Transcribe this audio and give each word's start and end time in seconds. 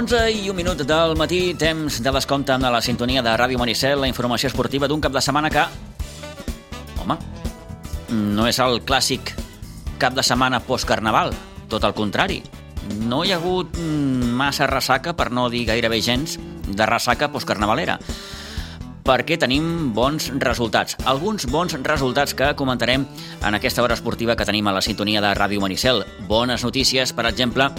11 0.00 0.30
i 0.32 0.48
un 0.48 0.56
minut 0.56 0.80
del 0.88 1.10
matí, 1.20 1.52
temps 1.60 1.98
de 2.00 2.12
descompte 2.14 2.54
amb 2.54 2.64
la 2.72 2.78
sintonia 2.80 3.20
de 3.20 3.34
Ràdio 3.36 3.58
Maricel, 3.60 4.00
la 4.00 4.08
informació 4.08 4.48
esportiva 4.48 4.88
d'un 4.88 5.02
cap 5.04 5.12
de 5.12 5.20
setmana 5.20 5.50
que... 5.52 5.60
Home, 7.02 7.18
no 8.08 8.46
és 8.48 8.56
el 8.64 8.80
clàssic 8.88 9.34
cap 10.00 10.16
de 10.16 10.24
setmana 10.24 10.62
post-carnaval, 10.64 11.34
tot 11.68 11.84
el 11.84 11.92
contrari. 11.92 12.40
No 13.10 13.20
hi 13.26 13.34
ha 13.34 13.36
hagut 13.42 13.76
massa 14.40 14.70
ressaca, 14.72 15.12
per 15.12 15.28
no 15.36 15.50
dir 15.52 15.66
gairebé 15.68 16.00
gens, 16.00 16.38
de 16.64 16.88
ressaca 16.88 17.28
post-carnavalera 17.28 18.00
perquè 19.04 19.36
tenim 19.40 19.90
bons 19.96 20.30
resultats. 20.40 20.96
Alguns 21.08 21.48
bons 21.50 21.76
resultats 21.82 22.32
que 22.36 22.52
comentarem 22.56 23.04
en 23.42 23.56
aquesta 23.56 23.82
hora 23.82 23.96
esportiva 23.96 24.36
que 24.36 24.46
tenim 24.48 24.68
a 24.68 24.76
la 24.76 24.84
sintonia 24.84 25.20
de 25.24 25.32
Ràdio 25.34 25.60
Maricel. 25.60 26.04
Bones 26.28 26.64
notícies, 26.64 27.12
per 27.16 27.26
exemple, 27.26 27.72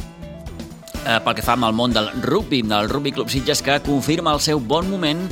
eh, 1.06 1.20
pel 1.24 1.36
que 1.38 1.44
fa 1.46 1.56
amb 1.58 1.68
el 1.68 1.76
món 1.78 1.94
del 1.94 2.10
rugby, 2.22 2.62
del 2.68 2.90
Rugby 2.90 3.12
Club 3.16 3.30
Sitges, 3.30 3.62
que 3.66 3.80
confirma 3.86 4.34
el 4.36 4.42
seu 4.44 4.60
bon 4.60 4.90
moment 4.90 5.28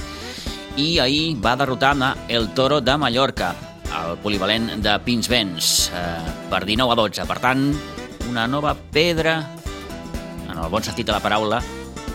i 0.79 0.99
ahir 0.99 1.35
va 1.43 1.55
derrotar 1.59 1.95
el 2.27 2.49
Toro 2.55 2.79
de 2.81 2.95
Mallorca, 2.97 3.53
el 3.89 4.17
polivalent 4.23 4.81
de 4.83 4.97
Pinsbens, 5.05 5.91
eh, 5.93 6.49
per 6.49 6.65
19 6.65 6.93
a 6.93 6.95
12. 6.95 7.25
Per 7.25 7.39
tant, 7.39 7.73
una 8.29 8.47
nova 8.47 8.75
pedra, 8.75 9.55
en 10.49 10.57
el 10.57 10.69
bon 10.69 10.83
sentit 10.83 11.05
de 11.05 11.11
la 11.11 11.19
paraula, 11.19 11.61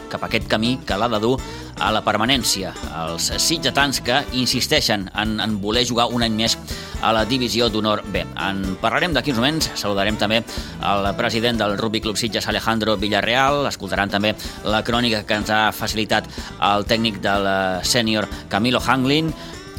cap 0.09 0.23
a 0.23 0.27
aquest 0.27 0.49
camí 0.49 0.79
que 0.87 0.97
l'ha 0.97 1.09
de 1.09 1.21
dur 1.21 1.39
a 1.85 1.93
la 1.93 2.01
permanència. 2.05 2.73
Els 3.05 3.29
sitgetans 3.43 4.01
que 4.05 4.23
insisteixen 4.41 5.09
en, 5.21 5.37
en 5.45 5.59
voler 5.61 5.85
jugar 5.87 6.09
un 6.13 6.25
any 6.25 6.35
més 6.39 6.57
a 7.05 7.13
la 7.13 7.25
divisió 7.29 7.69
d'honor 7.69 8.03
B. 8.13 8.25
En 8.41 8.63
parlarem 8.81 9.13
d'aquí 9.13 9.35
uns 9.35 9.41
moments, 9.43 9.69
saludarem 9.77 10.17
també 10.21 10.41
el 10.41 11.09
president 11.19 11.61
del 11.61 11.77
Rugby 11.77 12.01
Club 12.01 12.17
Sitges, 12.17 12.49
Alejandro 12.49 12.97
Villarreal, 12.97 13.67
escoltaran 13.69 14.13
també 14.13 14.33
la 14.65 14.81
crònica 14.87 15.25
que 15.29 15.37
ens 15.37 15.53
ha 15.53 15.67
facilitat 15.77 16.31
el 16.73 16.89
tècnic 16.89 17.21
del 17.25 17.49
sènior 17.85 18.29
Camilo 18.49 18.81
Hanglin. 18.81 19.33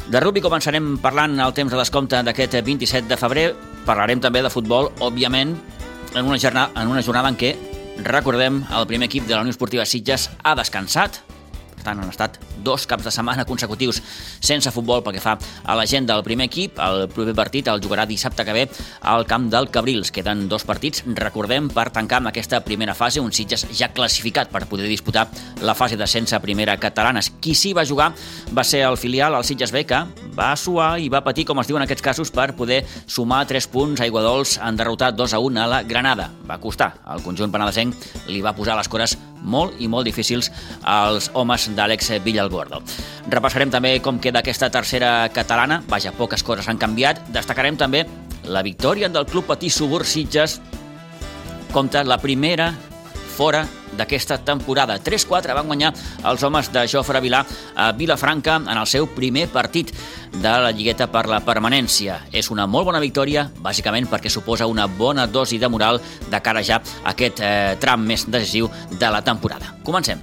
De 0.06 0.20
rugby 0.22 0.38
començarem 0.38 0.94
parlant 1.02 1.34
el 1.42 1.54
temps 1.54 1.72
de 1.72 1.80
descompte 1.80 2.22
d'aquest 2.22 2.60
27 2.62 3.10
de 3.10 3.18
febrer. 3.18 3.48
Parlarem 3.86 4.22
també 4.22 4.42
de 4.42 4.52
futbol, 4.54 4.92
òbviament, 5.02 5.56
en 6.14 6.24
una 6.24 6.38
jornada 6.38 6.70
en, 6.78 6.88
una 6.88 7.02
jornada 7.02 7.32
en 7.32 7.38
què, 7.38 7.56
recordem, 8.06 8.62
el 8.70 8.86
primer 8.86 9.10
equip 9.10 9.26
de 9.26 9.34
la 9.34 9.42
Unió 9.42 9.50
Esportiva 9.50 9.86
Sitges 9.86 10.30
ha 10.44 10.54
descansat, 10.54 11.18
tant, 11.86 12.02
han 12.02 12.10
estat 12.10 12.40
dos 12.66 12.86
caps 12.90 13.06
de 13.06 13.12
setmana 13.14 13.46
consecutius 13.46 14.02
sense 14.40 14.70
futbol 14.74 15.02
pel 15.04 15.16
que 15.16 15.22
fa 15.22 15.36
a 15.38 15.76
la 15.78 15.86
gent 15.86 16.08
del 16.08 16.24
primer 16.26 16.48
equip. 16.50 16.80
El 16.82 17.06
proper 17.12 17.34
partit 17.38 17.70
el 17.70 17.82
jugarà 17.84 18.06
dissabte 18.08 18.44
que 18.44 18.56
ve 18.56 18.66
al 19.06 19.26
camp 19.30 19.48
del 19.52 19.70
Cabrils. 19.70 20.10
Queden 20.14 20.46
dos 20.50 20.66
partits, 20.66 21.04
recordem, 21.18 21.70
per 21.70 21.88
tancar 21.94 22.20
amb 22.20 22.32
aquesta 22.32 22.62
primera 22.66 22.94
fase, 22.98 23.22
un 23.22 23.32
Sitges 23.32 23.66
ja 23.76 23.92
classificat 23.94 24.50
per 24.52 24.66
poder 24.70 24.88
disputar 24.90 25.26
la 25.62 25.76
fase 25.78 25.96
d'ascens 25.96 26.34
a 26.34 26.42
primera 26.42 26.76
catalana. 26.80 27.22
Qui 27.40 27.54
sí 27.54 27.72
va 27.76 27.86
jugar 27.86 28.12
va 28.56 28.64
ser 28.64 28.82
el 28.86 28.98
filial, 29.00 29.34
el 29.34 29.44
Sitges 29.46 29.72
B, 29.72 29.84
que 29.86 30.02
va 30.36 30.50
suar 30.56 30.96
i 31.00 31.10
va 31.12 31.22
patir, 31.24 31.46
com 31.46 31.60
es 31.62 31.70
diu 31.70 31.78
en 31.78 31.86
aquests 31.86 32.04
casos, 32.04 32.32
per 32.34 32.52
poder 32.58 32.82
sumar 33.06 33.44
3 33.46 33.70
punts 33.72 34.02
a 34.02 34.08
Iguadols 34.08 34.58
en 34.62 34.76
derrotar 34.76 35.14
2 35.14 35.36
a 35.36 35.42
1 35.42 35.62
a 35.62 35.70
la 35.70 35.82
Granada. 35.82 36.30
Va 36.48 36.60
costar. 36.62 36.94
El 37.14 37.22
conjunt 37.24 37.52
penedesenc 37.52 37.94
li 38.28 38.42
va 38.44 38.54
posar 38.56 38.76
les 38.78 38.88
cores 38.88 39.16
molt 39.46 39.78
i 39.80 39.88
molt 39.88 40.08
difícils 40.08 40.50
als 40.82 41.30
homes 41.34 41.68
d'Àlex 41.76 42.10
Villalgordo. 42.24 42.82
Repassarem 43.32 43.72
també 43.72 43.96
com 44.02 44.20
queda 44.20 44.42
aquesta 44.42 44.70
tercera 44.74 45.30
catalana. 45.34 45.80
Vaja, 45.88 46.12
poques 46.12 46.44
coses 46.46 46.68
han 46.68 46.82
canviat. 46.82 47.22
Destacarem 47.34 47.78
també 47.78 48.04
la 48.46 48.62
victòria 48.66 49.08
del 49.08 49.26
Club 49.26 49.48
Patí 49.50 49.70
Subur 49.70 50.04
Sitges 50.06 50.60
contra 51.72 52.04
la 52.04 52.18
primera 52.18 52.72
fora 53.36 53.64
d'aquesta 53.96 54.38
temporada. 54.44 54.98
3-4 55.02 55.56
van 55.56 55.66
guanyar 55.66 55.92
els 56.24 56.44
homes 56.46 56.70
de 56.72 56.86
Jofre 56.90 57.22
Vilà 57.24 57.42
a 57.74 57.90
Vilafranca 57.96 58.58
en 58.60 58.76
el 58.76 58.86
seu 58.86 59.08
primer 59.16 59.48
partit 59.52 59.92
de 60.36 60.54
la 60.62 60.72
lligueta 60.72 61.08
per 61.10 61.26
la 61.30 61.40
permanència. 61.44 62.20
És 62.32 62.50
una 62.52 62.66
molt 62.66 62.90
bona 62.90 63.02
victòria, 63.02 63.48
bàsicament 63.62 64.08
perquè 64.10 64.32
suposa 64.32 64.68
una 64.70 64.86
bona 64.86 65.26
dosi 65.26 65.58
de 65.58 65.68
moral 65.72 66.00
de 66.30 66.40
cara 66.42 66.62
ja 66.62 66.80
a 66.80 67.12
aquest 67.16 67.40
eh, 67.40 67.76
tram 67.80 68.06
més 68.06 68.28
decisiu 68.28 68.70
de 68.92 69.10
la 69.10 69.24
temporada. 69.24 69.76
Comencem. 69.84 70.22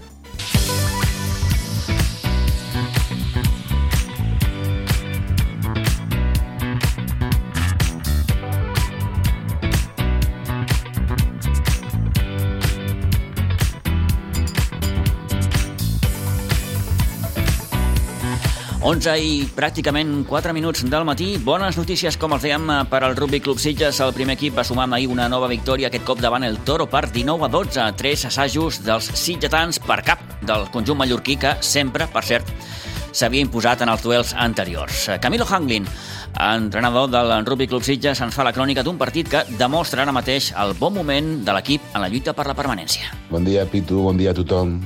11 18.94 19.14
i 19.18 19.46
pràcticament 19.50 20.20
4 20.30 20.54
minuts 20.54 20.84
del 20.86 21.06
matí. 21.08 21.32
Bones 21.42 21.80
notícies, 21.80 22.14
com 22.22 22.36
els 22.36 22.44
dèiem, 22.46 22.68
per 22.92 23.00
al 23.02 23.16
Rugby 23.18 23.40
Club 23.42 23.58
Sitges. 23.58 23.98
El 24.06 24.14
primer 24.14 24.36
equip 24.38 24.54
va 24.60 24.66
sumar 24.68 24.86
ahir 24.94 25.08
una 25.10 25.26
nova 25.32 25.48
victòria, 25.50 25.88
aquest 25.90 26.06
cop 26.06 26.22
davant 26.22 26.46
el 26.46 26.60
Toro 26.62 26.86
per 26.86 27.08
19 27.10 27.48
a 27.48 27.50
12. 27.50 27.88
Tres 27.98 28.28
assajos 28.30 28.84
dels 28.86 29.10
sitgetans 29.18 29.82
per 29.82 30.04
cap 30.06 30.22
del 30.46 30.70
conjunt 30.70 31.00
mallorquí, 31.02 31.40
que 31.42 31.56
sempre, 31.66 32.06
per 32.06 32.22
cert, 32.22 32.54
s'havia 33.10 33.42
imposat 33.42 33.82
en 33.82 33.90
els 33.90 34.06
duels 34.06 34.38
anteriors. 34.38 35.10
Camilo 35.20 35.48
Hanglin, 35.50 35.90
entrenador 36.38 37.10
del 37.10 37.34
Rugby 37.48 37.68
Club 37.72 37.82
Sitges, 37.82 38.22
ens 38.22 38.36
fa 38.36 38.46
la 38.46 38.54
crònica 38.54 38.86
d'un 38.86 39.02
partit 39.02 39.26
que 39.30 39.46
demostra 39.58 40.06
ara 40.06 40.14
mateix 40.14 40.54
el 40.54 40.78
bon 40.78 40.94
moment 40.94 41.40
de 41.42 41.58
l'equip 41.58 41.96
en 41.96 42.06
la 42.06 42.14
lluita 42.14 42.38
per 42.38 42.46
la 42.46 42.54
permanència. 42.54 43.10
Bon 43.34 43.42
dia, 43.42 43.66
Pitu, 43.66 44.04
bon 44.06 44.22
dia 44.22 44.38
a 44.38 44.38
tothom. 44.38 44.84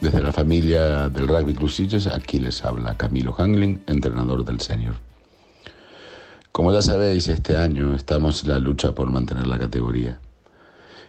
Desde 0.00 0.22
la 0.22 0.30
familia 0.30 1.08
del 1.08 1.26
Rugby 1.26 1.56
Sitges, 1.68 2.06
aquí 2.06 2.38
les 2.38 2.62
habla 2.64 2.98
Camilo 2.98 3.32
Hangling, 3.32 3.82
entrenador 3.86 4.44
del 4.44 4.60
senior. 4.60 4.94
Como 6.52 6.70
ya 6.70 6.82
sabéis, 6.82 7.28
este 7.28 7.56
año 7.56 7.94
estamos 7.94 8.42
en 8.42 8.50
la 8.50 8.58
lucha 8.58 8.94
por 8.94 9.10
mantener 9.10 9.46
la 9.46 9.58
categoría. 9.58 10.20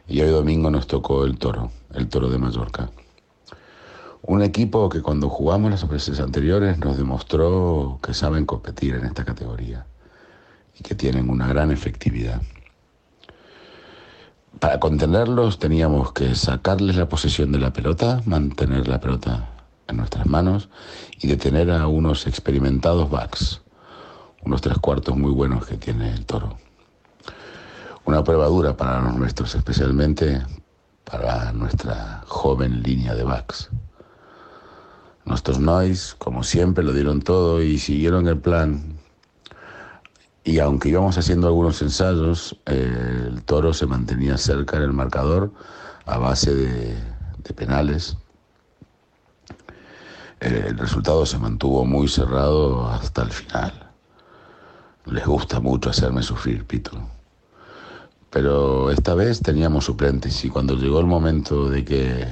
Y 0.07 0.21
hoy 0.21 0.29
domingo 0.29 0.71
nos 0.71 0.87
tocó 0.87 1.25
el 1.25 1.37
Toro, 1.37 1.69
el 1.93 2.07
Toro 2.07 2.29
de 2.29 2.37
Mallorca. 2.37 2.89
Un 4.21 4.41
equipo 4.41 4.87
que 4.87 5.01
cuando 5.01 5.27
jugamos 5.27 5.69
las 5.69 5.87
veces 5.87 6.21
anteriores 6.21 6.77
nos 6.79 6.97
demostró 6.97 7.99
que 8.01 8.13
saben 8.13 8.45
competir 8.45 8.95
en 8.95 9.03
esta 9.03 9.25
categoría 9.25 9.85
y 10.79 10.83
que 10.83 10.95
tienen 10.95 11.29
una 11.29 11.47
gran 11.47 11.71
efectividad. 11.71 12.41
Para 14.59 14.79
contenerlos 14.79 15.59
teníamos 15.59 16.13
que 16.13 16.33
sacarles 16.33 16.95
la 16.95 17.07
posesión 17.07 17.51
de 17.51 17.59
la 17.59 17.73
pelota, 17.73 18.21
mantener 18.25 18.87
la 18.87 18.99
pelota 18.99 19.49
en 19.87 19.97
nuestras 19.97 20.25
manos 20.25 20.69
y 21.21 21.27
detener 21.27 21.69
a 21.69 21.85
unos 21.87 22.25
experimentados 22.25 23.09
backs, 23.09 23.61
unos 24.43 24.61
tres 24.61 24.79
cuartos 24.79 25.15
muy 25.15 25.31
buenos 25.31 25.67
que 25.67 25.77
tiene 25.77 26.11
el 26.11 26.25
toro. 26.25 26.57
Una 28.05 28.23
prueba 28.23 28.47
dura 28.47 28.75
para 28.75 28.99
los 29.01 29.15
nuestros, 29.15 29.53
especialmente 29.53 30.43
para 31.03 31.51
nuestra 31.51 32.23
joven 32.25 32.81
línea 32.81 33.13
de 33.13 33.23
backs. 33.23 33.69
Nuestros 35.23 35.59
noise, 35.59 36.15
como 36.17 36.43
siempre, 36.43 36.83
lo 36.83 36.93
dieron 36.93 37.21
todo 37.21 37.61
y 37.61 37.77
siguieron 37.77 38.27
el 38.27 38.39
plan 38.39 38.96
y 40.47 40.59
aunque 40.59 40.87
íbamos 40.87 41.17
haciendo 41.17 41.47
algunos 41.47 41.81
ensayos, 41.81 42.55
eh, 42.67 43.27
el 43.27 43.43
toro 43.43 43.73
se 43.73 43.85
mantenía 43.85 44.37
cerca 44.37 44.77
en 44.77 44.83
el 44.83 44.93
marcador 44.93 45.51
a 46.05 46.17
base 46.19 46.55
de, 46.55 46.95
penales. 47.53 48.15
Eh, 50.39 50.67
el 50.69 50.77
resultado 50.77 51.25
se 51.25 51.37
mantuvo 51.37 51.83
muy 51.83 52.07
cerrado 52.07 52.87
hasta 52.87 53.23
el 53.23 53.31
final. 53.31 53.91
Les 55.05 55.25
gusta 55.25 55.59
mucho 55.59 55.89
hacerme 55.89 56.23
sufrir, 56.23 56.65
Pito. 56.65 56.97
Pero 58.29 58.89
esta 58.89 59.15
vez 59.15 59.41
teníamos 59.41 59.83
suplentes 59.83 60.45
y 60.45 60.49
cuando 60.49 60.75
llegó 60.75 61.01
el 61.01 61.07
momento 61.07 61.69
de 61.69 61.83
que 61.83 62.25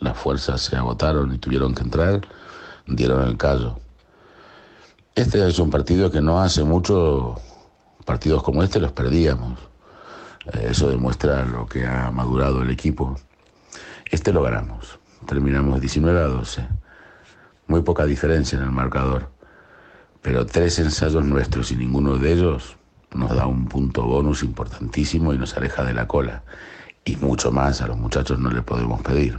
las 0.00 0.18
fuerzas 0.18 0.62
se 0.62 0.74
agotaron 0.74 1.32
y 1.32 1.38
tuvieron 1.38 1.76
que 1.76 1.82
entrar, 1.84 2.22
dieron 2.88 3.22
el 3.28 3.36
callo. 3.36 3.78
Este 5.14 5.46
es 5.46 5.60
un 5.60 5.70
partido 5.70 6.10
que 6.10 6.20
no 6.20 6.40
hace 6.40 6.64
mucho 6.64 7.36
partidos 8.02 8.42
como 8.42 8.62
este 8.62 8.80
los 8.80 8.92
perdíamos. 8.92 9.58
Eh, 10.52 10.68
eso 10.70 10.88
demuestra 10.88 11.44
lo 11.44 11.66
que 11.66 11.86
ha 11.86 12.10
madurado 12.10 12.62
el 12.62 12.70
equipo. 12.70 13.16
Este 14.10 14.32
lo 14.32 14.42
ganamos. 14.42 14.98
Terminamos 15.26 15.80
19 15.80 16.20
a 16.20 16.24
12. 16.24 16.66
Muy 17.68 17.82
poca 17.82 18.04
diferencia 18.04 18.58
en 18.58 18.64
el 18.64 18.70
marcador. 18.70 19.30
Pero 20.20 20.46
tres 20.46 20.78
ensayos 20.78 21.24
nuestros 21.24 21.72
y 21.72 21.76
ninguno 21.76 22.16
de 22.16 22.32
ellos 22.32 22.76
nos 23.14 23.34
da 23.34 23.46
un 23.46 23.66
punto 23.66 24.02
bonus 24.02 24.42
importantísimo 24.42 25.32
y 25.32 25.38
nos 25.38 25.56
aleja 25.56 25.84
de 25.84 25.94
la 25.94 26.06
cola. 26.06 26.42
Y 27.04 27.16
mucho 27.16 27.50
más 27.50 27.82
a 27.82 27.88
los 27.88 27.96
muchachos 27.96 28.38
no 28.38 28.50
le 28.50 28.62
podemos 28.62 29.02
pedir. 29.02 29.38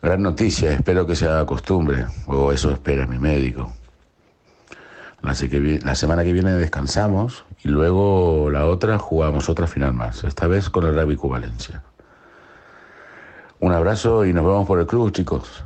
Gran 0.00 0.22
noticia, 0.22 0.72
espero 0.72 1.06
que 1.06 1.14
se 1.14 1.26
haga 1.26 1.46
costumbre, 1.46 2.06
o 2.26 2.52
eso 2.52 2.72
espera 2.72 3.06
mi 3.06 3.18
médico. 3.18 3.72
La, 5.22 5.36
la, 5.84 5.94
semana 5.94 6.24
que 6.24 6.32
viene 6.32 6.52
descansamos 6.52 7.44
y 7.62 7.68
luego 7.68 8.50
la 8.50 8.66
otra 8.66 8.98
jugamos 8.98 9.48
otra 9.48 9.68
final 9.68 9.92
más, 9.92 10.24
esta 10.24 10.48
vez 10.48 10.68
con 10.68 10.84
el 10.84 10.94
Rugby 10.94 11.16
Valencia. 11.22 11.82
Un 13.60 13.72
abrazo 13.72 14.26
y 14.26 14.32
nos 14.32 14.44
vemos 14.44 14.66
por 14.66 14.80
el 14.80 14.86
club, 14.86 15.12
chicos. 15.12 15.64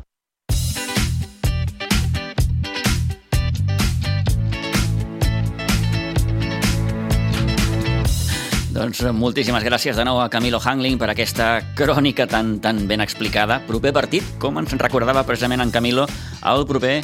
Doncs 8.76 9.00
moltíssimes 9.16 9.64
gràcies 9.64 9.96
de 9.96 10.04
nou 10.04 10.18
a 10.20 10.28
Camilo 10.28 10.58
Hangling 10.60 10.98
per 11.00 11.08
aquesta 11.08 11.62
crònica 11.78 12.26
tan, 12.28 12.58
tan 12.60 12.84
ben 12.84 13.00
explicada. 13.00 13.62
Proper 13.64 13.94
partit, 13.96 14.34
com 14.36 14.60
ens 14.60 14.76
recordava 14.76 15.24
precisament 15.24 15.64
en 15.64 15.72
Camilo, 15.72 16.04
el 16.44 16.66
proper 16.68 16.98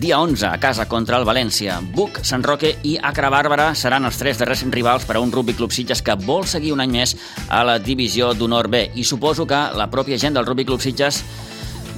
dia 0.00 0.18
11 0.18 0.46
a 0.46 0.56
casa 0.58 0.88
contra 0.88 1.18
el 1.20 1.26
València. 1.28 1.76
Buc, 1.92 2.22
Sant 2.24 2.40
Roque 2.40 2.70
i 2.88 2.94
Acra 3.04 3.28
Bàrbara 3.28 3.66
seran 3.76 4.08
els 4.08 4.16
tres 4.16 4.38
darrers 4.40 4.62
rivals 4.72 5.04
per 5.04 5.18
a 5.18 5.20
un 5.20 5.28
Rugby 5.28 5.52
Club 5.52 5.74
Sitges 5.76 6.00
que 6.00 6.16
vol 6.16 6.46
seguir 6.48 6.72
un 6.72 6.80
any 6.80 6.94
més 6.94 7.12
a 7.52 7.60
la 7.68 7.76
divisió 7.78 8.32
d'honor 8.32 8.70
B. 8.72 8.86
I 8.96 9.04
suposo 9.04 9.44
que 9.46 9.60
la 9.76 9.90
pròpia 9.92 10.16
gent 10.16 10.38
del 10.38 10.48
Rugby 10.48 10.64
Club 10.64 10.80
Sitges 10.80 11.20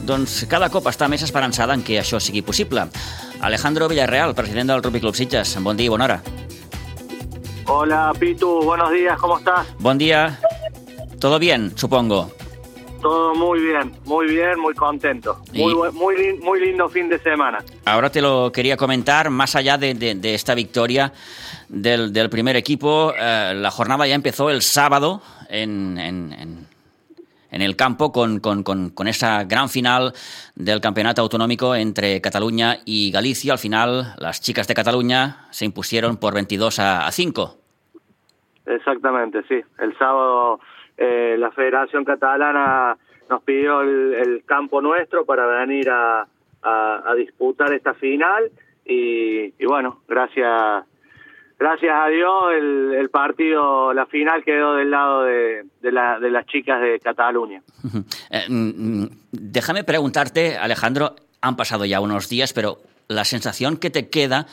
doncs 0.02 0.40
cada 0.50 0.66
cop 0.68 0.90
està 0.90 1.06
més 1.06 1.22
esperançada 1.22 1.78
en 1.78 1.86
que 1.86 2.00
això 2.00 2.18
sigui 2.18 2.42
possible. 2.42 2.88
Alejandro 3.38 3.86
Villarreal, 3.86 4.34
president 4.34 4.74
del 4.74 4.82
Rugby 4.82 4.98
Club 4.98 5.14
Sitges. 5.14 5.54
Bon 5.62 5.78
dia 5.78 5.86
i 5.86 5.94
bona 5.94 6.10
hora. 6.10 6.20
Hola 7.70 8.10
Pitu, 8.18 8.50
buenos 8.64 8.90
días, 8.90 9.16
¿cómo 9.20 9.38
estás? 9.38 9.64
Buen 9.78 9.98
día. 9.98 10.40
¿Todo 11.20 11.38
bien, 11.38 11.70
supongo? 11.76 12.32
Todo 13.02 13.34
muy 13.34 13.60
bien, 13.60 13.92
muy 14.06 14.26
bien, 14.28 14.58
muy 14.58 14.74
contento. 14.74 15.42
Muy, 15.52 15.74
muy, 15.92 16.38
muy 16.40 16.60
lindo 16.60 16.88
fin 16.88 17.08
de 17.08 17.18
semana. 17.18 17.58
Ahora 17.84 18.10
te 18.10 18.22
lo 18.22 18.50
quería 18.52 18.76
comentar, 18.76 19.28
más 19.28 19.54
allá 19.56 19.76
de, 19.76 20.18
esta 20.22 20.54
victoria 20.54 21.12
del, 21.68 22.30
primer 22.30 22.56
equipo, 22.56 23.12
eh, 23.18 23.52
la 23.54 23.70
jornada 23.70 24.06
ya 24.06 24.14
empezó 24.14 24.48
el 24.48 24.62
sábado 24.62 25.20
en, 25.50 25.98
en 25.98 26.66
en 27.52 27.60
el 27.60 27.76
campo 27.76 28.10
con, 28.10 28.40
con, 28.40 28.62
con, 28.62 29.08
esa 29.08 29.44
gran 29.44 29.68
final 29.68 30.12
del 30.56 30.80
campeonato 30.80 31.20
autonómico 31.22 31.76
entre 31.76 32.20
Cataluña 32.20 32.78
y 32.86 33.12
Galicia. 33.12 33.52
Al 33.52 33.58
final, 33.58 34.14
las 34.18 34.40
chicas 34.40 34.66
de 34.66 34.74
Cataluña 34.74 35.46
se 35.50 35.66
impusieron 35.66 36.16
por 36.16 36.34
22 36.34 36.78
a, 36.78 37.10
5. 37.10 37.58
Exactamente, 38.66 39.42
sí. 39.48 39.60
El 39.78 39.96
sábado 39.98 40.60
eh, 41.04 41.36
la 41.36 41.50
Federación 41.50 42.04
Catalana 42.04 42.96
nos 43.28 43.42
pidió 43.42 43.80
el, 43.80 44.44
campo 44.46 44.80
nuestro 44.80 45.24
para 45.24 45.46
venir 45.46 45.90
a, 45.90 46.28
a, 46.62 47.14
disputar 47.16 47.72
esta 47.72 47.92
final 47.94 48.52
y, 48.84 49.50
bueno, 49.64 50.02
gracias 50.06 50.84
gracias 51.58 51.92
a 51.92 52.08
Dios 52.08 52.32
el, 52.56 53.10
partido, 53.10 53.92
la 53.92 54.06
final 54.06 54.44
quedó 54.44 54.74
del 54.74 54.92
lado 54.92 55.24
de, 55.24 55.64
las 55.82 56.46
chicas 56.46 56.80
de 56.80 57.00
Cataluña. 57.00 57.62
Eh, 58.30 58.44
mm, 58.48 59.02
mm, 59.02 59.10
déjame 59.32 59.84
preguntarte, 59.84 60.56
Alejandro, 60.56 61.16
han 61.40 61.56
pasado 61.56 61.84
ya 61.84 62.00
unos 62.00 62.28
días, 62.28 62.52
pero 62.52 62.78
la 63.08 63.24
sensación 63.24 63.76
que 63.76 63.90
te 63.90 64.08
queda 64.08 64.46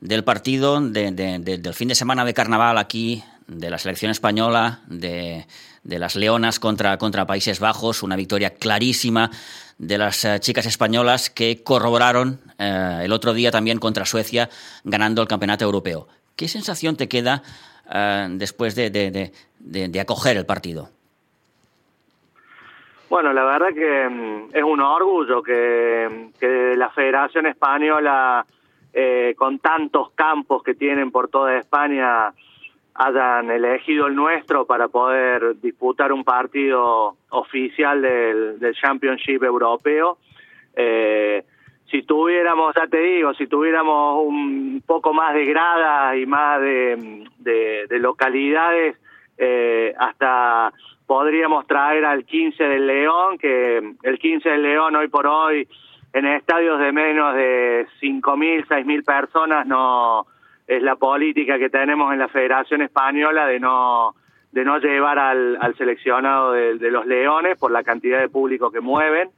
del 0.00 0.24
partido 0.24 0.80
del 0.80 1.74
fin 1.74 1.88
de 1.88 1.94
semana 1.94 2.24
de 2.24 2.34
carnaval 2.34 2.78
aquí, 2.78 3.22
de 3.46 3.70
la 3.70 3.78
selección 3.78 4.10
española, 4.10 4.80
de, 4.88 5.46
las 5.84 6.16
Leonas 6.16 6.60
contra, 6.60 6.96
contra 6.98 7.26
Países 7.26 7.60
Bajos, 7.60 8.02
una 8.02 8.16
victoria 8.16 8.50
clarísima 8.50 9.30
de 9.78 9.98
las 9.98 10.24
eh, 10.24 10.38
chicas 10.40 10.66
españolas 10.66 11.28
que 11.28 11.62
corroboraron 11.62 12.40
eh, 12.58 13.00
el 13.02 13.12
otro 13.12 13.32
día 13.32 13.50
también 13.50 13.78
contra 13.78 14.04
Suecia 14.04 14.48
ganando 14.84 15.22
el 15.22 15.28
campeonato 15.28 15.64
europeo. 15.64 16.06
¿Qué 16.36 16.48
sensación 16.48 16.96
te 16.96 17.08
queda 17.08 17.42
uh, 17.86 18.28
después 18.30 18.74
de, 18.74 18.90
de, 18.90 19.10
de, 19.10 19.88
de, 19.88 20.00
acoger 20.00 20.36
el 20.36 20.46
partido? 20.46 20.88
Bueno, 23.10 23.32
la 23.32 23.44
verdad 23.44 23.68
que 23.74 24.08
mm, 24.08 24.56
es 24.56 24.62
un 24.62 24.80
orgullo 24.80 25.42
que, 25.42 26.30
que 26.40 26.74
la 26.76 26.88
Federación 26.90 27.46
Española, 27.46 28.46
eh, 28.94 29.34
con 29.36 29.58
tantos 29.58 30.12
campos 30.12 30.62
que 30.62 30.74
tienen 30.74 31.10
por 31.10 31.28
toda 31.28 31.58
España, 31.58 32.32
hayan 32.94 33.50
elegido 33.50 34.06
el 34.06 34.14
nuestro 34.14 34.66
para 34.66 34.88
poder 34.88 35.60
disputar 35.60 36.12
un 36.12 36.24
partido 36.24 37.16
oficial 37.30 38.02
del, 38.02 38.58
del 38.58 38.74
Championship 38.74 39.42
Europeo. 39.42 40.18
Eh, 40.74 41.44
si 41.90 42.02
tuviéramos, 42.02 42.74
ya 42.74 42.86
te 42.86 42.98
digo, 42.98 43.34
si 43.34 43.46
tuviéramos 43.46 44.24
un 44.24 44.82
poco 44.86 45.12
más 45.12 45.34
de 45.34 45.44
gradas 45.44 46.16
y 46.16 46.26
más 46.26 46.60
de, 46.60 47.26
de, 47.38 47.98
localidades, 47.98 48.96
eh, 49.36 49.94
hasta 49.98 50.72
podríamos 51.06 51.66
traer 51.66 52.06
al 52.06 52.24
15 52.24 52.64
del 52.64 52.86
León, 52.86 53.36
que 53.36 53.94
el 54.02 54.18
15 54.18 54.48
del 54.48 54.62
León 54.62 54.96
hoy 54.96 55.08
por 55.08 55.26
hoy 55.26 55.68
en 56.14 56.26
estadios 56.26 56.78
de 56.78 56.92
menos 56.92 57.34
de 57.34 57.86
5.000, 58.00 58.66
6.000 58.66 59.04
personas 59.04 59.66
no 59.66 60.26
es 60.76 60.82
la 60.82 60.96
política 60.96 61.58
que 61.58 61.70
tenemos 61.70 62.12
en 62.12 62.18
la 62.18 62.28
Federación 62.28 62.82
Española 62.82 63.46
de 63.46 63.60
no 63.60 64.14
de 64.52 64.64
no 64.64 64.78
llevar 64.78 65.18
al, 65.18 65.56
al 65.60 65.74
seleccionado 65.76 66.52
de, 66.52 66.90
los 66.90 67.06
Leones 67.06 67.58
por 67.58 67.70
la 67.70 67.82
cantidad 67.82 68.20
de 68.20 68.28
público 68.28 68.70
que 68.70 68.80
mueven. 68.80 69.30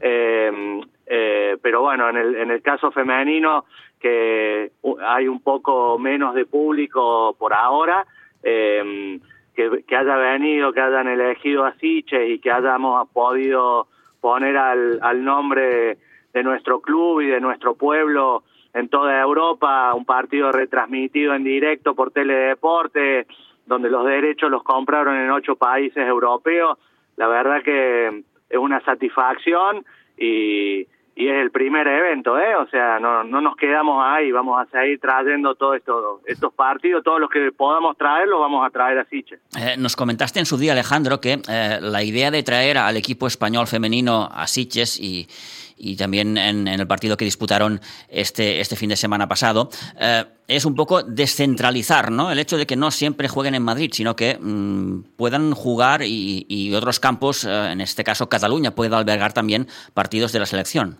Eh, 0.00 0.80
eh, 1.06 1.58
pero 1.62 1.82
bueno, 1.82 2.08
en 2.08 2.16
el, 2.16 2.34
en 2.36 2.50
el 2.50 2.62
caso 2.62 2.90
femenino, 2.90 3.66
que 4.00 4.72
hay 5.06 5.28
un 5.28 5.42
poco 5.42 5.98
menos 5.98 6.34
de 6.34 6.46
público 6.46 7.36
por 7.38 7.52
ahora, 7.52 8.06
eh, 8.42 9.20
que, 9.54 9.84
que, 9.86 9.94
haya 9.94 10.16
venido, 10.16 10.72
que 10.72 10.80
hayan 10.80 11.06
elegido 11.06 11.66
a 11.66 11.74
Siche 11.74 12.28
y 12.28 12.38
que 12.38 12.50
hayamos 12.50 13.06
podido 13.10 13.88
poner 14.22 14.56
al, 14.56 15.00
al 15.02 15.22
nombre 15.22 15.98
de 16.32 16.42
nuestro 16.42 16.80
club 16.80 17.20
y 17.20 17.26
de 17.26 17.40
nuestro 17.40 17.74
pueblo 17.74 18.42
en 18.74 18.88
toda 18.88 19.20
Europa, 19.20 19.92
un 19.94 20.04
partido 20.04 20.50
retransmitido 20.52 21.34
en 21.34 21.44
directo 21.44 21.94
por 21.94 22.10
Teledeporte, 22.10 23.26
donde 23.66 23.90
los 23.90 24.04
derechos 24.04 24.50
los 24.50 24.62
compraron 24.62 25.16
en 25.16 25.30
ocho 25.30 25.56
países 25.56 26.06
europeos, 26.06 26.78
la 27.16 27.28
verdad 27.28 27.62
que 27.62 28.24
es 28.48 28.58
una 28.58 28.80
satisfacción 28.84 29.84
y, 30.16 30.86
y 31.14 31.28
es 31.28 31.34
el 31.42 31.50
primer 31.50 31.86
evento, 31.86 32.38
¿eh? 32.38 32.56
O 32.56 32.66
sea, 32.68 32.98
no, 32.98 33.22
no 33.22 33.40
nos 33.40 33.56
quedamos 33.56 34.02
ahí, 34.04 34.32
vamos 34.32 34.60
a 34.60 34.70
seguir 34.70 34.98
trayendo 34.98 35.54
todos 35.54 35.76
esto, 35.76 36.20
estos 36.26 36.52
partidos, 36.54 37.04
todos 37.04 37.20
los 37.20 37.28
que 37.28 37.52
podamos 37.52 37.96
traer 37.98 38.28
los 38.28 38.40
vamos 38.40 38.66
a 38.66 38.70
traer 38.70 38.98
a 38.98 39.04
Siche. 39.04 39.38
Eh, 39.58 39.76
nos 39.78 39.94
comentaste 39.94 40.38
en 40.38 40.46
su 40.46 40.56
día, 40.56 40.72
Alejandro, 40.72 41.20
que 41.20 41.38
eh, 41.48 41.78
la 41.80 42.02
idea 42.02 42.30
de 42.30 42.42
traer 42.42 42.78
al 42.78 42.96
equipo 42.96 43.26
español 43.26 43.66
femenino 43.66 44.28
a 44.32 44.46
Siches 44.46 44.98
y 44.98 45.28
y 45.82 45.96
también 45.96 46.38
en, 46.38 46.68
el 46.68 46.86
partido 46.86 47.16
que 47.16 47.24
disputaron 47.24 47.80
este, 48.08 48.60
este 48.60 48.76
fin 48.76 48.88
de 48.88 48.96
semana 48.96 49.26
pasado, 49.26 49.68
eh, 50.00 50.24
es 50.46 50.64
un 50.64 50.76
poco 50.76 51.02
descentralizar, 51.02 52.12
¿no? 52.12 52.30
El 52.30 52.38
hecho 52.38 52.56
de 52.56 52.66
que 52.66 52.76
no 52.76 52.92
siempre 52.92 53.26
jueguen 53.26 53.56
en 53.56 53.64
Madrid, 53.64 53.90
sino 53.92 54.14
que 54.14 54.38
mm, 54.40 55.16
puedan 55.16 55.52
jugar 55.54 56.02
y, 56.04 56.72
otros 56.72 57.00
campos, 57.00 57.44
eh, 57.44 57.72
en 57.72 57.80
este 57.80 58.04
caso 58.04 58.28
Cataluña, 58.28 58.70
pueda 58.70 58.96
albergar 58.96 59.32
también 59.32 59.66
partidos 59.92 60.32
de 60.32 60.38
la 60.38 60.46
selección. 60.46 60.98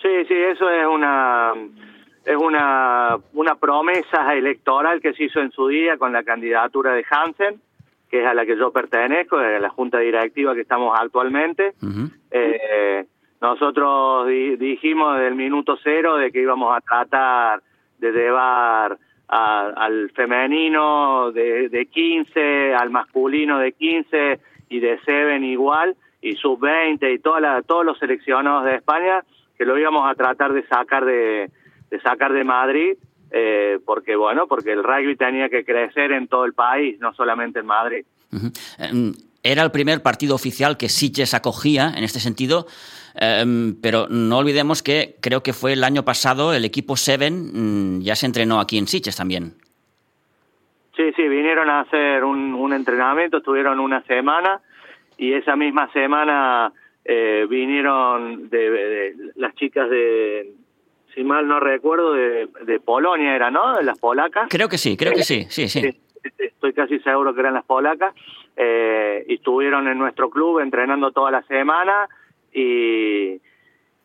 Sí, 0.00 0.24
sí, 0.28 0.34
eso 0.34 0.70
es 0.70 0.86
una 0.86 1.52
es 2.24 2.36
una, 2.36 3.16
una 3.34 3.54
promesa 3.56 4.34
electoral 4.34 5.00
que 5.00 5.12
se 5.14 5.24
hizo 5.24 5.40
en 5.40 5.50
su 5.50 5.68
día 5.68 5.96
con 5.96 6.12
la 6.12 6.22
candidatura 6.22 6.92
de 6.92 7.04
Hansen, 7.08 7.60
que 8.10 8.22
es 8.22 8.26
a 8.26 8.34
la 8.34 8.46
que 8.46 8.56
yo 8.56 8.70
pertenezco, 8.70 9.38
a 9.38 9.58
la 9.58 9.70
junta 9.70 9.98
directiva 9.98 10.54
que 10.54 10.62
estamos 10.62 10.96
actualmente. 10.98 11.74
Nosotros 13.40 14.26
dijimos 14.58 15.14
desde 15.14 15.28
el 15.28 15.34
minuto 15.34 15.78
cero 15.82 16.16
de 16.16 16.32
que 16.32 16.40
íbamos 16.40 16.76
a 16.76 16.80
tratar 16.80 17.62
de 17.98 18.12
llevar 18.12 18.98
al 19.28 20.10
femenino 20.10 21.32
de, 21.32 21.68
de 21.68 21.86
15, 21.86 22.74
al 22.74 22.90
masculino 22.90 23.58
de 23.58 23.72
15 23.72 24.40
y 24.68 24.80
de 24.80 24.98
7 25.04 25.38
igual, 25.46 25.96
y 26.20 26.36
sub-20 26.36 27.14
y 27.14 27.18
toda 27.18 27.62
todos 27.62 27.84
los 27.84 27.98
seleccionados 27.98 28.64
de 28.64 28.76
España, 28.76 29.22
que 29.56 29.64
lo 29.64 29.78
íbamos 29.78 30.10
a 30.10 30.14
tratar 30.14 30.52
de 30.52 30.66
sacar 30.66 31.04
de, 31.04 31.50
sacar 32.02 32.32
de 32.32 32.44
Madrid, 32.44 32.96
eh, 33.30 33.78
porque 33.84 34.16
bueno, 34.16 34.46
porque 34.46 34.72
el 34.72 34.82
rugby 34.82 35.16
tenía 35.16 35.48
que 35.48 35.64
crecer 35.64 36.12
en 36.12 36.28
todo 36.28 36.44
el 36.44 36.52
país, 36.52 36.98
no 37.00 37.14
solamente 37.14 37.60
en 37.60 37.66
Madrid. 37.66 38.04
Era 39.42 39.62
el 39.62 39.70
primer 39.70 40.02
partido 40.02 40.34
oficial 40.34 40.76
que 40.76 40.88
Sitges 40.88 41.32
acogía 41.32 41.92
en 41.96 42.02
este 42.02 42.18
sentido. 42.18 42.66
Em, 43.18 43.74
pero 43.80 44.08
no 44.10 44.38
olvidemos 44.38 44.82
que 44.82 45.16
creo 45.22 45.42
que 45.42 45.54
fue 45.54 45.72
el 45.72 45.84
año 45.84 46.04
pasado 46.04 46.52
el 46.52 46.66
equipo 46.66 46.96
Seven 46.96 47.96
mm, 47.98 48.00
ya 48.02 48.14
se 48.14 48.26
entrenó 48.26 48.60
aquí 48.60 48.76
en 48.76 48.86
Siches 48.86 49.16
también. 49.16 49.54
Sí, 50.96 51.12
sí, 51.16 51.26
vinieron 51.28 51.68
a 51.70 51.80
hacer 51.80 52.24
un, 52.24 52.72
entrenamiento, 52.72 53.38
estuvieron 53.38 53.80
una 53.80 54.02
semana 54.02 54.60
y 55.16 55.32
esa 55.32 55.56
misma 55.56 55.90
semana 55.92 56.72
eh, 57.04 57.46
vinieron 57.48 58.50
de, 58.50 59.14
las 59.36 59.54
chicas 59.54 59.88
de, 59.88 60.52
si 61.14 61.24
mal 61.24 61.48
no 61.48 61.58
recuerdo, 61.58 62.12
de, 62.12 62.80
Polonia 62.84 63.34
era, 63.34 63.50
¿no? 63.50 63.76
De 63.76 63.84
las 63.84 63.98
polacas. 63.98 64.48
Creo 64.50 64.68
que 64.68 64.78
sí, 64.78 64.96
creo 64.96 65.12
que 65.12 65.22
sí, 65.22 65.46
sí, 65.48 65.68
sí. 65.68 65.98
estoy 66.38 66.72
casi 66.74 66.98
seguro 67.00 67.34
que 67.34 67.40
eran 67.40 67.54
las 67.54 67.64
polacas, 67.64 68.14
eh, 68.56 69.24
y 69.28 69.34
estuvieron 69.34 69.88
en 69.88 69.98
nuestro 69.98 70.28
club 70.28 70.60
entrenando 70.60 71.12
toda 71.12 71.30
la 71.30 71.42
semana 71.42 72.08
y, 72.56 73.40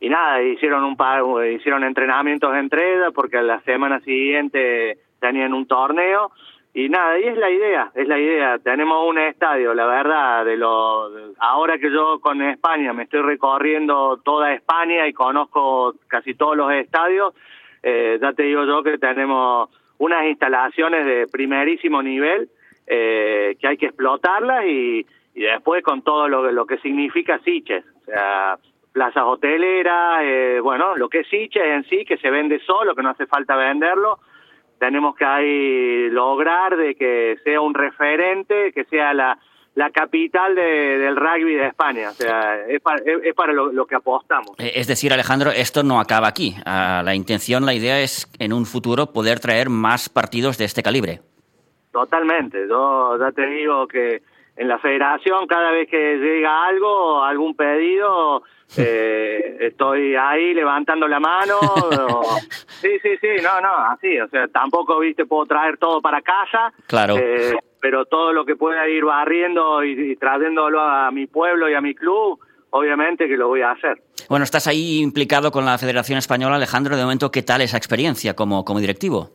y 0.01 0.09
nada, 0.09 0.43
hicieron 0.43 0.83
un 0.83 0.97
par, 0.97 1.23
hicieron 1.51 1.83
entrenamientos 1.85 2.53
entre 2.55 2.95
ellas 2.95 3.13
porque 3.15 3.41
la 3.41 3.61
semana 3.61 4.01
siguiente 4.01 4.97
tenían 5.19 5.53
un 5.53 5.65
torneo 5.67 6.31
y 6.73 6.89
nada, 6.89 7.19
y 7.19 7.23
es 7.23 7.37
la 7.37 7.49
idea, 7.49 7.91
es 7.95 8.07
la 8.07 8.17
idea. 8.17 8.59
Tenemos 8.59 9.07
un 9.07 9.17
estadio, 9.17 9.73
la 9.73 9.85
verdad, 9.85 10.45
de 10.45 10.57
lo 10.57 11.09
ahora 11.39 11.77
que 11.77 11.91
yo 11.91 12.19
con 12.19 12.41
España 12.41 12.93
me 12.93 13.03
estoy 13.03 13.21
recorriendo 13.21 14.17
toda 14.23 14.53
España 14.53 15.07
y 15.07 15.13
conozco 15.13 15.95
casi 16.07 16.33
todos 16.33 16.57
los 16.57 16.71
estadios, 16.73 17.33
eh, 17.83 18.19
ya 18.21 18.33
te 18.33 18.43
digo 18.43 18.65
yo 18.65 18.83
que 18.83 18.97
tenemos 18.97 19.69
unas 19.97 20.25
instalaciones 20.25 21.05
de 21.05 21.27
primerísimo 21.27 22.01
nivel 22.01 22.49
eh, 22.87 23.55
que 23.59 23.67
hay 23.67 23.77
que 23.77 23.87
explotarlas 23.87 24.65
y, 24.65 25.05
y 25.35 25.41
después 25.41 25.83
con 25.83 26.01
todo 26.01 26.27
lo, 26.27 26.51
lo 26.51 26.65
que 26.65 26.77
significa 26.79 27.39
Siches, 27.39 27.83
sea, 28.13 28.57
plazas 28.91 29.23
hoteleras, 29.25 30.21
eh, 30.21 30.59
bueno, 30.61 30.95
lo 30.95 31.09
que 31.09 31.19
es 31.19 31.27
Siches 31.29 31.63
en 31.63 31.83
sí, 31.85 32.05
que 32.05 32.17
se 32.17 32.29
vende 32.29 32.59
solo, 32.65 32.95
que 32.95 33.03
no 33.03 33.09
hace 33.09 33.25
falta 33.25 33.55
venderlo, 33.55 34.19
tenemos 34.79 35.15
que 35.15 35.25
ahí 35.25 36.09
lograr 36.09 36.75
de 36.75 36.95
que 36.95 37.37
sea 37.43 37.61
un 37.61 37.73
referente, 37.73 38.71
que 38.73 38.83
sea 38.85 39.13
la, 39.13 39.37
la 39.75 39.91
capital 39.91 40.55
del 40.55 41.15
rugby 41.15 41.55
de 41.55 41.67
España. 41.67 42.09
O 42.09 42.13
sea, 42.13 42.65
es 42.67 42.81
para, 42.81 43.01
es, 43.03 43.33
para 43.35 43.53
lo, 43.53 43.85
que 43.85 43.95
apostamos. 43.95 44.51
Eh, 44.57 44.71
es 44.75 44.87
decir, 44.87 45.13
Alejandro, 45.13 45.51
esto 45.51 45.83
no 45.83 45.99
acaba 45.99 46.27
aquí. 46.27 46.55
Ah, 46.65 47.01
la 47.05 47.15
intención, 47.15 47.65
la 47.65 47.73
idea 47.73 48.01
es 48.01 48.27
en 48.39 48.53
un 48.53 48.65
futuro 48.65 49.13
poder 49.13 49.39
traer 49.39 49.69
más 49.69 50.09
partidos 50.09 50.57
de 50.57 50.65
este 50.65 50.83
calibre. 50.83 51.21
Totalmente. 51.91 52.67
Yo 52.67 53.17
ya 53.19 53.31
te 53.31 53.45
digo 53.45 53.87
que 53.87 54.23
en 54.61 54.67
la 54.67 54.77
federación 54.77 55.47
cada 55.47 55.71
vez 55.71 55.89
que 55.89 56.17
llega 56.17 56.67
algo, 56.67 57.23
algún 57.23 57.55
pedido, 57.55 58.43
eh, 58.77 59.57
estoy 59.59 60.15
ahí 60.15 60.53
levantando 60.53 61.07
la 61.07 61.19
mano. 61.19 61.55
sí, 62.79 62.89
sí, 63.01 63.09
sí, 63.19 63.27
no, 63.41 63.59
no, 63.59 63.75
así, 63.89 64.19
o 64.19 64.27
sea, 64.27 64.47
tampoco, 64.49 64.99
viste, 64.99 65.25
puedo 65.25 65.47
traer 65.47 65.79
todo 65.79 65.99
para 65.99 66.21
casa. 66.21 66.71
Claro. 66.85 67.17
Eh, 67.17 67.57
pero 67.81 68.05
todo 68.05 68.33
lo 68.33 68.45
que 68.45 68.55
pueda 68.55 68.87
ir 68.87 69.03
barriendo 69.03 69.83
y, 69.83 70.15
trayéndolo 70.17 70.79
a 70.79 71.09
mi 71.09 71.25
pueblo 71.25 71.67
y 71.67 71.73
a 71.73 71.81
mi 71.81 71.95
club, 71.95 72.39
obviamente 72.69 73.27
que 73.27 73.37
lo 73.37 73.47
voy 73.47 73.61
a 73.61 73.71
hacer. 73.71 73.99
Bueno, 74.29 74.43
estás 74.43 74.67
ahí 74.67 74.99
implicado 74.99 75.51
con 75.51 75.65
la 75.65 75.79
Federación 75.79 76.19
Española, 76.19 76.57
Alejandro. 76.57 76.95
De 76.95 77.01
momento, 77.01 77.31
¿qué 77.31 77.41
tal 77.41 77.61
esa 77.61 77.77
experiencia 77.77 78.35
como, 78.35 78.63
como 78.63 78.79
directivo? 78.79 79.31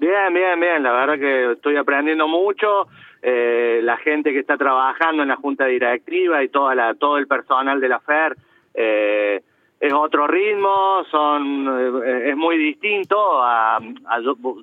Bien, 0.00 0.34
bien, 0.34 0.58
bien. 0.58 0.82
La 0.82 0.90
verdad 0.90 1.20
que 1.20 1.52
estoy 1.52 1.76
aprendiendo 1.76 2.26
mucho. 2.26 2.88
Eh, 3.24 3.78
la 3.84 3.96
gente 3.98 4.32
que 4.32 4.40
está 4.40 4.56
trabajando 4.56 5.22
en 5.22 5.28
la 5.28 5.36
junta 5.36 5.66
directiva 5.66 6.42
y 6.42 6.48
toda 6.48 6.74
la, 6.74 6.94
todo 6.94 7.18
el 7.18 7.28
personal 7.28 7.80
de 7.80 7.88
la 7.88 8.00
FER 8.00 8.36
eh, 8.74 9.40
es 9.78 9.92
otro 9.92 10.26
ritmo, 10.26 11.04
son 11.08 12.02
eh, 12.04 12.30
es 12.30 12.36
muy 12.36 12.58
distinto 12.58 13.16
a, 13.42 13.80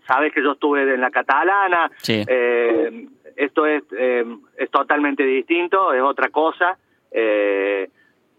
sabes 0.05 0.33
que 0.33 0.43
yo 0.43 0.53
estuve 0.53 0.93
en 0.93 0.99
la 0.99 1.09
catalana, 1.09 1.89
eh, 2.07 3.07
esto 3.37 3.65
es 3.65 3.83
es 3.91 4.71
totalmente 4.71 5.23
distinto, 5.23 5.93
es 5.93 6.01
otra 6.01 6.27
cosa. 6.29 6.77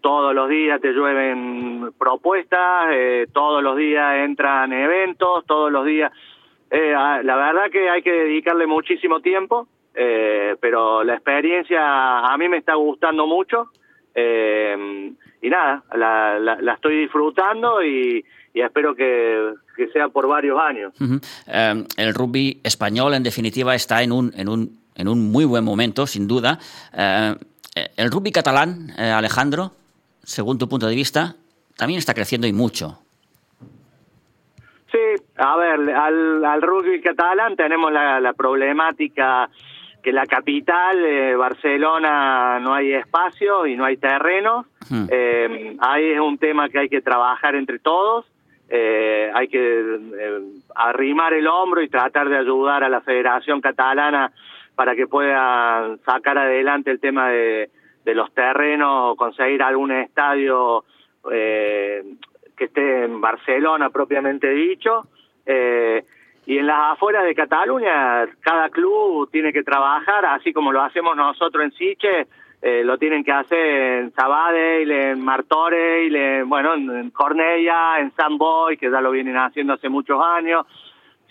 todos 0.01 0.35
los 0.35 0.49
días 0.49 0.81
te 0.81 0.91
llueven 0.93 1.93
propuestas, 1.97 2.89
todos 3.33 3.63
los 3.63 3.75
días 3.75 4.17
entran 4.17 4.71
eventos, 4.71 5.45
todos 5.47 5.71
los 5.71 5.83
días. 5.85 6.11
la 6.69 7.35
verdad 7.35 7.71
que 7.71 7.89
hay 7.89 8.03
que 8.03 8.11
dedicarle 8.11 8.67
muchísimo 8.67 9.19
tiempo 9.19 9.67
eh, 9.93 10.55
pero 10.59 11.03
la 11.03 11.15
experiencia 11.15 12.19
a 12.19 12.37
mí 12.37 12.47
me 12.47 12.57
está 12.57 12.75
gustando 12.75 13.27
mucho 13.27 13.71
eh, 14.15 15.11
y 15.41 15.49
nada, 15.49 15.83
la, 15.93 16.39
la, 16.39 16.73
estoy 16.73 17.01
disfrutando 17.01 17.83
y, 17.83 18.23
espero 18.53 18.95
que, 18.95 19.53
sea 19.91 20.09
por 20.09 20.27
varios 20.27 20.59
años. 20.61 20.93
Eh, 21.47 21.85
el 21.97 22.13
rugby 22.13 22.61
español, 22.63 23.15
en 23.15 23.23
definitiva, 23.23 23.73
está 23.73 24.03
en 24.03 24.11
un, 24.11 24.31
en 24.37 24.47
un, 24.47 24.79
en 24.95 25.07
un 25.07 25.31
muy 25.31 25.45
buen 25.45 25.63
momento, 25.63 26.05
sin 26.05 26.27
duda. 26.27 26.59
el 26.93 28.11
rugby 28.11 28.31
catalán, 28.31 28.91
Alejandro, 28.97 29.71
según 30.23 30.57
tu 30.57 30.69
punto 30.69 30.87
de 30.87 30.95
vista, 30.95 31.35
también 31.75 31.97
está 31.97 32.13
creciendo 32.13 32.47
y 32.47 32.53
mucho. 32.53 32.99
Sí, 34.91 35.23
a 35.37 35.55
ver, 35.57 35.95
al, 35.95 36.45
al 36.45 36.61
rugby 36.61 37.01
catalán 37.01 37.55
tenemos 37.55 37.91
la, 37.91 38.19
la 38.19 38.33
problemática 38.33 39.49
que 40.01 40.11
la 40.11 40.25
capital, 40.25 41.03
eh, 41.03 41.35
Barcelona, 41.35 42.59
no 42.59 42.73
hay 42.73 42.93
espacio 42.93 43.65
y 43.67 43.75
no 43.75 43.85
hay 43.85 43.97
terreno. 43.97 44.65
Hmm. 44.89 45.05
Eh, 45.09 45.75
ahí 45.79 46.11
es 46.11 46.19
un 46.19 46.37
tema 46.37 46.69
que 46.69 46.79
hay 46.79 46.89
que 46.89 47.01
trabajar 47.01 47.55
entre 47.55 47.79
todos. 47.79 48.25
Eh, 48.69 49.29
hay 49.33 49.47
que 49.47 49.99
arrimar 50.75 51.33
el 51.33 51.47
hombro 51.47 51.81
y 51.81 51.89
tratar 51.89 52.29
de 52.29 52.37
ayudar 52.37 52.83
a 52.83 52.89
la 52.89 53.01
Federación 53.01 53.61
Catalana 53.61 54.31
para 54.75 54.95
que 54.95 55.07
pueda 55.07 55.97
sacar 56.05 56.37
adelante 56.37 56.89
el 56.89 56.99
tema 56.99 57.29
de, 57.29 57.69
de 58.05 58.15
los 58.15 58.33
terrenos, 58.33 59.17
conseguir 59.17 59.61
algún 59.61 59.91
estadio 59.91 60.85
que 62.61 62.65
esté 62.65 63.05
en 63.05 63.19
Barcelona 63.19 63.89
propiamente 63.89 64.49
dicho. 64.49 65.07
Eh, 65.47 66.05
y 66.45 66.57
en 66.57 66.67
las 66.67 66.93
afueras 66.93 67.23
de 67.25 67.35
Cataluña 67.35 68.27
cada 68.41 68.69
club 68.69 69.29
tiene 69.31 69.53
que 69.53 69.63
trabajar 69.63 70.25
así 70.25 70.51
como 70.51 70.71
lo 70.71 70.81
hacemos 70.81 71.15
nosotros 71.15 71.63
en 71.63 71.71
Siche 71.73 72.27
eh, 72.61 72.83
lo 72.83 72.99
tienen 72.99 73.23
que 73.23 73.31
hacer 73.31 73.57
en 73.57 74.13
Sabadell, 74.13 74.91
en 74.91 75.19
Martorell, 75.19 76.15
en, 76.15 76.47
bueno, 76.47 76.75
en 76.75 77.09
Cornella, 77.09 77.99
en 77.99 78.11
San 78.11 78.37
Boy, 78.37 78.77
que 78.77 78.91
ya 78.91 79.01
lo 79.01 79.09
vienen 79.09 79.35
haciendo 79.35 79.73
hace 79.73 79.89
muchos 79.89 80.23
años. 80.23 80.67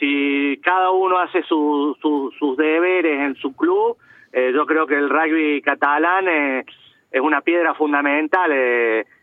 Si 0.00 0.59
cada 0.61 0.90
uno 0.90 1.19
hace 1.19 1.45
sus 1.45 2.57
deberes 2.57 3.21
en 3.21 3.37
su 3.37 3.55
club, 3.55 3.97
eh, 4.33 4.50
yo 4.52 4.67
creo 4.67 4.88
que 4.88 4.97
el 4.97 5.09
rugby 5.09 5.62
catalán 5.62 6.26
eh, 6.26 6.64
es 7.12 7.21
una 7.21 7.43
piedra 7.43 7.75
fundamental 7.75 8.50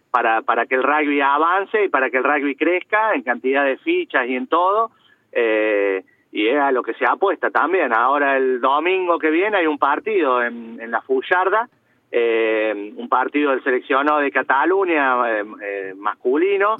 para, 0.09 0.43
para 0.43 0.65
que 0.65 0.75
el 0.75 0.83
rugby 0.83 1.19
avance 1.19 1.85
y 1.85 1.89
para 1.89 2.09
que 2.09 2.17
el 2.17 2.23
rugby 2.23 2.55
crezca 2.55 3.15
en 3.15 3.23
cantidad 3.23 3.65
de 3.65 3.77
fichas 3.77 4.27
y 4.27 4.35
en 4.35 4.47
todo 4.47 4.91
eh, 5.39 6.03
y 6.31 6.47
es 6.47 6.59
a 6.59 6.71
lo 6.71 6.81
que 6.81 6.95
se 6.95 7.05
apuesta 7.05 7.51
también. 7.51 7.93
Ahora 7.93 8.37
el 8.37 8.59
domingo 8.59 9.19
que 9.19 9.29
viene 9.29 9.57
hay 9.57 9.67
un 9.67 9.77
partido 9.77 10.41
en, 10.43 10.79
en 10.81 10.89
la 10.89 11.01
Fullarda, 11.01 11.69
eh, 12.11 12.93
un 12.95 13.07
partido 13.07 13.51
del 13.51 13.63
seleccionado 13.63 14.19
de 14.19 14.31
Cataluña 14.31 15.29
eh, 15.29 15.45
eh 15.61 15.93
masculino, 15.95 16.77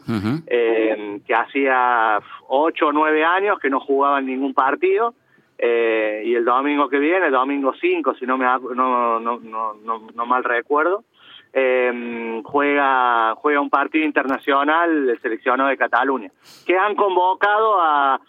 eh, 0.47 1.19
que 1.25 1.35
hacía 1.35 2.19
ocho 2.47 2.87
o 2.87 2.91
nueve 2.91 3.23
años 3.23 3.59
que 3.59 3.69
no 3.69 3.79
jugaban 3.79 4.25
ningún 4.25 4.53
partido. 4.53 5.13
Eh, 5.59 6.23
y 6.25 6.35
el 6.35 6.45
domingo 6.45 6.87
que 6.87 6.99
viene, 6.99 7.27
el 7.27 7.31
domingo 7.31 7.73
5, 7.79 8.13
si 8.19 8.27
no 8.27 8.37
me 8.37 8.45
no, 8.45 9.19
no, 9.19 9.19
no, 9.19 9.39
no, 9.73 10.07
no 10.13 10.25
mal 10.27 10.43
recuerdo, 10.43 11.03
eh, 11.51 12.41
juega 12.43 13.33
juega 13.35 13.59
un 13.59 13.69
partido 13.71 14.05
internacional 14.05 15.09
el 15.09 15.19
seleccionado 15.19 15.69
de 15.69 15.77
Cataluña, 15.77 16.31
que 16.65 16.77
han 16.77 16.93
convocado 16.95 17.81
a, 17.81 18.19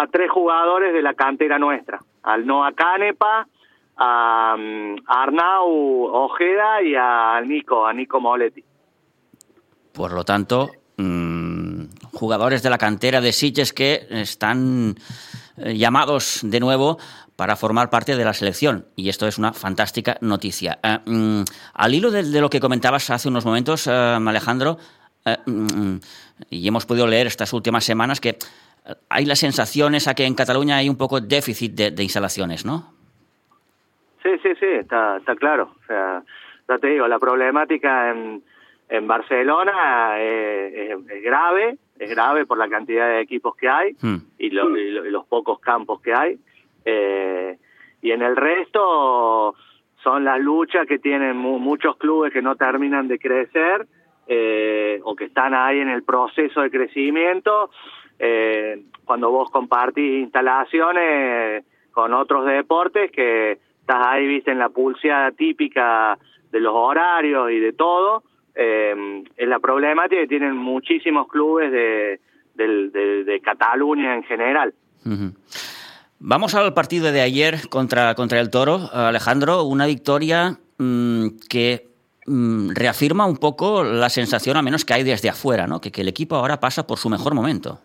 a 0.00 0.06
tres 0.06 0.30
jugadores 0.30 0.94
de 0.94 1.02
la 1.02 1.14
cantera 1.14 1.58
nuestra, 1.58 2.00
al 2.22 2.46
Noah 2.46 2.72
Canepa, 2.72 3.46
a, 3.98 4.56
Arnau 5.06 6.04
Ojeda 6.04 6.82
y 6.82 6.94
a 6.96 7.40
Nico, 7.42 7.86
a 7.86 7.92
Nico 7.92 8.18
Moletti. 8.18 8.64
Por 9.92 10.12
lo 10.12 10.24
tanto, 10.24 10.70
mmm, 10.96 11.82
jugadores 12.14 12.62
de 12.62 12.70
la 12.70 12.78
cantera 12.78 13.20
de 13.20 13.32
Sitges 13.32 13.74
que 13.74 14.06
están 14.10 14.94
eh, 15.58 15.76
llamados 15.76 16.40
de 16.44 16.60
nuevo 16.60 16.98
para 17.36 17.56
formar 17.56 17.90
parte 17.90 18.16
de 18.16 18.24
la 18.24 18.32
selección. 18.32 18.86
Y 18.96 19.10
esto 19.10 19.26
es 19.26 19.36
una 19.36 19.52
fantástica 19.52 20.16
noticia. 20.22 20.78
Eh, 20.82 20.98
mm, 21.04 21.42
al 21.74 21.94
hilo 21.94 22.10
de, 22.10 22.22
lo 22.40 22.48
que 22.48 22.60
comentabas 22.60 23.10
hace 23.10 23.28
unos 23.28 23.44
momentos, 23.44 23.86
eh, 23.86 23.90
Alejandro, 23.90 24.78
mm, 25.46 25.96
y 26.48 26.66
hemos 26.66 26.86
podido 26.86 27.06
leer 27.06 27.26
estas 27.26 27.52
últimas 27.52 27.84
semanas 27.84 28.18
que 28.18 28.38
hay 29.08 29.24
la 29.24 29.36
sensación 29.36 29.94
esa 29.94 30.14
que 30.14 30.24
en 30.24 30.34
Cataluña 30.34 30.76
hay 30.76 30.88
un 30.88 30.96
poco 30.96 31.20
déficit 31.20 31.72
de, 31.72 32.02
instalaciones, 32.02 32.64
¿no? 32.64 32.92
Sí, 34.22 34.30
sí, 34.42 34.50
sí, 34.58 34.66
está, 34.66 35.16
está 35.18 35.34
claro. 35.36 35.74
O 35.82 35.86
sea, 35.86 36.22
ya 36.68 36.78
te 36.78 36.88
digo, 36.88 37.08
la 37.08 37.18
problemática 37.18 38.10
en, 38.10 38.42
en 38.90 39.06
Barcelona 39.06 40.18
es, 40.20 41.22
grave, 41.22 41.78
es 41.98 42.10
grave 42.10 42.44
por 42.44 42.58
la 42.58 42.68
cantidad 42.68 43.08
de 43.08 43.20
equipos 43.20 43.56
que 43.56 43.68
hay 43.68 43.96
hmm. 44.00 44.16
y, 44.38 44.50
los 44.50 45.26
pocos 45.26 45.60
campos 45.60 46.00
que 46.02 46.12
hay. 46.12 46.38
Eh, 46.84 47.56
y 48.02 48.10
en 48.10 48.22
el 48.22 48.36
resto 48.36 49.54
son 50.02 50.24
las 50.24 50.40
luchas 50.40 50.86
que 50.86 50.98
tienen 50.98 51.36
muchos 51.36 51.96
clubes 51.96 52.32
que 52.32 52.42
no 52.42 52.56
terminan 52.56 53.06
de 53.06 53.18
crecer 53.18 53.86
eh, 54.26 55.00
o 55.04 55.14
que 55.14 55.26
están 55.26 55.54
ahí 55.54 55.78
en 55.78 55.88
el 55.88 56.02
proceso 56.02 56.62
de 56.62 56.70
crecimiento. 56.70 57.70
Eh, 58.22 58.82
cuando 59.04 59.30
vos 59.30 59.50
compartís 59.50 60.24
instalaciones, 60.24 61.64
con 61.90 62.12
otros 62.14 62.46
deportes 62.46 63.10
que 63.10 63.52
estás 63.80 64.06
ahí, 64.06 64.26
viste, 64.26 64.50
en 64.50 64.58
la 64.58 64.68
pulseada 64.68 65.32
típica 65.32 66.18
de 66.52 66.60
los 66.60 66.74
horarios 66.74 67.50
y 67.50 67.58
de 67.58 67.72
todo. 67.72 68.22
Eh, 68.54 69.24
es 69.36 69.48
la 69.48 69.58
problemática 69.58 70.20
que 70.20 70.26
tienen 70.26 70.56
muchísimos 70.56 71.28
clubes 71.28 71.72
de, 71.72 72.20
de, 72.54 73.24
de, 73.24 73.40
Cataluña 73.40 74.14
en 74.14 74.22
general. 74.24 74.74
Vamos 76.18 76.54
al 76.54 76.74
partido 76.74 77.10
de 77.10 77.22
ayer 77.22 77.68
contra, 77.70 78.14
contra 78.14 78.38
el 78.40 78.50
Toro, 78.50 78.90
Alejandro, 78.92 79.62
una 79.62 79.86
victoria 79.86 80.58
mmm, 80.76 81.28
que 81.48 81.88
mmm, 82.26 82.70
reafirma 82.74 83.24
un 83.24 83.38
poco 83.38 83.82
la 83.82 84.10
sensación, 84.10 84.58
a 84.58 84.62
menos 84.62 84.84
que 84.84 84.92
hay 84.92 85.04
desde 85.04 85.30
afuera, 85.30 85.66
¿no? 85.66 85.80
que, 85.80 85.90
que 85.90 86.02
el 86.02 86.08
equipo 86.08 86.36
ahora 86.36 86.60
pasa 86.60 86.86
por 86.86 86.98
su 86.98 87.08
mejor 87.08 87.34
momento. 87.34 87.80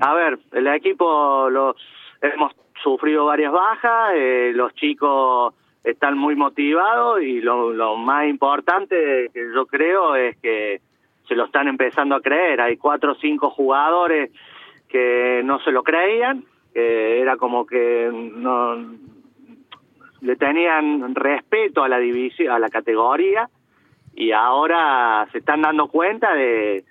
A 0.00 0.14
ver, 0.14 0.38
el 0.52 0.66
equipo 0.68 1.48
lo 1.50 1.76
hemos 2.20 2.52
sufrido 2.82 3.26
varias 3.26 3.52
bajas, 3.52 4.12
eh, 4.14 4.52
los 4.54 4.74
chicos 4.74 5.54
están 5.84 6.18
muy 6.18 6.36
motivados 6.36 7.22
y 7.22 7.40
lo, 7.40 7.72
lo 7.72 7.96
más 7.96 8.28
importante 8.28 9.30
que 9.32 9.52
yo 9.54 9.66
creo 9.66 10.14
es 10.14 10.36
que 10.38 10.80
se 11.26 11.34
lo 11.34 11.44
están 11.44 11.68
empezando 11.68 12.16
a 12.16 12.20
creer. 12.20 12.60
Hay 12.60 12.76
cuatro 12.76 13.12
o 13.12 13.14
cinco 13.14 13.50
jugadores 13.50 14.30
que 14.88 15.42
no 15.44 15.60
se 15.60 15.70
lo 15.70 15.82
creían, 15.82 16.44
que 16.74 17.20
era 17.20 17.36
como 17.36 17.66
que 17.66 18.10
no 18.12 18.76
le 20.20 20.36
tenían 20.36 21.14
respeto 21.14 21.82
a 21.82 21.88
la 21.88 21.98
división, 21.98 22.52
a 22.52 22.58
la 22.58 22.68
categoría 22.68 23.48
y 24.14 24.32
ahora 24.32 25.26
se 25.32 25.38
están 25.38 25.62
dando 25.62 25.88
cuenta 25.88 26.34
de, 26.34 26.84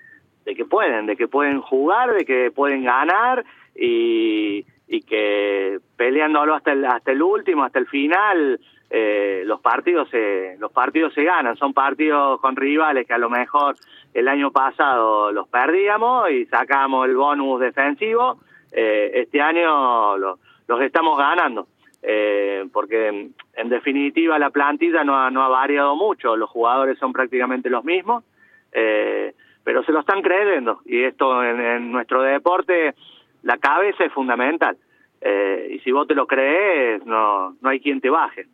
de 0.50 0.56
que 0.56 0.64
pueden, 0.64 1.06
de 1.06 1.16
que 1.16 1.28
pueden 1.28 1.60
jugar, 1.60 2.12
de 2.12 2.24
que 2.24 2.50
pueden 2.50 2.82
ganar 2.82 3.44
y, 3.76 4.66
y 4.88 5.02
que 5.02 5.78
peleándolo 5.96 6.56
hasta 6.56 6.72
el, 6.72 6.84
hasta 6.84 7.12
el 7.12 7.22
último, 7.22 7.62
hasta 7.62 7.78
el 7.78 7.86
final, 7.86 8.58
eh, 8.90 9.44
los 9.46 9.60
partidos 9.60 10.10
se 10.10 10.56
los 10.58 10.72
partidos 10.72 11.14
se 11.14 11.22
ganan. 11.22 11.56
Son 11.56 11.72
partidos 11.72 12.40
con 12.40 12.56
rivales 12.56 13.06
que 13.06 13.14
a 13.14 13.18
lo 13.18 13.30
mejor 13.30 13.76
el 14.12 14.26
año 14.26 14.50
pasado 14.50 15.30
los 15.30 15.46
perdíamos 15.46 16.28
y 16.30 16.46
sacamos 16.46 17.06
el 17.06 17.14
bonus 17.16 17.60
defensivo 17.60 18.40
eh, 18.72 19.12
este 19.14 19.40
año 19.40 20.18
lo, 20.18 20.40
los 20.66 20.80
estamos 20.82 21.16
ganando. 21.16 21.68
Eh, 22.02 22.64
porque 22.72 23.30
en 23.54 23.68
definitiva 23.68 24.36
la 24.38 24.50
plantilla 24.50 25.04
no 25.04 25.16
ha, 25.16 25.30
no 25.30 25.44
ha 25.44 25.48
variado 25.48 25.94
mucho. 25.94 26.34
Los 26.34 26.50
jugadores 26.50 26.98
son 26.98 27.12
prácticamente 27.12 27.70
los 27.70 27.84
mismos. 27.84 28.24
Eh, 28.72 29.32
pero 29.64 29.82
se 29.84 29.92
lo 29.92 30.00
están 30.00 30.22
creyendo. 30.22 30.80
Y 30.84 31.02
esto 31.02 31.42
en, 31.44 31.60
en 31.60 31.92
nuestro 31.92 32.22
deporte 32.22 32.94
la 33.42 33.58
cabeza 33.58 34.04
es 34.04 34.12
fundamental. 34.12 34.76
Eh, 35.20 35.72
y 35.74 35.78
si 35.80 35.92
vos 35.92 36.06
te 36.08 36.14
lo 36.14 36.26
crees 36.26 37.04
no 37.04 37.56
no 37.60 37.68
hay 37.68 37.80
quien 37.80 38.00
te 38.00 38.10
baje. 38.10 38.46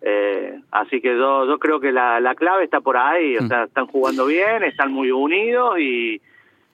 Eh, 0.00 0.60
así 0.70 1.00
que 1.00 1.16
yo, 1.16 1.46
yo 1.46 1.58
creo 1.58 1.80
que 1.80 1.90
la, 1.90 2.20
la 2.20 2.34
clave 2.34 2.64
está 2.64 2.80
por 2.80 2.96
ahí, 2.96 3.36
o 3.36 3.46
sea, 3.48 3.64
están 3.64 3.86
jugando 3.86 4.26
bien, 4.26 4.62
están 4.62 4.92
muy 4.92 5.10
unidos 5.10 5.78
y, 5.80 6.20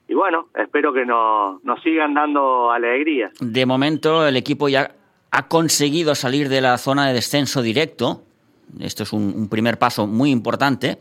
y 0.08 0.14
bueno, 0.14 0.48
espero 0.54 0.92
que 0.92 1.06
nos, 1.06 1.62
nos 1.64 1.80
sigan 1.82 2.12
dando 2.12 2.70
alegría. 2.70 3.30
De 3.40 3.64
momento 3.64 4.26
el 4.26 4.36
equipo 4.36 4.68
ya 4.68 4.90
ha 5.30 5.48
conseguido 5.48 6.14
salir 6.14 6.48
de 6.48 6.60
la 6.60 6.76
zona 6.76 7.06
de 7.08 7.14
descenso 7.14 7.62
directo, 7.62 8.22
esto 8.80 9.02
es 9.02 9.12
un, 9.12 9.32
un 9.36 9.48
primer 9.48 9.78
paso 9.78 10.06
muy 10.06 10.30
importante, 10.30 10.98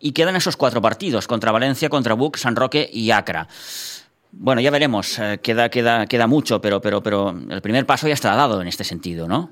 y 0.00 0.12
quedan 0.12 0.36
esos 0.36 0.56
cuatro 0.56 0.80
partidos, 0.80 1.28
contra 1.28 1.52
Valencia, 1.52 1.88
contra 1.88 2.14
Buc, 2.14 2.36
San 2.36 2.56
Roque 2.56 2.88
y 2.92 3.10
Acra. 3.10 3.46
Bueno, 4.32 4.60
ya 4.60 4.70
veremos, 4.70 5.18
eh, 5.18 5.40
queda, 5.42 5.68
queda, 5.68 6.06
queda 6.06 6.26
mucho, 6.26 6.60
pero, 6.60 6.80
pero, 6.80 7.02
pero 7.02 7.30
el 7.50 7.62
primer 7.62 7.86
paso 7.86 8.08
ya 8.08 8.14
está 8.14 8.34
dado 8.34 8.60
en 8.62 8.68
este 8.68 8.82
sentido, 8.82 9.28
¿no? 9.28 9.50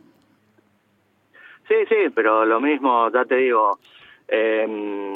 Sí, 1.68 1.76
sí, 1.88 2.10
pero 2.14 2.44
lo 2.44 2.60
mismo, 2.60 3.10
ya 3.12 3.24
te 3.24 3.36
digo, 3.36 3.78
eh, 4.26 5.12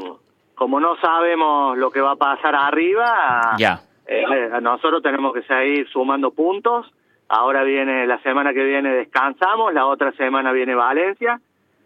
como 0.55 0.79
no 0.79 0.97
sabemos 1.01 1.77
lo 1.79 1.91
que 1.91 2.01
va 2.01 2.13
a 2.13 2.17
pasar 2.17 2.55
arriba, 2.55 3.57
ya. 3.59 3.81
Eh, 4.07 4.51
nosotros 4.61 5.03
tenemos 5.03 5.33
que 5.33 5.43
seguir 5.43 5.89
sumando 5.89 6.31
puntos. 6.31 6.93
Ahora 7.29 7.65
viene, 7.65 8.07
la 8.07 8.21
semana 8.23 8.53
que 8.53 8.63
viene 8.63 8.91
descansamos, 8.91 9.73
la 9.73 9.87
otra 9.87 10.13
semana 10.13 10.53
viene 10.53 10.75
Valencia 10.75 11.41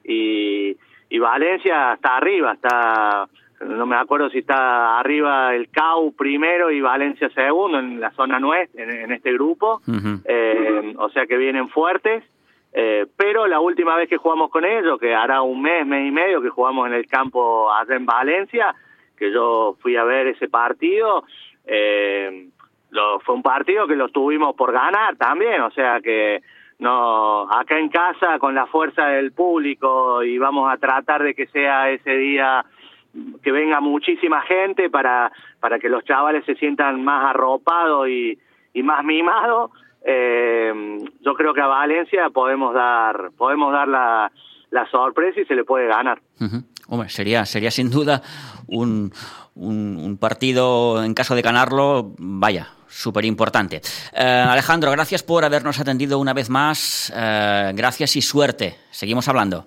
y, 0.09 0.77
y 1.11 1.18
Valencia 1.18 1.92
está 1.94 2.16
arriba, 2.16 2.55
está, 2.55 3.29
no 3.61 3.87
me 3.87 3.97
acuerdo 3.97 4.31
si 4.31 4.38
está 4.38 4.99
arriba 4.99 5.55
el 5.55 5.68
CAU 5.68 6.12
primero 6.12 6.71
y 6.71 6.81
Valencia 6.81 7.29
segundo 7.31 7.79
en 7.79 8.01
la 8.01 8.11
zona 8.12 8.40
nuestra, 8.40 8.83
en, 8.83 8.90
en 8.90 9.12
este 9.12 9.33
grupo, 9.33 9.81
uh 9.87 9.92
-huh. 9.92 10.23
eh, 10.25 10.94
o 10.97 11.09
sea 11.11 11.27
que 11.27 11.37
vienen 11.37 11.68
fuertes. 11.68 12.25
Eh, 12.73 13.07
pero 13.16 13.47
la 13.47 13.61
última 13.61 13.97
vez 13.97 14.09
que 14.09 14.18
jugamos 14.18 14.51
con 14.51 14.64
ellos, 14.64 15.01
que 15.01 15.14
hará 15.14 15.40
un 15.42 15.62
mes, 15.62 15.87
mes 15.87 16.07
y 16.07 16.11
medio 16.11 16.42
que 16.42 16.51
jugamos 16.51 16.87
en 16.87 16.94
el 16.94 17.07
campo 17.07 17.73
allá 17.73 17.97
en 17.97 18.05
Valencia, 18.05 18.75
que 19.16 19.33
yo 19.33 19.77
fui 19.81 19.97
a 19.97 20.05
ver 20.05 20.27
ese 20.29 20.49
partido, 20.49 21.25
eh, 21.66 22.49
lo, 22.90 23.21
fue 23.21 23.35
un 23.35 23.42
partido 23.42 23.87
que 23.87 23.97
lo 23.97 24.09
tuvimos 24.11 24.55
por 24.55 24.73
ganar 24.73 25.16
también, 25.16 25.62
o 25.62 25.71
sea 25.71 26.01
que 26.01 26.40
no 26.79 27.51
acá 27.53 27.79
en 27.79 27.88
casa 27.88 28.38
con 28.38 28.55
la 28.55 28.67
fuerza 28.67 29.07
del 29.07 29.33
público 29.33 30.23
y 30.23 30.38
vamos 30.38 30.73
a 30.73 30.77
tratar 30.77 31.23
de 31.23 31.35
que 31.35 31.47
sea 31.49 31.91
ese 31.91 32.17
día 32.17 32.64
que 33.43 33.51
venga 33.51 33.81
muchísima 33.81 34.43
gente 34.43 34.88
para 34.91 35.33
para 35.61 35.79
que 35.79 35.88
los 35.88 36.05
chavales 36.05 36.45
se 36.45 36.55
sientan 36.55 37.03
más 37.03 37.31
arropados 37.31 38.09
y, 38.09 38.38
y 38.75 38.83
más 38.83 39.05
mimados 39.05 39.73
eh, 40.05 40.99
yo 41.21 41.35
creo 41.35 41.53
que 41.53 41.61
a 41.61 41.67
Valencia 41.67 42.31
podemos 42.31 42.73
dar 42.75 43.33
podemos 43.37 43.73
dar 43.73 43.88
la, 43.88 44.31
la 44.71 44.88
sorpresa 44.91 45.41
y 45.41 45.45
se 45.47 45.55
le 45.55 45.64
puede 45.64 45.87
ganar. 45.87 46.21
Hombre, 46.88 47.09
sería, 47.09 47.45
sería 47.45 47.71
sin 47.71 47.91
duda 47.91 48.23
un, 48.67 49.12
un, 49.55 49.97
un, 49.97 50.19
partido, 50.19 51.03
en 51.03 51.14
caso 51.14 51.35
de 51.35 51.43
ganarlo, 51.43 52.14
vaya, 52.19 52.69
súper 52.88 53.24
importante. 53.24 53.81
Eh, 54.12 54.22
Alejandro, 54.22 54.90
gracias 54.90 55.22
por 55.22 55.44
habernos 55.44 55.79
atendido 55.81 56.18
una 56.18 56.35
vez 56.35 56.48
más. 56.51 57.12
Eh, 57.14 57.72
gracias 57.74 58.16
y 58.16 58.22
suerte. 58.22 58.77
Seguimos 58.90 59.29
hablando. 59.29 59.66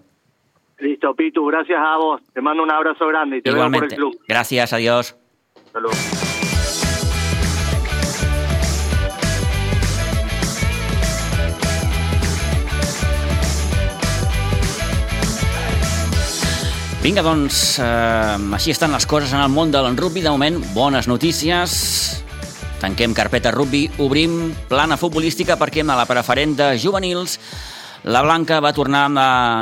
Listo, 0.79 1.13
Pitu, 1.13 1.45
gracias 1.45 1.79
a 1.79 1.97
vos. 1.97 2.21
Te 2.33 2.41
mando 2.41 2.63
un 2.63 2.71
abrazo 2.71 3.05
grande 3.07 3.37
y 3.37 3.41
te 3.41 3.49
Igualmente. 3.49 3.95
veo 3.95 3.97
por 3.97 4.11
el 4.11 4.15
club. 4.17 4.25
Gracias, 4.27 4.73
adiós. 4.73 5.15
Saludos. 5.71 5.97
Vinga, 17.01 17.23
doncs, 17.25 17.79
eh, 17.81 18.37
així 18.53 18.69
estan 18.69 18.91
les 18.93 19.07
coses 19.09 19.31
en 19.33 19.41
el 19.41 19.49
món 19.49 19.71
del 19.73 19.97
rugby. 19.97 20.21
De 20.21 20.29
moment, 20.29 20.61
bones 20.75 21.07
notícies. 21.07 22.23
Tanquem 22.81 23.13
carpeta 23.13 23.51
rugby, 23.53 23.85
obrim 24.01 24.55
plana 24.65 24.97
futbolística 24.97 25.53
perquè 25.53 25.83
a 25.85 25.99
la 25.99 26.07
preferent 26.09 26.55
de 26.57 26.71
juvenils 26.81 27.37
la 28.09 28.23
Blanca 28.25 28.57
va 28.59 28.73
tornar 28.73 29.03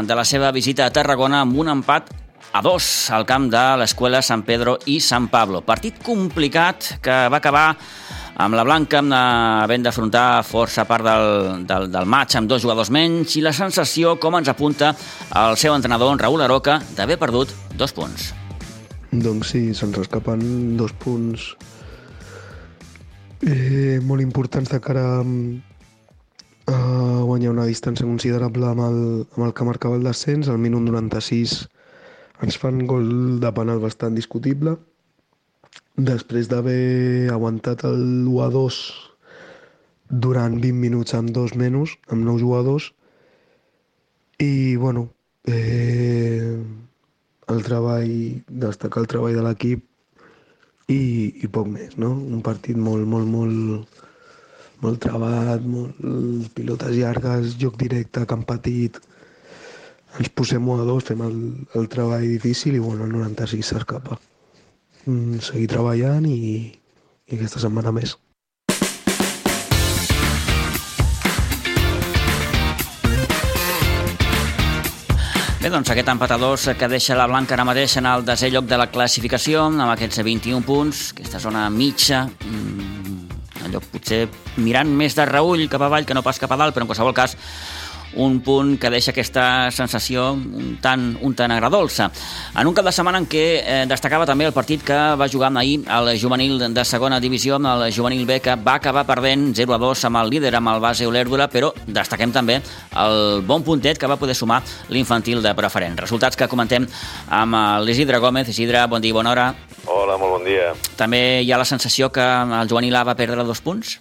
de, 0.07 0.15
la 0.15 0.23
seva 0.23 0.53
visita 0.55 0.85
a 0.85 0.93
Tarragona 0.95 1.41
amb 1.43 1.57
un 1.59 1.67
empat 1.67 2.13
a 2.53 2.61
dos 2.63 3.09
al 3.11 3.25
camp 3.27 3.49
de 3.51 3.63
l'Escola 3.81 4.21
Sant 4.23 4.45
Pedro 4.47 4.77
i 4.87 5.01
Sant 5.03 5.27
Pablo. 5.27 5.59
Partit 5.67 5.99
complicat 5.99 6.95
que 7.03 7.17
va 7.27 7.41
acabar 7.43 7.75
amb 8.39 8.55
la 8.55 8.63
Blanca 8.63 9.03
havent 9.03 9.83
d'afrontar 9.83 10.45
força 10.47 10.85
part 10.87 11.03
del, 11.03 11.65
del, 11.67 11.89
del 11.91 12.07
maig 12.07 12.37
amb 12.39 12.47
dos 12.47 12.63
jugadors 12.63 12.87
menys 12.89 13.35
i 13.35 13.43
la 13.43 13.51
sensació, 13.51 14.15
com 14.15 14.39
ens 14.39 14.47
apunta 14.47 14.93
el 15.35 15.59
seu 15.59 15.75
entrenador, 15.75 16.15
Raül 16.15 16.47
Aroca, 16.47 16.79
d'haver 16.95 17.19
perdut 17.19 17.51
dos 17.75 17.91
punts. 17.91 18.31
Doncs 19.11 19.51
sí, 19.51 19.65
se'ns 19.75 19.99
escapen 19.99 20.77
dos 20.79 20.95
punts 20.95 21.51
eh, 23.45 23.99
molt 24.03 24.21
importants 24.21 24.71
de 24.71 24.79
cara 24.83 25.05
a, 25.19 25.25
a 26.73 26.77
guanyar 27.23 27.53
una 27.55 27.67
distància 27.69 28.07
considerable 28.07 28.67
amb 28.67 28.85
el, 28.85 29.01
amb 29.35 29.47
el 29.47 29.53
que 29.53 29.67
marcava 29.67 29.99
el 29.99 30.07
descens. 30.07 30.49
Al 30.49 30.59
minut 30.61 30.83
96 30.87 31.59
ens 32.43 32.57
fan 32.59 32.85
gol 32.87 33.39
de 33.43 33.51
penal 33.55 33.81
bastant 33.83 34.15
discutible 34.15 34.77
després 35.99 36.47
d'haver 36.47 37.29
aguantat 37.33 37.83
el 37.87 38.27
1 38.27 38.41
a 38.45 38.49
2 38.53 38.79
durant 40.09 40.55
20 40.57 40.79
minuts 40.79 41.13
amb 41.13 41.29
dos 41.35 41.53
menys, 41.59 41.97
amb 42.09 42.23
nou 42.25 42.39
jugadors, 42.39 42.93
i, 44.39 44.75
bueno, 44.79 45.09
eh, 45.45 46.55
el 47.49 47.63
treball, 47.65 48.41
destacar 48.47 49.03
el 49.03 49.11
treball 49.11 49.35
de 49.35 49.43
l'equip 49.45 49.88
i, 50.89 51.01
i 51.43 51.49
poc 51.51 51.69
més, 51.71 51.95
no? 52.01 52.11
Un 52.13 52.41
partit 52.45 52.77
molt, 52.77 53.05
molt, 53.09 53.29
molt, 53.29 54.01
molt 54.83 55.01
trebat, 55.03 55.65
molt, 55.65 55.99
pilotes 56.57 56.95
llargues, 56.95 57.55
joc 57.61 57.77
directe, 57.81 58.25
camp 58.29 58.45
petit, 58.49 58.97
ens 60.17 60.31
posem 60.33 60.65
1 60.65 60.83
a 60.83 60.89
2, 60.89 61.05
fem 61.11 61.21
el, 61.27 61.37
el 61.77 61.87
treball 61.93 62.25
difícil 62.25 62.75
i, 62.75 62.83
bueno, 62.83 63.05
el 63.05 63.13
96 63.15 63.73
s'escapa 63.73 64.19
seguir 65.45 65.69
treballant 65.71 66.25
i, 66.27 66.39
i 67.29 67.37
aquesta 67.37 67.61
setmana 67.63 67.93
més. 67.95 68.17
Bé, 75.59 75.67
doncs 75.67 75.89
aquest 75.91 76.07
empat 76.07 76.31
a 76.31 76.37
dos 76.39 76.69
que 76.79 76.87
deixa 76.87 77.17
la 77.19 77.25
Blanca 77.27 77.51
ara 77.51 77.65
mateix 77.67 77.97
en 77.99 78.05
el 78.07 78.21
desè 78.23 78.47
lloc 78.47 78.63
de 78.69 78.77
la 78.79 78.85
classificació, 78.87 79.65
amb 79.67 79.91
aquests 79.91 80.21
21 80.23 80.63
punts, 80.63 81.01
aquesta 81.11 81.41
zona 81.43 81.65
mitja, 81.67 82.21
mmm, 82.29 83.65
allò 83.67 83.81
potser 83.83 84.21
mirant 84.63 84.87
més 84.87 85.17
de 85.17 85.25
reull 85.27 85.65
cap 85.67 85.83
avall 85.83 86.07
que 86.07 86.15
no 86.15 86.23
pas 86.23 86.39
cap 86.39 86.55
a 86.55 86.59
dalt, 86.61 86.71
però 86.71 86.87
en 86.87 86.91
qualsevol 86.93 87.11
cas 87.17 87.35
un 88.15 88.39
punt 88.41 88.77
que 88.79 88.89
deixa 88.89 89.11
aquesta 89.11 89.69
sensació 89.71 90.31
un 90.33 90.77
tant, 90.81 91.11
un 91.21 91.35
tant 91.37 91.51
agradolça. 91.51 92.09
En 92.57 92.67
un 92.67 92.75
cap 92.77 92.85
de 92.85 92.93
setmana 92.95 93.21
en 93.21 93.27
què 93.29 93.45
eh, 93.59 93.83
destacava 93.89 94.27
també 94.29 94.47
el 94.47 94.55
partit 94.55 94.83
que 94.85 94.97
va 95.19 95.29
jugar 95.29 95.51
ahir 95.57 95.81
al 95.87 96.11
juvenil 96.19 96.59
de 96.73 96.85
segona 96.85 97.19
divisió, 97.19 97.55
amb 97.55 97.71
el 97.73 97.93
juvenil 97.93 98.25
B, 98.25 98.39
que 98.41 98.55
va 98.55 98.77
acabar 98.79 99.05
perdent 99.07 99.53
0 99.55 99.75
a 99.75 99.79
2 99.81 100.05
amb 100.09 100.21
el 100.23 100.29
líder, 100.35 100.53
amb 100.55 100.73
el 100.73 100.81
base 100.83 101.07
Olèrdula, 101.07 101.49
però 101.51 101.71
destaquem 101.85 102.33
també 102.35 102.59
el 102.59 103.41
bon 103.45 103.63
puntet 103.63 103.99
que 103.99 104.09
va 104.09 104.19
poder 104.19 104.35
sumar 104.35 104.61
l'infantil 104.89 105.43
de 105.43 105.53
preferent. 105.55 105.97
Resultats 105.99 106.37
que 106.37 106.49
comentem 106.49 106.87
amb 107.29 107.83
l'Isidre 107.85 108.19
Gómez. 108.19 108.49
Isidre, 108.49 108.85
bon 108.87 109.01
dia 109.01 109.13
i 109.13 109.17
bona 109.17 109.33
hora. 109.33 109.49
Hola, 109.85 110.17
molt 110.17 110.37
bon 110.37 110.45
dia. 110.45 110.73
També 110.97 111.41
hi 111.41 111.51
ha 111.51 111.57
la 111.57 111.65
sensació 111.65 112.11
que 112.13 112.23
el 112.23 112.69
juvenil 112.69 112.95
A 112.95 113.03
va 113.07 113.17
perdre 113.19 113.45
dos 113.47 113.61
punts? 113.61 113.99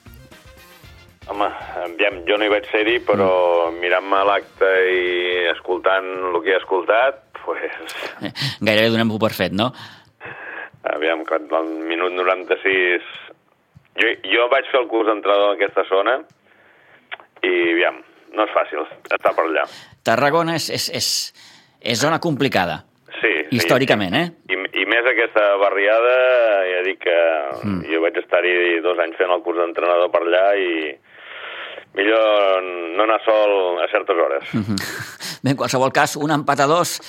Home, 1.28 1.48
aviam, 1.84 2.22
jo 2.24 2.38
no 2.40 2.46
hi 2.46 2.52
vaig 2.52 2.66
ser-hi, 2.72 2.96
però 3.04 3.28
mm. 3.68 3.80
mirant-me 3.82 4.20
l'acte 4.24 4.68
i 4.88 5.00
escoltant 5.50 6.06
el 6.30 6.38
que 6.44 6.54
he 6.54 6.56
escoltat, 6.56 7.20
pues... 7.42 7.96
Gairebé 8.66 8.88
donem-ho 8.94 9.20
per 9.20 9.34
fet, 9.36 9.52
no? 9.52 9.68
Aviam, 10.88 11.24
al 11.28 11.72
minut 11.90 12.16
96... 12.16 13.08
Jo, 13.98 14.10
jo 14.30 14.44
vaig 14.52 14.68
fer 14.70 14.78
el 14.78 14.86
curs 14.86 15.08
d'entrenador 15.10 15.52
en 15.52 15.58
aquesta 15.58 15.82
zona 15.88 16.12
i, 17.42 17.50
aviam, 17.50 17.98
no 18.30 18.44
és 18.46 18.52
fàcil 18.54 18.84
estar 18.86 19.32
per 19.34 19.44
allà. 19.44 19.64
Tarragona 20.06 20.54
és, 20.54 20.68
és, 20.70 20.86
és, 20.94 21.08
és 21.82 21.98
zona 21.98 22.20
complicada. 22.22 22.84
Sí. 23.18 23.32
Històricament, 23.58 24.14
sí. 24.14 24.22
eh? 24.22 24.54
I, 24.54 24.82
I 24.84 24.86
més 24.88 25.08
aquesta 25.10 25.44
barriada, 25.60 26.14
ja 26.70 26.80
dic 26.86 27.02
que 27.02 27.18
mm. 27.58 27.82
jo 27.90 28.00
vaig 28.06 28.22
estar-hi 28.22 28.54
dos 28.86 29.02
anys 29.02 29.18
fent 29.18 29.34
el 29.34 29.42
curs 29.42 29.58
d'entrenador 29.64 30.12
per 30.14 30.22
allà 30.22 30.46
i 30.62 30.70
millor 31.94 32.62
no 32.96 33.04
anar 33.04 33.20
sol 33.24 33.78
a 33.82 33.88
certes 33.90 34.16
hores. 34.16 34.44
Mm 34.52 34.62
-hmm. 34.62 34.78
Bé, 35.42 35.50
en 35.50 35.56
qualsevol 35.56 35.92
cas, 35.92 36.16
un 36.16 36.30
empat 36.30 36.60
a 36.60 36.66
dos 36.66 37.00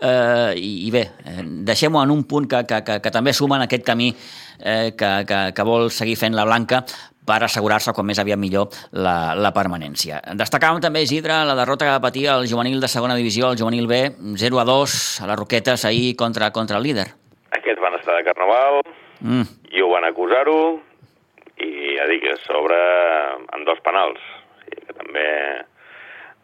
eh, 0.00 0.52
i, 0.56 0.88
i 0.88 0.90
bé, 0.90 1.10
eh, 1.24 1.42
deixem-ho 1.42 2.02
en 2.02 2.10
un 2.10 2.24
punt 2.24 2.48
que, 2.48 2.64
que, 2.66 2.82
que, 2.84 3.00
que 3.00 3.10
també 3.10 3.32
suma 3.32 3.56
en 3.56 3.62
aquest 3.62 3.84
camí 3.84 4.14
eh, 4.60 4.92
que, 4.96 5.24
que, 5.26 5.52
que 5.54 5.62
vol 5.62 5.90
seguir 5.90 6.16
fent 6.16 6.34
la 6.34 6.44
Blanca 6.44 6.84
per 7.28 7.42
assegurar-se 7.44 7.92
com 7.92 8.06
més 8.08 8.18
aviat 8.18 8.40
millor 8.40 8.72
la, 8.92 9.34
la 9.36 9.52
permanència. 9.52 10.22
Destacàvem 10.38 10.80
també, 10.80 11.02
Isidre, 11.04 11.44
la 11.44 11.56
derrota 11.58 11.84
que 11.84 11.92
va 11.92 12.00
patir 12.00 12.26
el 12.32 12.48
juvenil 12.48 12.80
de 12.80 12.88
segona 12.88 13.18
divisió, 13.18 13.52
el 13.52 13.58
juvenil 13.60 13.86
B, 13.86 14.00
0 14.40 14.60
a 14.60 14.64
2 14.64 15.20
a 15.22 15.26
les 15.26 15.36
Roquetes 15.36 15.84
ahir 15.84 16.16
contra, 16.16 16.50
contra 16.52 16.78
el 16.78 16.88
líder. 16.88 17.08
Aquests 17.52 17.82
van 17.82 17.98
estar 18.00 18.16
de 18.16 18.24
carnaval 18.24 18.80
mm. 19.20 19.42
i 19.76 19.84
ho 19.84 19.90
van 19.92 20.08
acusar-ho 20.08 20.87
i 21.64 21.96
ja 21.96 22.06
dic, 22.10 22.26
sobre 22.44 22.78
amb 23.54 23.66
dos 23.66 23.80
penals, 23.86 24.20
o 24.20 24.62
sigui, 24.62 24.84
que 24.86 24.96
també 24.98 25.26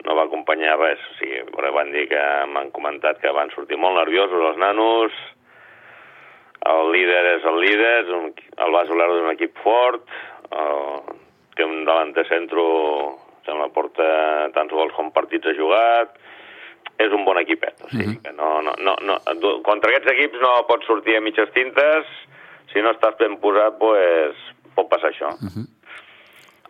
no 0.05 0.17
va 0.19 0.27
acompanyar 0.27 0.79
res. 0.81 1.03
O 1.13 1.17
sigui, 1.21 1.45
van 1.79 1.93
dir 1.95 2.09
que 2.11 2.25
m'han 2.51 2.73
comentat 2.75 3.21
que 3.23 3.33
van 3.33 3.53
sortir 3.55 3.79
molt 3.81 3.99
nerviosos 4.01 4.51
els 4.51 4.61
nanos, 4.61 5.15
el 6.65 6.93
líder 6.93 7.25
és 7.35 7.45
el 7.45 7.59
líder, 7.61 7.99
un, 8.17 8.31
el 8.65 8.73
Basoler 8.73 9.09
és 9.13 9.23
un 9.23 9.33
equip 9.35 9.59
fort, 9.65 10.05
el, 10.51 11.17
té 11.57 11.67
un 11.67 11.85
de 12.17 12.25
centro, 12.29 12.65
sembla, 13.45 13.69
porta 13.75 14.07
tants 14.55 14.73
gols 14.73 14.95
com 14.97 15.13
partits 15.13 15.51
ha 15.51 15.57
jugat, 15.59 16.17
és 16.99 17.13
un 17.13 17.25
bon 17.27 17.39
equipet, 17.41 17.75
o 17.85 17.89
sigui, 17.91 18.15
-huh. 18.15 18.23
que 18.23 18.33
no, 18.33 18.63
no, 18.63 18.73
no, 18.79 18.97
no, 19.03 19.19
contra 19.63 19.91
aquests 19.91 20.13
equips 20.13 20.41
no 20.41 20.67
pots 20.67 20.87
sortir 20.87 21.17
a 21.17 21.21
mitges 21.21 21.51
tintes, 21.53 22.07
si 22.73 22.81
no 22.81 22.93
estàs 22.93 23.17
ben 23.19 23.37
posat, 23.41 23.79
pues, 23.79 24.37
pot 24.77 24.91
passar 24.91 25.11
això. 25.11 25.35
Uh 25.41 25.51
-huh. 25.51 25.67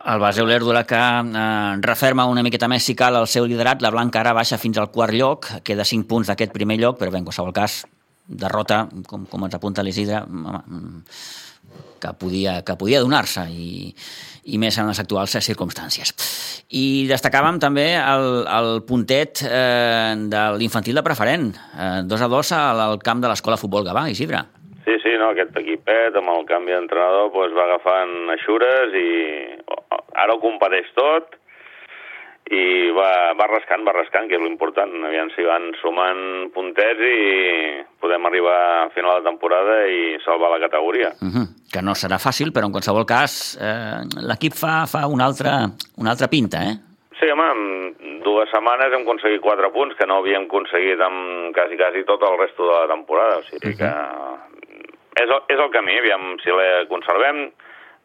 El 0.05 0.21
base 0.21 0.43
Olèrdula 0.43 0.85
que 0.85 0.97
eh, 1.01 1.77
referma 1.81 2.27
una 2.27 2.43
miqueta 2.43 2.69
més 2.69 2.85
si 2.85 2.95
cal 2.95 3.17
el 3.17 3.27
seu 3.27 3.47
liderat, 3.47 3.81
la 3.81 3.91
Blanca 3.91 4.21
ara 4.21 4.35
baixa 4.37 4.59
fins 4.59 4.77
al 4.77 4.91
quart 4.91 5.15
lloc, 5.15 5.47
queda 5.65 5.85
5 5.85 6.07
punts 6.07 6.29
d'aquest 6.29 6.53
primer 6.53 6.77
lloc, 6.79 6.99
però 6.99 7.11
bé, 7.11 7.19
en 7.19 7.25
qualsevol 7.25 7.55
cas, 7.57 7.87
derrota, 8.27 8.87
com, 9.07 9.25
com 9.25 9.45
ens 9.45 9.55
apunta 9.55 9.83
l'Isidre, 9.83 10.21
que 12.01 12.13
podia, 12.21 12.59
que 12.63 12.77
podia 12.77 13.01
donar-se 13.01 13.47
i, 13.49 13.95
i 14.53 14.59
més 14.61 14.77
en 14.77 14.91
les 14.91 15.01
actuals 15.01 15.39
circumstàncies. 15.41 16.13
I 16.77 17.07
destacàvem 17.09 17.57
també 17.63 17.95
el, 17.97 18.45
el 18.45 18.83
puntet 18.89 19.41
eh, 19.49 20.13
de 20.29 20.43
l'infantil 20.61 21.01
de 21.01 21.07
preferent, 21.07 21.49
eh, 21.79 22.03
2 22.05 22.27
a 22.27 22.29
2 22.29 22.53
al, 22.59 22.85
al 22.91 23.01
camp 23.05 23.25
de 23.25 23.33
l'Escola 23.33 23.57
Futbol 23.61 23.89
Gavà, 23.89 24.05
Isidre. 24.13 24.45
Sí, 24.85 24.99
sí, 25.01 25.15
no, 25.17 25.31
aquest 25.33 25.57
equipet 25.57 26.17
amb 26.21 26.29
el 26.35 26.45
canvi 26.49 26.75
d'entrenador 26.75 27.31
pues, 27.33 27.55
va 27.57 27.65
agafant 27.65 28.29
aixures 28.35 28.93
i 29.01 29.09
ara 30.21 30.35
ho 30.35 30.43
competeix 30.43 30.91
tot 30.99 31.39
i 32.53 32.91
va, 32.93 33.33
va 33.39 33.47
rascant, 33.49 33.87
va 33.87 33.95
rascant, 33.97 34.27
que 34.29 34.37
és 34.37 34.43
l'important. 34.43 34.93
Aviam 35.09 35.31
si 35.33 35.47
van 35.47 35.71
sumant 35.81 36.51
puntets 36.53 37.01
i 37.01 37.81
podem 38.05 38.29
arribar 38.29 38.57
a 38.83 38.91
final 38.93 39.23
de 39.23 39.31
temporada 39.31 39.79
i 39.89 40.19
salvar 40.25 40.53
la 40.53 40.61
categoria. 40.67 41.15
Uh 41.25 41.33
-huh. 41.33 41.47
Que 41.73 41.81
no 41.81 41.97
serà 41.97 42.21
fàcil, 42.21 42.53
però 42.53 42.67
en 42.67 42.77
qualsevol 42.77 43.07
cas 43.07 43.57
eh, 43.57 44.05
l'equip 44.29 44.53
fa, 44.53 44.85
fa 44.87 45.07
una, 45.07 45.25
altra, 45.25 45.73
una 45.97 46.11
altra 46.11 46.29
pinta, 46.29 46.59
eh? 46.61 46.77
Sí, 47.19 47.27
home, 47.31 47.49
en 47.51 48.21
dues 48.21 48.51
setmanes 48.51 48.93
hem 48.93 49.03
aconseguit 49.03 49.41
quatre 49.41 49.71
punts 49.71 49.97
que 49.97 50.07
no 50.07 50.19
havíem 50.19 50.45
aconseguit 50.45 51.01
amb 51.01 51.55
quasi, 51.55 51.77
quasi 51.77 52.05
tot 52.05 52.21
el 52.23 52.39
resto 52.39 52.67
de 52.67 52.75
la 52.75 52.89
temporada. 52.95 53.39
O 53.39 53.43
sigui 53.43 53.71
uh 53.71 53.75
-huh. 53.75 53.79
que 53.79 54.54
és 55.15 55.31
el, 55.31 55.41
és 55.53 55.61
el 55.61 55.71
camí, 55.75 55.97
aviam 55.99 56.35
si 56.43 56.53
la 56.53 56.85
conservem, 56.91 57.47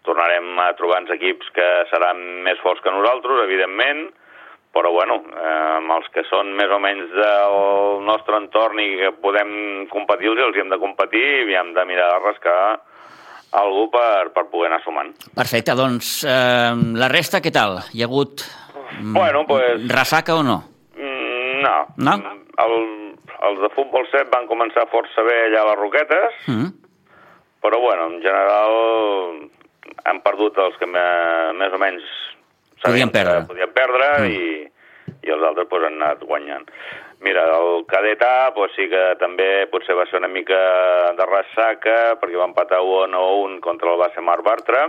tornarem 0.08 0.60
a 0.63 0.72
trobar-nos 0.80 1.13
equips 1.17 1.52
que 1.56 1.67
seran 1.91 2.19
més 2.45 2.60
forts 2.63 2.82
que 2.84 2.93
nosaltres, 2.93 3.43
evidentment, 3.45 4.10
però 4.76 4.91
bueno, 4.93 5.17
eh, 5.34 5.78
amb 5.80 5.95
els 5.98 6.10
que 6.13 6.24
són 6.30 6.52
més 6.58 6.69
o 6.72 6.78
menys 6.82 7.10
del 7.15 8.06
nostre 8.06 8.38
entorn 8.38 8.80
i 8.84 8.89
que 9.00 9.12
podem 9.24 9.52
competir 9.89 10.36
els 10.36 10.56
hi 10.56 10.63
hem 10.63 10.69
de 10.69 10.80
competir 10.82 11.26
i 11.50 11.58
hem 11.58 11.74
de 11.74 11.86
mirar 11.89 12.12
de 12.13 12.19
rascar 12.28 12.60
algú 13.60 13.88
per, 13.89 14.30
per 14.36 14.45
poder 14.52 14.69
anar 14.69 14.84
sumant. 14.84 15.10
Perfecte, 15.36 15.74
doncs 15.78 16.19
eh, 16.22 16.74
la 17.02 17.10
resta 17.10 17.41
què 17.41 17.54
tal? 17.54 17.80
Hi 17.98 18.04
ha 18.04 18.10
hagut 18.10 18.45
mm, 19.00 19.15
bueno, 19.17 19.45
pues, 19.50 19.88
ressaca 19.89 20.38
o 20.38 20.43
no? 20.45 20.60
Mm, 20.93 21.63
no. 21.65 21.78
No? 22.06 22.19
El, 22.62 22.78
els 23.50 23.63
de 23.63 23.72
futbol 23.74 24.06
7 24.12 24.30
van 24.36 24.45
començar 24.52 24.86
força 24.93 25.26
bé 25.26 25.48
allà 25.48 25.65
a 25.65 25.72
les 25.72 25.82
Roquetes, 25.82 26.45
mm 26.45 26.86
però 27.62 27.80
bueno, 27.80 28.08
en 28.08 28.22
general 28.24 29.50
han 30.06 30.22
perdut 30.24 30.58
els 30.63 30.78
que 30.80 30.88
més 30.88 31.76
o 31.76 31.80
menys 31.82 32.08
podien 32.84 33.12
perdre, 33.12 33.43
podien 33.50 33.72
perdre 33.76 34.10
mm. 34.19 34.32
i, 34.32 35.19
i 35.28 35.34
els 35.34 35.43
altres 35.43 35.67
pues, 35.72 35.86
han 35.86 36.00
anat 36.00 36.24
guanyant. 36.24 36.67
Mira, 37.19 37.43
el 37.58 37.84
cadet 37.89 38.22
A 38.24 38.54
pues, 38.56 38.72
sí 38.78 38.88
que 38.91 39.02
també 39.19 39.67
potser 39.72 39.98
va 40.00 40.06
ser 40.08 40.22
una 40.22 40.32
mica 40.32 40.60
de 41.17 41.26
ressaca 41.28 42.15
perquè 42.22 42.39
va 42.39 42.48
empatar 42.48 42.80
1 42.80 43.17
a 43.19 43.24
1 43.43 43.60
contra 43.65 43.91
el 43.91 44.00
base 44.00 44.24
Mar 44.24 44.39
Bartra. 44.45 44.86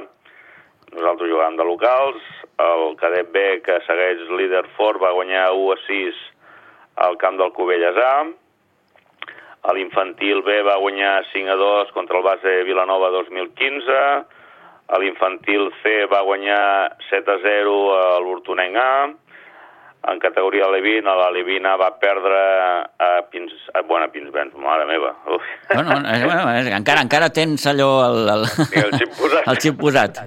Nosaltres 0.94 1.30
jugàvem 1.30 1.58
de 1.58 1.66
locals. 1.66 2.22
El 2.62 2.94
cadet 3.00 3.32
B, 3.34 3.42
que 3.66 3.80
segueix 3.86 4.22
líder 4.38 4.62
fort, 4.76 5.02
va 5.02 5.14
guanyar 5.16 5.48
1 5.56 5.74
a 5.74 5.78
6 5.88 6.22
al 7.06 7.18
camp 7.18 7.38
del 7.40 7.50
Cubelles 7.56 7.98
A 7.98 8.14
a 9.62 9.74
l'infantil 9.76 10.42
B 10.42 10.60
va 10.64 10.78
guanyar 10.80 11.24
5 11.32 11.52
a 11.52 11.56
2 11.56 11.92
contra 11.92 12.16
el 12.18 12.24
base 12.24 12.62
Vilanova 12.64 13.10
2015. 13.10 13.98
A 14.90 14.98
l'infantil 14.98 15.68
C 15.82 16.06
va 16.10 16.22
guanyar 16.26 16.96
7 17.10 17.34
a 17.34 17.38
0 17.42 17.74
a 17.96 18.06
l'Hortonenc 18.24 18.76
A. 18.76 18.92
En 20.08 20.18
categoria 20.18 20.64
Levin, 20.72 21.04
a 21.04 21.14
la 21.14 21.28
Levina 21.30 21.74
va 21.76 21.90
perdre 22.00 22.38
a 22.96 23.08
Pins... 23.28 23.52
A, 23.74 23.82
bueno, 23.82 24.06
a 24.06 24.08
Pinsbens, 24.08 24.54
mare 24.56 24.86
meva. 24.88 25.10
Uf. 25.28 25.44
Bueno, 25.74 25.92
eh, 26.08 26.24
bueno, 26.24 26.54
eh, 26.54 26.72
encara, 26.72 27.02
encara 27.04 27.28
tens 27.28 27.66
allò... 27.68 27.90
El, 28.06 28.30
el, 28.32 28.46
el 28.80 28.96
xip 28.96 29.12
posat. 29.18 29.44
El 29.44 29.60
xip 29.60 29.76
posat. 29.76 30.22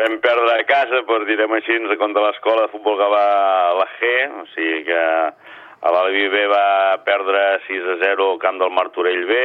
Vam 0.00 0.16
perdre 0.24 0.54
a 0.56 0.64
casa, 0.64 1.02
per 1.04 1.20
direm 1.28 1.52
així, 1.58 1.76
contra 2.00 2.24
l'escola 2.24 2.64
de 2.64 2.72
futbol 2.72 2.96
que 2.96 3.10
va 3.12 3.26
la 3.82 3.86
G, 3.98 4.14
o 4.32 4.46
sigui 4.54 4.80
que 4.88 5.04
l'Albi 5.82 6.28
B 6.28 6.46
va 6.48 6.98
perdre 7.04 7.60
6 7.66 7.90
a 7.92 7.96
0 8.02 8.30
al 8.32 8.38
camp 8.38 8.58
del 8.58 8.70
Martorell 8.70 9.26
B, 9.26 9.36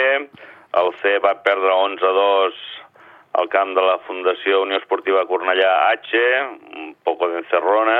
el 0.79 0.93
C 1.01 1.17
va 1.19 1.35
perdre 1.43 1.73
11 1.73 2.05
a 2.07 2.11
2 2.15 2.61
al 3.41 3.49
camp 3.49 3.73
de 3.75 3.83
la 3.83 3.97
Fundació 4.07 4.61
Unió 4.63 4.79
Esportiva 4.79 5.25
Cornellà 5.27 5.71
H, 5.91 6.21
un 6.79 6.93
poco 7.03 7.27
d'encerrona. 7.31 7.97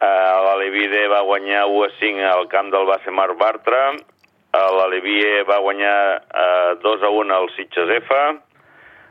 Eh, 0.00 0.06
L'Alevi 0.46 0.86
D 0.88 1.06
va 1.12 1.22
guanyar 1.28 1.66
1 1.68 1.82
a 1.84 1.90
5 1.98 2.28
al 2.28 2.46
camp 2.52 2.70
del 2.72 2.86
base 2.88 3.10
Mar 3.10 3.34
Bartra. 3.40 3.90
L'Alevi 4.50 5.20
E 5.22 5.42
va 5.48 5.60
guanyar 5.62 5.96
eh, 6.20 6.76
2 6.82 7.02
a 7.04 7.10
1 7.16 7.34
al 7.36 7.50
Sitges 7.56 7.92
F. 8.00 8.20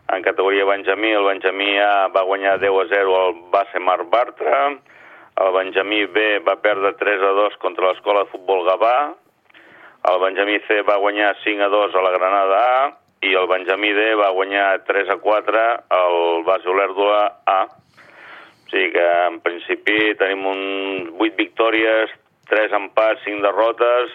En 0.10 0.25
categoria 0.25 0.65
Benjamí, 0.65 1.12
el 1.13 1.25
Benjamí 1.25 1.78
A 1.78 2.08
va 2.13 2.25
guanyar 2.25 2.58
10 2.60 2.80
a 2.82 2.88
0 2.89 3.19
al 3.21 3.36
base 3.54 3.80
Mar 3.80 4.04
Bartra 4.10 4.80
el 5.39 5.52
Benjamí 5.56 6.06
B 6.06 6.39
va 6.47 6.56
perdre 6.62 6.93
3 6.99 7.21
a 7.23 7.32
2 7.38 7.58
contra 7.62 7.89
l'Escola 7.91 8.23
de 8.25 8.32
Futbol 8.32 8.65
Gavà, 8.67 8.95
el 10.10 10.19
Benjamí 10.23 10.60
C 10.67 10.82
va 10.88 10.97
guanyar 10.97 11.36
5 11.43 11.63
a 11.63 11.69
2 11.69 11.95
a 11.95 12.02
la 12.02 12.12
Granada 12.15 12.60
A 12.86 12.97
i 13.28 13.34
el 13.36 13.47
Benjamí 13.52 13.91
D 13.93 14.13
va 14.15 14.30
guanyar 14.32 14.84
3 14.88 15.10
a 15.10 15.17
4 15.17 15.63
al 15.89 16.43
Bas 16.47 16.65
Olèrdola 16.65 17.21
A. 17.45 17.60
O 17.65 18.69
sigui 18.71 18.91
que, 18.93 19.06
en 19.28 19.39
principi, 19.41 19.97
tenim 20.19 20.43
un 20.45 20.60
8 21.17 21.36
victòries, 21.39 22.12
3 22.49 22.71
empats, 22.78 23.23
5 23.25 23.41
derrotes, 23.41 24.12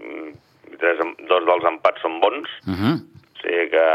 mm, 0.00 0.28
i 0.72 0.76
tres, 0.80 0.98
em- 1.04 1.14
dos 1.28 1.44
dels 1.44 1.64
empats 1.64 2.00
són 2.00 2.18
bons, 2.20 2.48
Uh 2.66 2.72
-huh. 2.74 2.94
o 2.96 3.40
sigui 3.42 3.68
que, 3.70 3.86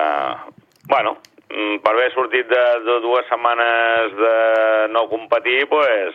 bueno, 0.87 1.17
mm, 1.49 1.77
per 1.83 1.91
haver 1.93 2.11
sortit 2.13 2.47
de, 2.47 2.63
de 2.85 2.99
dues 3.01 3.25
setmanes 3.27 4.15
de 4.17 4.87
no 4.89 5.07
competir, 5.09 5.67
pues, 5.67 6.13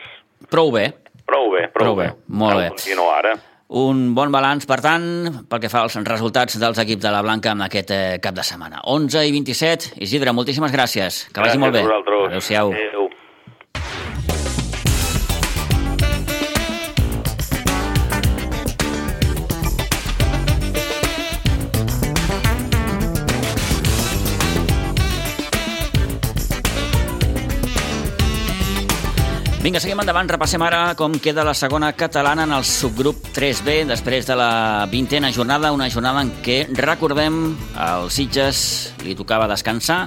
Prou 0.49 0.71
bé. 0.73 0.87
prou 1.29 1.51
bé, 1.53 1.69
prou, 1.69 1.85
Prou 1.93 1.97
bé, 1.97 2.07
molt 2.29 2.55
Cal 2.55 2.63
bé. 2.63 2.69
continuar 2.73 3.19
ara. 3.21 3.35
Un 3.69 4.15
bon 4.17 4.31
balanç, 4.33 4.65
per 4.65 4.79
tant, 4.81 5.03
pel 5.47 5.61
que 5.61 5.69
fa 5.69 5.83
als 5.85 5.95
resultats 6.09 6.57
dels 6.59 6.79
equips 6.81 7.03
de 7.05 7.11
la 7.13 7.21
Blanca 7.21 7.51
en 7.53 7.61
aquest 7.67 7.91
eh, 7.93 8.19
cap 8.25 8.33
de 8.35 8.43
setmana. 8.43 8.81
11 8.89 9.27
i 9.29 9.33
27. 9.35 9.91
Isidre, 10.01 10.33
moltíssimes 10.33 10.73
gràcies. 10.73 11.27
Que 11.29 11.43
vagi 11.45 11.59
Gràcies 11.59 11.61
molt 11.61 11.75
bé. 11.77 11.83
a 11.83 11.85
vosaltres. 11.85 12.25
Adéu-siau. 12.31 12.73
Adéu. 12.73 12.98
Vinga, 29.59 29.81
seguim 29.83 29.99
endavant. 29.99 30.29
Repassem 30.31 30.63
ara 30.63 30.93
com 30.95 31.17
queda 31.19 31.43
la 31.43 31.53
segona 31.59 31.89
catalana 31.99 32.45
en 32.47 32.53
el 32.55 32.63
subgrup 32.63 33.25
3B 33.35 33.81
després 33.89 34.29
de 34.29 34.37
la 34.39 34.87
vintena 34.87 35.33
jornada, 35.35 35.73
una 35.75 35.89
jornada 35.91 36.23
en 36.23 36.31
què, 36.47 36.61
recordem, 36.79 37.57
al 37.75 38.07
Sitges 38.15 38.61
li 39.03 39.17
tocava 39.19 39.49
descansar. 39.51 40.05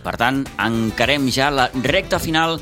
Per 0.00 0.14
tant, 0.16 0.40
encarem 0.64 1.28
ja 1.28 1.50
la 1.52 1.68
recta 1.84 2.16
final 2.24 2.56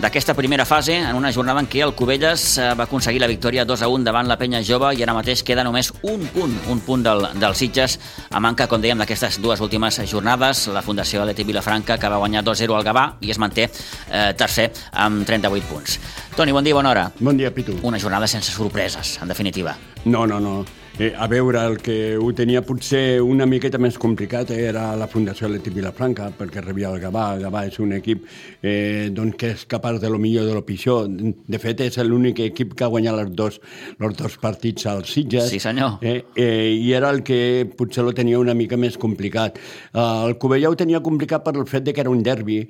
d'aquesta 0.00 0.34
primera 0.34 0.64
fase 0.66 0.96
en 0.96 1.14
una 1.16 1.32
jornada 1.32 1.60
en 1.62 1.68
què 1.70 1.82
el 1.84 1.94
Cubelles 1.94 2.58
eh, 2.58 2.66
va 2.74 2.84
aconseguir 2.84 3.20
la 3.22 3.28
victòria 3.30 3.64
2 3.64 3.84
a 3.86 3.88
1 3.88 4.04
davant 4.04 4.28
la 4.28 4.36
Penya 4.40 4.60
Jove 4.66 4.90
i 4.96 5.02
ara 5.04 5.14
mateix 5.14 5.44
queda 5.46 5.64
només 5.64 5.92
un 6.02 6.26
punt, 6.34 6.54
un 6.70 6.80
punt 6.84 7.04
del, 7.06 7.26
del 7.40 7.54
Sitges 7.54 7.98
a 8.30 8.42
manca, 8.42 8.66
com 8.70 8.82
dèiem, 8.82 8.98
d'aquestes 8.98 9.38
dues 9.42 9.62
últimes 9.64 10.00
jornades. 10.10 10.66
La 10.74 10.82
Fundació 10.82 11.22
Aleti 11.22 11.46
Vilafranca 11.46 11.98
que 11.98 12.10
va 12.10 12.20
guanyar 12.20 12.44
2-0 12.44 12.76
al 12.76 12.86
Gavà 12.86 13.08
i 13.22 13.30
es 13.30 13.38
manté 13.38 13.68
eh, 13.70 14.32
tercer 14.36 14.70
amb 14.92 15.24
38 15.26 15.70
punts. 15.70 15.98
Toni, 16.36 16.52
bon 16.52 16.64
dia, 16.66 16.74
bona 16.74 16.90
hora. 16.90 17.10
Bon 17.20 17.36
dia, 17.36 17.54
Pitu. 17.54 17.78
Una 17.82 18.00
jornada 18.00 18.26
sense 18.26 18.52
sorpreses, 18.52 19.18
en 19.22 19.28
definitiva. 19.28 19.76
No, 20.04 20.26
no, 20.26 20.40
no. 20.40 20.64
Eh, 20.96 21.12
a 21.18 21.26
veure, 21.26 21.58
el 21.58 21.80
que 21.82 22.14
ho 22.14 22.28
tenia 22.38 22.60
potser 22.62 23.18
una 23.18 23.48
miqueta 23.50 23.80
més 23.82 23.96
complicat 23.98 24.52
eh, 24.54 24.60
era 24.68 24.84
la 24.94 25.08
Fundació 25.10 25.48
Leti 25.50 25.72
Vilafranca, 25.74 26.28
perquè 26.38 26.62
rebia 26.62 26.92
el 26.94 27.00
Gavà. 27.02 27.24
El 27.34 27.42
Gavà 27.42 27.64
és 27.66 27.80
un 27.82 27.96
equip 27.96 28.22
eh, 28.62 29.10
doncs, 29.10 29.34
que 29.40 29.50
és 29.56 29.64
capaç 29.66 29.98
de 30.04 30.12
lo 30.12 30.20
millor 30.22 30.46
de 30.46 30.54
lo 30.54 30.62
pitjor. 30.62 31.08
De 31.10 31.58
fet, 31.58 31.82
és 31.82 31.98
l'únic 32.06 32.44
equip 32.46 32.76
que 32.78 32.86
ha 32.86 32.92
guanyat 32.92 33.18
els 33.24 33.34
dos, 33.34 33.58
els 33.98 34.14
dos 34.20 34.38
partits 34.38 34.86
als 34.86 35.10
Sitges. 35.10 35.50
Sí, 35.50 35.58
senyor. 35.58 35.98
Eh, 35.98 36.20
eh, 36.38 36.70
I 36.78 36.94
era 36.94 37.10
el 37.10 37.24
que 37.26 37.66
potser 37.74 38.06
lo 38.06 38.14
tenia 38.14 38.38
una 38.38 38.54
mica 38.54 38.78
més 38.78 38.94
complicat. 38.94 39.58
Eh, 39.90 39.98
el 39.98 40.38
Covella 40.38 40.70
ho 40.70 40.78
tenia 40.78 41.02
complicat 41.02 41.42
per 41.42 41.56
el 41.58 41.66
fet 41.66 41.90
de 41.90 41.96
que 41.96 42.06
era 42.06 42.14
un 42.14 42.22
derbi, 42.22 42.60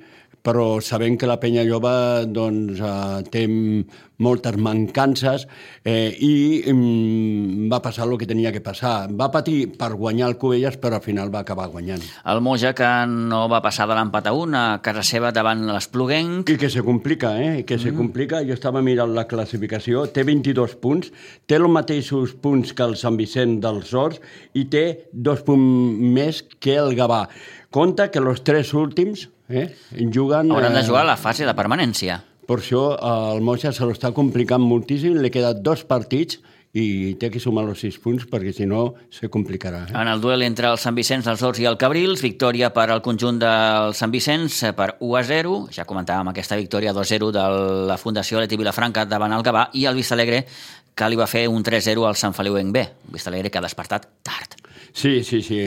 però 0.45 0.79
sabent 0.85 1.17
que 1.17 1.29
la 1.29 1.39
penya 1.41 1.65
jove 1.65 1.91
doncs, 2.29 2.79
eh, 2.79 3.23
té 3.33 3.47
moltes 4.21 4.55
mancances 4.55 5.43
eh, 5.83 6.15
i 6.23 6.63
mm, 6.71 7.67
va 7.71 7.81
passar 7.83 8.05
el 8.07 8.15
que 8.19 8.27
tenia 8.29 8.53
que 8.53 8.61
passar. 8.63 9.09
Va 9.11 9.31
patir 9.33 9.73
per 9.75 9.91
guanyar 9.97 10.29
el 10.29 10.37
Covelles, 10.39 10.77
però 10.79 10.99
al 10.99 11.05
final 11.05 11.33
va 11.33 11.41
acabar 11.43 11.67
guanyant. 11.73 12.03
El 12.31 12.41
Moja, 12.45 12.73
que 12.77 12.91
no 13.09 13.45
va 13.51 13.61
passar 13.65 13.89
de 13.89 13.97
l'empat 13.97 14.29
a 14.29 14.35
1 14.37 14.57
a 14.59 14.63
casa 14.85 15.03
seva 15.03 15.33
davant 15.35 15.65
l'Espluguenc. 15.67 16.53
I 16.53 16.59
que 16.61 16.71
se 16.71 16.85
complica, 16.85 17.35
eh? 17.41 17.65
Que 17.67 17.79
se 17.81 17.93
complica. 17.95 18.43
Jo 18.45 18.55
estava 18.55 18.83
mirant 18.85 19.15
la 19.15 19.27
classificació, 19.27 20.05
té 20.13 20.23
22 20.27 20.77
punts, 20.81 21.11
té 21.47 21.59
els 21.59 21.71
mateixos 21.71 22.35
punts 22.41 22.71
que 22.75 22.85
el 22.85 22.95
Sant 22.99 23.19
Vicent 23.19 23.59
dels 23.63 23.93
Horts 23.93 24.21
i 24.55 24.67
té 24.71 24.85
dos 25.11 25.43
punts 25.45 25.99
més 26.15 26.43
que 26.59 26.77
el 26.79 26.95
Gavà. 26.95 27.25
Compte 27.75 28.07
que 28.11 28.21
els 28.21 28.43
tres 28.45 28.71
últims 28.77 29.25
eh, 29.49 29.67
juguen... 30.13 30.51
Hauran 30.51 30.73
de 30.73 30.81
eh, 30.81 30.87
jugar 30.87 31.03
a 31.03 31.11
la 31.13 31.17
fase 31.17 31.45
de 31.45 31.53
permanència. 31.57 32.21
Per 32.45 32.59
això 32.61 32.83
eh, 32.95 33.13
el 33.35 33.41
Moixa 33.45 33.73
se 33.73 33.87
l'està 33.87 34.13
complicant 34.13 34.63
moltíssim, 34.63 35.17
li 35.21 35.33
queden 35.33 35.63
dos 35.65 35.85
partits 35.87 36.41
i 36.75 37.15
té 37.15 37.29
que 37.31 37.39
sumar 37.39 37.63
els 37.69 37.79
sis 37.79 37.95
punts 38.03 38.25
perquè 38.27 38.51
si 38.53 38.65
no 38.67 38.81
se 39.13 39.29
complicarà. 39.31 39.85
Eh? 39.87 39.95
En 39.95 40.09
el 40.11 40.19
duel 40.21 40.43
entre 40.43 40.67
el 40.73 40.79
Sant 40.81 40.97
Vicenç, 40.97 41.29
els 41.31 41.43
Horts 41.45 41.61
i 41.63 41.67
el 41.69 41.79
Cabrils, 41.79 42.23
victòria 42.23 42.73
per 42.75 42.89
al 42.91 43.01
conjunt 43.05 43.39
del 43.39 43.95
Sant 43.95 44.11
Vicenç 44.11 44.61
eh, 44.67 44.73
per 44.75 44.97
1 44.99 45.15
a 45.15 45.23
0. 45.29 45.55
Ja 45.75 45.87
comentàvem 45.87 46.33
aquesta 46.33 46.59
victòria 46.59 46.93
2-0 46.95 47.31
de 47.35 47.45
la 47.91 47.99
Fundació 48.01 48.43
Leti 48.43 48.59
Vilafranca 48.59 49.07
davant 49.07 49.37
el 49.37 49.45
Gavà 49.45 49.69
i 49.73 49.87
el 49.87 49.95
Vistalegre 49.95 50.43
que 50.95 51.09
li 51.11 51.19
va 51.19 51.27
fer 51.31 51.47
un 51.51 51.63
3-0 51.63 52.07
al 52.07 52.19
Sant 52.19 52.35
Feliu 52.35 52.59
en 52.59 52.75
B. 52.75 52.83
Vistalegre 53.15 53.51
que 53.51 53.59
ha 53.59 53.65
despertat 53.65 54.09
tard. 54.23 54.59
Sí, 54.95 55.25
sí, 55.25 55.41
sí. 55.43 55.59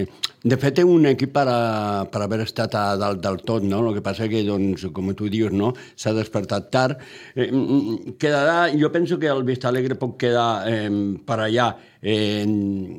De 0.42 0.56
fet, 0.56 0.78
té 0.78 0.84
un 0.88 1.04
equip 1.10 1.34
per, 1.34 1.44
a, 1.52 2.04
per 2.08 2.22
haver 2.24 2.38
estat 2.46 2.72
a 2.80 2.84
dalt 2.96 3.20
del 3.20 3.36
tot, 3.44 3.64
no? 3.66 3.82
El 3.84 3.98
que 3.98 4.02
passa 4.06 4.24
que, 4.30 4.40
doncs, 4.46 4.86
com 4.96 5.10
tu 5.18 5.28
dius, 5.28 5.52
no? 5.52 5.74
s'ha 5.98 6.14
despertat 6.16 6.70
tard. 6.72 7.02
Eh, 7.34 7.50
mm, 7.50 8.14
quedarà, 8.16 8.70
jo 8.72 8.88
penso 8.94 9.18
que 9.20 9.28
el 9.28 9.44
Vista 9.44 9.68
Alegre 9.68 9.98
pot 10.00 10.16
quedar 10.16 10.64
eh, 10.70 10.88
per 11.28 11.42
allà 11.44 11.68
eh, 12.00 12.40
en, 12.40 12.96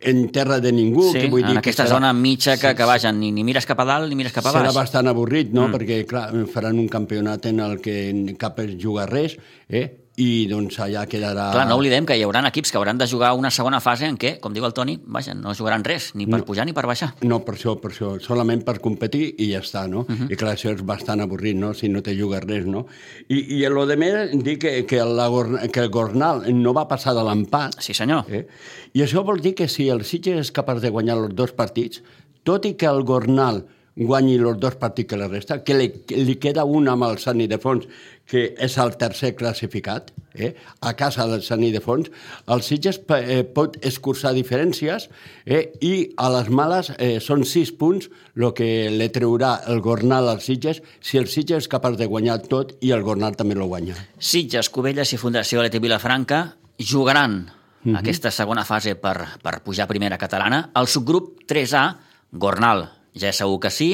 en 0.00 0.24
terra 0.32 0.60
de 0.64 0.72
ningú. 0.72 1.10
Sí, 1.10 1.26
que 1.26 1.30
vull 1.34 1.44
en 1.44 1.52
dir 1.52 1.60
aquesta 1.60 1.84
que 1.84 1.90
serà, 1.90 1.98
zona 1.98 2.14
mitja 2.16 2.56
que, 2.56 2.72
que 2.78 2.88
vaja, 2.88 3.12
ni, 3.12 3.28
ni 3.36 3.44
mires 3.44 3.68
cap 3.68 3.84
a 3.84 3.88
dalt 3.92 4.08
ni 4.08 4.16
mires 4.16 4.32
cap 4.32 4.48
a 4.48 4.54
serà 4.54 4.70
baix. 4.70 4.80
bastant 4.80 5.12
avorrit, 5.12 5.52
no? 5.52 5.66
Mm. 5.68 5.76
Perquè, 5.76 6.00
clar, 6.08 6.30
faran 6.56 6.80
un 6.80 6.88
campionat 6.88 7.52
en 7.52 7.60
el 7.66 7.82
que 7.84 7.98
cap 8.40 8.64
es 8.64 8.78
juga 8.80 9.04
res, 9.12 9.36
eh? 9.68 9.90
I 10.16 10.46
doncs 10.48 10.78
allà 10.80 11.02
quedarà... 11.04 11.50
Clar, 11.52 11.66
no 11.68 11.76
oblidem 11.76 12.06
que 12.08 12.14
hi 12.16 12.22
haurà 12.24 12.40
equips 12.48 12.70
que 12.72 12.78
hauran 12.80 12.96
de 12.96 13.06
jugar 13.06 13.34
una 13.36 13.50
segona 13.52 13.80
fase 13.84 14.06
en 14.08 14.16
què, 14.16 14.38
com 14.40 14.54
diu 14.56 14.64
el 14.64 14.72
Toni, 14.72 14.94
vaja, 15.04 15.34
no 15.36 15.52
jugaran 15.54 15.84
res, 15.84 16.14
ni 16.16 16.24
per 16.26 16.38
No. 16.40 16.46
pujar 16.48 16.64
ni 16.64 16.72
per 16.72 16.86
baixar. 16.88 17.10
No, 17.22 17.42
per 17.44 17.54
això, 17.54 17.74
per 17.80 17.90
això, 17.92 18.14
solament 18.24 18.64
per 18.64 18.78
competir 18.80 19.34
i 19.38 19.50
ja 19.52 19.60
està, 19.60 19.86
no? 19.88 20.06
Uh 20.08 20.14
-huh. 20.14 20.32
I 20.32 20.36
clar, 20.36 20.54
això 20.56 20.72
és 20.74 20.82
bastant 20.82 21.20
avorrit, 21.20 21.54
no?, 21.56 21.74
si 21.74 21.88
no 21.88 22.02
te 22.02 22.16
jugues 22.16 22.40
res, 22.44 22.64
no? 22.64 22.86
I, 23.28 23.60
i 23.62 23.68
lo 23.68 23.84
de 23.86 23.96
més, 23.96 24.30
dir 24.42 24.58
que, 24.58 24.86
que, 24.86 25.04
la, 25.04 25.28
que 25.70 25.80
el 25.80 25.90
Gornal 25.90 26.44
no 26.54 26.72
va 26.72 26.88
passar 26.88 27.12
de 27.14 27.22
l'empat, 27.22 27.74
Sí, 27.80 27.92
senyor. 27.92 28.24
eh? 28.30 28.46
i 28.94 29.02
això 29.02 29.22
vol 29.22 29.40
dir 29.40 29.54
que 29.54 29.68
si 29.68 29.88
el 29.90 30.02
Sitges 30.04 30.38
és 30.40 30.52
capaç 30.52 30.80
de 30.80 30.88
guanyar 30.90 31.18
els 31.18 31.34
dos 31.34 31.52
partits, 31.52 32.02
tot 32.42 32.64
i 32.64 32.74
que 32.74 32.86
el 32.86 33.02
Gornal 33.04 33.66
guanyi 33.96 34.36
els 34.36 34.58
dos 34.60 34.76
partits 34.76 35.08
que 35.08 35.16
la 35.16 35.28
resta, 35.28 35.62
que 35.64 35.74
li, 35.74 35.88
li 36.12 36.36
queda 36.36 36.64
un 36.68 36.88
amb 36.92 37.06
el 37.08 37.16
Sant 37.22 37.40
Idefons, 37.40 37.86
que 38.26 38.42
és 38.60 38.76
el 38.82 38.96
tercer 39.00 39.34
classificat, 39.38 40.10
eh? 40.34 40.52
a 40.82 40.92
casa 40.98 41.26
del 41.30 41.42
Sant 41.46 41.62
Idefons, 41.64 42.10
el 42.52 42.62
Sitges 42.66 43.00
eh, 43.16 43.42
pot 43.56 43.78
escurçar 43.86 44.34
diferències 44.36 45.08
eh? 45.46 45.72
i 45.80 45.92
a 46.18 46.28
les 46.34 46.50
males 46.50 46.90
eh, 46.98 47.16
són 47.24 47.46
sis 47.48 47.72
punts 47.72 48.10
el 48.36 48.50
que 48.56 48.90
li 48.92 49.08
treurà 49.14 49.62
el 49.70 49.80
Gornal 49.80 50.28
als 50.28 50.50
Sitges 50.50 50.82
si 51.00 51.16
el 51.22 51.30
Sitges 51.30 51.64
és 51.64 51.72
capaç 51.72 51.96
de 51.96 52.10
guanyar 52.10 52.42
tot 52.50 52.74
i 52.84 52.92
el 52.92 53.06
Gornal 53.06 53.38
també 53.38 53.54
lo 53.56 53.70
guanya. 53.70 53.96
Sitges, 54.18 54.68
Cubelles 54.68 55.14
i 55.14 55.20
Fundació 55.22 55.62
Leti 55.62 55.80
Vilafranca 55.80 56.56
jugaran 56.76 57.46
Mhm. 57.86 57.96
aquesta 58.00 58.32
segona 58.34 58.64
fase 58.64 58.96
per, 58.98 59.38
per 59.42 59.60
pujar 59.62 59.84
a 59.84 59.86
primera 59.86 60.18
catalana. 60.18 60.70
El 60.74 60.88
subgrup 60.90 61.44
3A, 61.46 61.84
Gornal, 62.32 62.88
ja 63.16 63.32
és 63.32 63.40
segur 63.42 63.58
que 63.62 63.72
sí, 63.72 63.90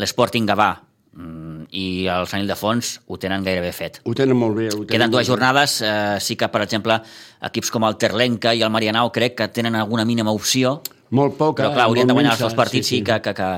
l'Sporting 0.00 0.48
Gavà 0.48 0.70
mm, 1.14 1.68
i 1.76 1.84
el 2.10 2.26
Sant 2.30 2.42
Ildefons 2.44 2.96
ho 3.06 3.18
tenen 3.20 3.44
gairebé 3.46 3.70
fet. 3.76 4.00
Ho 4.04 4.14
tenen 4.16 4.38
molt 4.40 4.58
bé. 4.58 4.68
Ho 4.72 4.82
tenen 4.82 4.90
Queden 4.90 5.14
dues 5.14 5.28
jornades, 5.28 5.78
eh, 5.84 6.18
sí 6.20 6.38
que, 6.40 6.48
per 6.50 6.64
exemple, 6.66 6.98
equips 7.50 7.72
com 7.74 7.86
el 7.88 7.98
Terlenca 8.00 8.54
i 8.54 8.64
el 8.66 8.72
Marianao 8.74 9.12
crec 9.14 9.38
que 9.38 9.50
tenen 9.54 9.76
alguna 9.78 10.06
mínima 10.08 10.32
opció, 10.34 10.80
Molt 11.14 11.36
poc. 11.38 11.58
però 11.60 11.70
clar, 11.74 11.86
haurien 11.86 12.08
de 12.08 12.16
guanyar 12.16 12.32
els 12.34 12.42
seus 12.42 12.56
partits 12.58 12.88
sí, 12.90 13.02
que, 13.06 13.20
que, 13.22 13.34
que, 13.36 13.50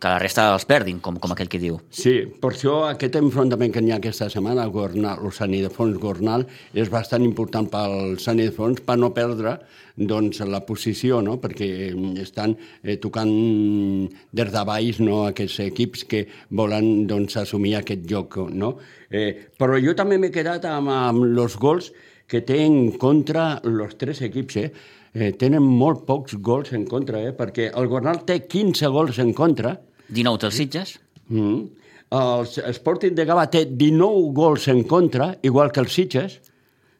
que 0.00 0.08
la 0.08 0.18
resta 0.18 0.46
els 0.54 0.64
perdin, 0.64 0.98
com, 1.04 1.18
com 1.20 1.34
aquell 1.34 1.50
que 1.52 1.60
diu. 1.60 1.76
Sí, 1.92 2.14
per 2.40 2.54
això 2.54 2.76
aquest 2.88 3.18
enfrontament 3.20 3.74
que 3.74 3.82
n'hi 3.84 3.92
ha 3.92 3.98
aquesta 4.00 4.30
setmana, 4.32 4.64
el, 4.64 4.72
Gornal, 4.72 5.20
el 5.20 5.34
Sant 5.36 5.52
Idefons 5.52 5.98
Gornal, 6.00 6.46
és 6.72 6.88
bastant 6.92 7.24
important 7.26 7.68
pel 7.68 8.16
Sant 8.22 8.40
Idefons 8.40 8.80
per 8.86 8.96
no 8.96 9.12
perdre 9.16 9.58
doncs, 10.00 10.40
la 10.48 10.62
posició, 10.64 11.20
no? 11.20 11.36
perquè 11.42 11.90
estan 12.22 12.54
eh, 12.82 12.96
tocant 13.02 13.32
des 14.32 14.52
de 14.54 14.62
baix 14.64 15.02
no? 15.04 15.26
aquests 15.28 15.58
equips 15.66 16.06
que 16.08 16.22
volen 16.48 17.04
doncs, 17.10 17.36
assumir 17.42 17.76
aquest 17.76 18.06
joc. 18.08 18.38
No? 18.56 18.78
Eh, 19.10 19.52
però 19.60 19.76
jo 19.82 19.92
també 19.98 20.16
m'he 20.16 20.32
quedat 20.32 20.64
amb, 20.70 20.88
amb 20.94 21.28
els 21.28 21.58
gols 21.60 21.90
que 22.30 22.40
té 22.46 22.62
en 22.64 22.96
contra 22.96 23.58
els 23.66 24.00
tres 24.00 24.24
equips. 24.24 24.56
Eh? 24.56 24.70
Eh, 25.12 25.32
tenen 25.36 25.64
molt 25.66 26.04
pocs 26.06 26.36
gols 26.38 26.72
en 26.72 26.86
contra, 26.88 27.20
eh? 27.26 27.36
perquè 27.36 27.68
el 27.76 27.88
Gornal 27.90 28.22
té 28.24 28.40
15 28.46 28.90
gols 28.94 29.18
en 29.18 29.34
contra, 29.36 29.74
19 30.10 30.42
dels 30.42 30.58
Sitges, 30.58 30.98
Mm. 31.30 31.66
El 32.10 32.48
Sporting 32.74 33.14
de 33.14 33.24
Gavà 33.26 33.46
té 33.50 33.64
19 33.70 34.32
gols 34.34 34.66
en 34.72 34.82
contra, 34.90 35.30
igual 35.46 35.70
que 35.70 35.80
el 35.80 35.88
Sitges, 35.88 36.40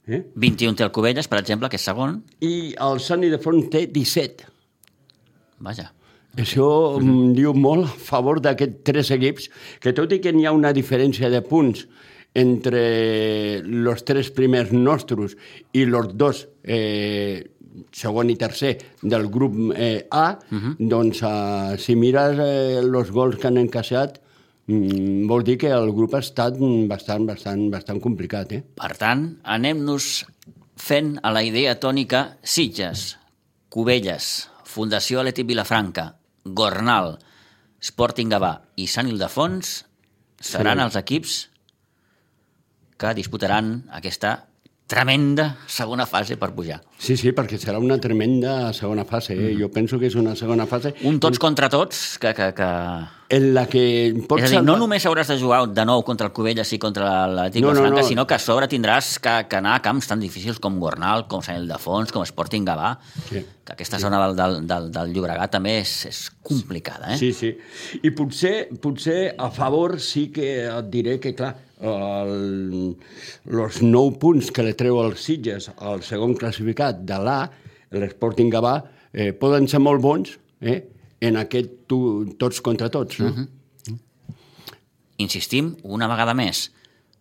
eh? 0.06 0.22
21 0.34 0.78
té 0.78 0.86
el 0.86 0.92
Cubelles, 0.94 1.26
per 1.26 1.40
exemple, 1.42 1.68
que 1.68 1.80
és 1.80 1.86
segon. 1.86 2.20
i 2.40 2.74
el 2.78 3.00
Sani 3.02 3.30
de 3.30 3.40
Front 3.42 3.66
té 3.72 3.88
17. 3.90 4.46
Vaja. 5.66 5.90
Això 6.38 6.68
mm. 7.00 7.32
diu 7.34 7.52
molt 7.58 7.88
a 7.88 7.96
favor 8.06 8.38
d'aquests 8.40 8.84
tres 8.86 9.10
equips, 9.10 9.50
que 9.82 9.92
tot 9.92 10.12
i 10.14 10.20
que 10.22 10.32
n'hi 10.32 10.46
ha 10.46 10.54
una 10.54 10.70
diferència 10.72 11.28
de 11.28 11.42
punts 11.42 11.88
entre 12.38 12.80
els 13.58 14.04
tres 14.06 14.30
primers 14.30 14.70
nostres 14.70 15.34
i 15.74 15.82
els 15.82 16.14
dos 16.14 16.44
eh, 16.62 17.49
segon 17.92 18.30
i 18.30 18.36
tercer 18.38 18.76
del 19.02 19.28
grup 19.32 19.54
eh, 19.76 20.06
A, 20.10 20.38
uh 20.50 20.58
-huh. 20.58 20.74
doncs 20.78 21.22
eh, 21.22 21.78
si 21.78 21.96
mires 21.96 22.38
els 22.38 23.08
eh, 23.08 23.12
gols 23.12 23.36
que 23.36 23.46
han 23.46 23.58
encaixat, 23.58 24.20
mm, 24.66 25.26
vol 25.26 25.44
dir 25.44 25.56
que 25.58 25.70
el 25.70 25.92
grup 25.92 26.14
ha 26.14 26.18
estat 26.18 26.54
bastant, 26.88 27.26
bastant, 27.26 27.70
bastant 27.70 28.00
complicat, 28.00 28.52
eh? 28.52 28.62
Per 28.74 28.96
tant, 28.96 29.38
anem-nos 29.44 30.26
fent 30.76 31.18
a 31.22 31.30
la 31.30 31.42
idea 31.42 31.78
tònica 31.78 32.36
Sitges, 32.42 33.18
Cubelles, 33.68 34.48
Fundació 34.64 35.20
Atlètic 35.20 35.46
Vilafranca, 35.46 36.16
Gornal, 36.44 37.18
Sporting 37.80 38.30
Gavà 38.30 38.60
i 38.76 38.86
Sant 38.86 39.08
Ildefons 39.08 39.84
seran 40.40 40.78
Sí. 40.78 40.84
els 40.84 40.96
equips 40.96 41.50
que 42.96 43.14
disputaran 43.14 43.84
aquesta 43.90 44.49
tremenda 44.90 45.52
segona 45.70 46.02
fase 46.10 46.34
per 46.40 46.50
pujar. 46.56 46.80
Sí, 46.98 47.14
sí, 47.16 47.30
perquè 47.36 47.56
serà 47.62 47.78
una 47.80 47.96
tremenda 48.02 48.72
segona 48.76 49.04
fase. 49.06 49.36
Eh? 49.38 49.52
Jo 49.58 49.68
penso 49.70 50.00
que 50.02 50.08
és 50.10 50.16
una 50.18 50.34
segona 50.36 50.66
fase 50.66 50.92
Un 51.06 51.20
tots 51.22 51.38
contra 51.38 51.68
tots 51.70 52.18
que... 52.20 52.34
que, 52.34 52.50
que... 52.58 52.68
en 53.30 53.46
la 53.54 53.62
que 53.70 53.84
pots 54.28 54.42
És 54.42 54.50
a 54.50 54.58
dir, 54.58 54.62
no 54.66 54.74
només 54.80 55.06
hauràs 55.06 55.30
de 55.30 55.36
jugar 55.38 55.60
de 55.70 55.84
nou 55.86 56.02
contra 56.02 56.26
el 56.26 56.32
Cubelles 56.34 56.72
i 56.74 56.80
contra 56.82 57.06
l'Atlètic 57.30 57.62
No, 57.62 57.68
no, 57.70 57.74
no, 57.74 57.84
Vilafranca, 57.84 58.02
no. 58.02 58.08
sinó 58.08 58.26
que 58.26 58.34
a 58.34 58.40
sobre 58.42 58.66
tindràs 58.72 59.12
que, 59.22 59.36
que 59.48 59.60
anar 59.62 59.76
a 59.78 59.84
camps 59.86 60.10
tan 60.10 60.18
difícils 60.20 60.58
com 60.58 60.80
Gornal, 60.82 61.28
com 61.30 61.40
Sant 61.46 61.62
Ildefons, 61.62 62.10
com 62.10 62.26
Sporting 62.26 62.66
Gavà, 62.66 62.96
Sí. 63.30 63.44
que 63.64 63.72
aquesta 63.78 64.00
zona 64.02 64.18
del, 64.26 64.34
del, 64.36 64.60
del, 64.66 64.90
del 64.90 65.14
Llobregat 65.14 65.54
també 65.54 65.78
és, 65.84 65.94
és 66.10 66.24
complicada, 66.42 67.14
eh? 67.14 67.18
Sí, 67.22 67.30
sí. 67.32 67.54
I 68.02 68.10
potser, 68.10 68.66
potser 68.82 69.36
a 69.38 69.52
favor 69.54 70.00
sí 70.02 70.28
que 70.34 70.66
et 70.66 70.90
diré 70.90 71.20
que, 71.22 71.36
clar, 71.38 71.54
el, 71.80 72.96
els 73.50 73.80
nou 73.82 74.12
punts 74.20 74.50
que 74.54 74.64
li 74.66 74.74
treu 74.78 75.00
els 75.02 75.22
Sitges 75.24 75.70
al 75.78 76.04
segon 76.06 76.36
classificat 76.38 77.04
de 77.08 77.18
l'A, 77.20 77.40
l'Sporting 77.96 78.52
Gavà, 78.52 78.74
eh, 79.12 79.32
poden 79.32 79.68
ser 79.68 79.80
molt 79.82 80.02
bons 80.04 80.36
eh, 80.60 80.82
en 81.20 81.40
aquest 81.40 81.86
tu, 81.90 82.00
tots 82.40 82.60
contra 82.64 82.90
tots. 82.90 83.20
No? 83.20 83.30
Uh 83.30 83.38
-huh. 83.38 83.48
Insistim, 85.20 85.76
una 85.82 86.08
vegada 86.08 86.34
més, 86.34 86.70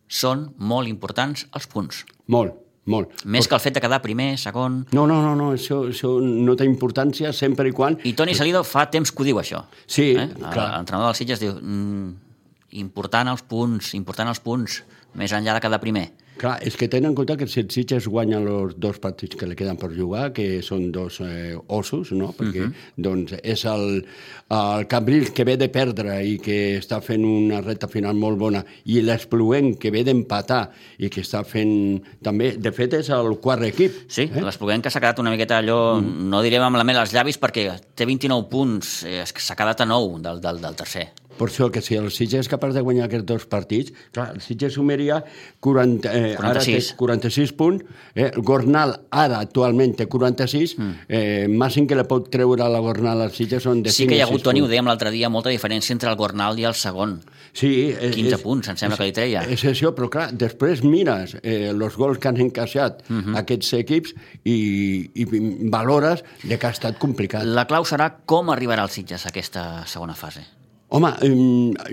són 0.08 0.54
molt 0.58 0.88
importants 0.88 1.48
els 1.54 1.68
punts. 1.68 2.06
Molt, 2.28 2.54
molt. 2.86 3.12
Més 3.26 3.48
que 3.48 3.56
el 3.56 3.62
fet 3.62 3.74
de 3.74 3.82
quedar 3.82 4.02
primer, 4.02 4.38
segon... 4.38 4.86
No, 4.92 5.06
no, 5.06 5.22
no, 5.22 5.36
no 5.36 5.52
això, 5.54 5.82
això 5.90 6.20
no 6.22 6.56
té 6.56 6.66
importància 6.66 7.34
sempre 7.34 7.68
i 7.70 7.72
quan... 7.72 7.98
I 8.04 8.14
Toni 8.14 8.34
Salido 8.36 8.64
fa 8.64 8.90
temps 8.90 9.12
que 9.12 9.22
ho 9.22 9.26
diu, 9.26 9.38
això. 9.38 9.64
Sí, 9.86 10.16
eh? 10.16 10.30
clar. 10.40 10.78
L'entrenador 10.78 11.12
del 11.12 11.16
Sitges 11.16 11.40
diu 11.40 11.54
mm, 11.54 12.29
important 12.72 13.30
els 13.32 13.42
punts, 13.42 13.94
important 13.98 14.30
els 14.30 14.42
punts, 14.44 14.82
més 15.18 15.34
enllà 15.34 15.56
de 15.58 15.64
quedar 15.64 15.82
primer. 15.82 16.10
Clar, 16.40 16.56
és 16.64 16.78
que 16.80 16.88
tenen 16.88 17.12
en 17.12 17.16
compte 17.18 17.36
que 17.36 17.48
si 17.52 17.60
el 17.60 17.68
Sitges 17.74 18.06
guanya 18.08 18.38
els 18.40 18.78
dos 18.80 18.96
partits 19.04 19.36
que 19.36 19.48
li 19.50 19.58
queden 19.60 19.76
per 19.80 19.90
jugar, 19.92 20.30
que 20.36 20.62
són 20.64 20.86
dos 20.96 21.18
eh, 21.26 21.58
ossos, 21.68 22.14
no? 22.16 22.30
Perquè 22.38 22.62
uh 22.64 22.70
-huh. 22.70 22.86
doncs, 22.96 23.34
és 23.44 23.66
el, 23.66 24.06
el 24.48 24.88
Cambrils 24.88 25.32
que 25.32 25.44
ve 25.44 25.58
de 25.58 25.68
perdre 25.68 26.24
i 26.24 26.38
que 26.40 26.80
està 26.80 27.02
fent 27.02 27.26
una 27.26 27.60
recta 27.60 27.90
final 27.90 28.16
molt 28.16 28.38
bona 28.40 28.64
i 28.86 29.02
l'Espluent 29.02 29.78
que 29.78 29.92
ve 29.92 30.04
d'empatar 30.04 30.72
i 30.98 31.10
que 31.10 31.22
està 31.22 31.44
fent 31.44 32.02
també... 32.24 32.56
De 32.56 32.72
fet, 32.72 32.94
és 32.94 33.10
el 33.10 33.38
quart 33.42 33.64
equip. 33.64 33.92
Sí, 34.08 34.22
eh? 34.34 34.42
l'Espluguent 34.42 34.82
que 34.82 34.90
s'ha 34.90 35.02
quedat 35.02 35.20
una 35.20 35.32
miqueta 35.32 35.58
allò, 35.58 36.00
mm. 36.00 36.30
no 36.30 36.42
direm 36.42 36.64
amb 36.64 36.78
la 36.78 36.86
mel 36.86 36.98
als 36.98 37.12
llavis 37.12 37.38
perquè 37.38 37.80
té 37.96 38.06
29 38.06 38.48
punts, 38.50 39.04
eh, 39.04 39.26
s'ha 39.26 39.56
quedat 39.56 39.82
a 39.82 39.86
9 39.86 40.22
del, 40.22 40.40
del, 40.40 40.62
del 40.62 40.76
tercer. 40.76 41.12
Per 41.40 41.48
això 41.48 41.70
que 41.72 41.80
si 41.82 41.96
el 41.96 42.10
Sitges 42.12 42.44
és 42.46 42.50
capaç 42.52 42.74
de 42.76 42.82
guanyar 42.84 43.06
aquests 43.08 43.26
dos 43.30 43.46
partits, 43.48 43.94
clar, 44.12 44.34
el 44.36 44.42
Sitges 44.44 44.74
sumaria 44.76 45.22
40, 45.64 46.12
eh, 46.12 46.36
46. 46.36 46.40
Ara 46.44 46.64
té 46.66 46.98
46 47.00 47.54
punts, 47.56 47.86
eh, 48.14 48.28
el 48.36 48.42
Gornal 48.44 48.96
ara 49.10 49.40
actualment 49.40 49.96
té 49.96 50.06
46, 50.12 50.76
mm. 50.78 50.92
eh, 51.08 51.48
màxim 51.50 51.88
que 51.88 51.96
le 51.96 52.04
pot 52.10 52.28
treure 52.34 52.64
a 52.66 52.70
la 52.70 52.82
Gornal 52.84 53.22
al 53.24 53.32
Sitges 53.32 53.64
són 53.64 53.82
de 53.86 53.94
Sí 53.96 54.04
5 54.04 54.10
que 54.12 54.18
hi 54.18 54.22
ha 54.22 54.28
hagut, 54.28 54.42
6 54.44 54.50
Toni, 54.50 54.62
ho 54.62 54.68
dèiem 54.68 54.86
l'altre 54.92 55.12
dia, 55.16 55.30
molta 55.32 55.50
diferència 55.50 55.94
entre 55.96 56.12
el 56.12 56.18
Gornal 56.20 56.60
i 56.60 56.66
el 56.68 56.76
segon. 56.76 57.22
Sí, 57.54 57.72
eh, 57.98 58.12
15 58.14 58.36
és- 58.36 58.42
punts, 58.44 58.68
em 58.70 58.78
sembla 58.78 58.98
que 59.00 59.08
li 59.10 59.16
treia. 59.16 59.46
És 59.50 59.64
això, 59.66 59.94
però 59.96 60.10
clar, 60.12 60.28
després 60.34 60.84
mires 60.84 61.38
eh, 61.42 61.70
els 61.72 61.96
gols 61.98 62.20
que 62.20 62.28
han 62.28 62.38
encaixat 62.38 63.04
Mhm. 63.10 63.24
-huh. 63.34 63.38
aquests 63.40 63.74
equips 63.74 64.14
i, 64.44 65.10
i 65.16 65.26
valores 65.70 66.24
de 66.44 66.58
que 66.60 66.68
ha 66.68 66.72
estat 66.72 66.98
complicat. 67.00 67.44
La 67.46 67.66
clau 67.66 67.84
serà 67.84 68.12
com 68.26 68.50
arribarà 68.50 68.84
el 68.84 68.90
Sitges 68.90 69.26
a 69.26 69.30
aquesta 69.30 69.86
segona 69.88 70.16
fase. 70.16 70.59
Home, 70.92 71.10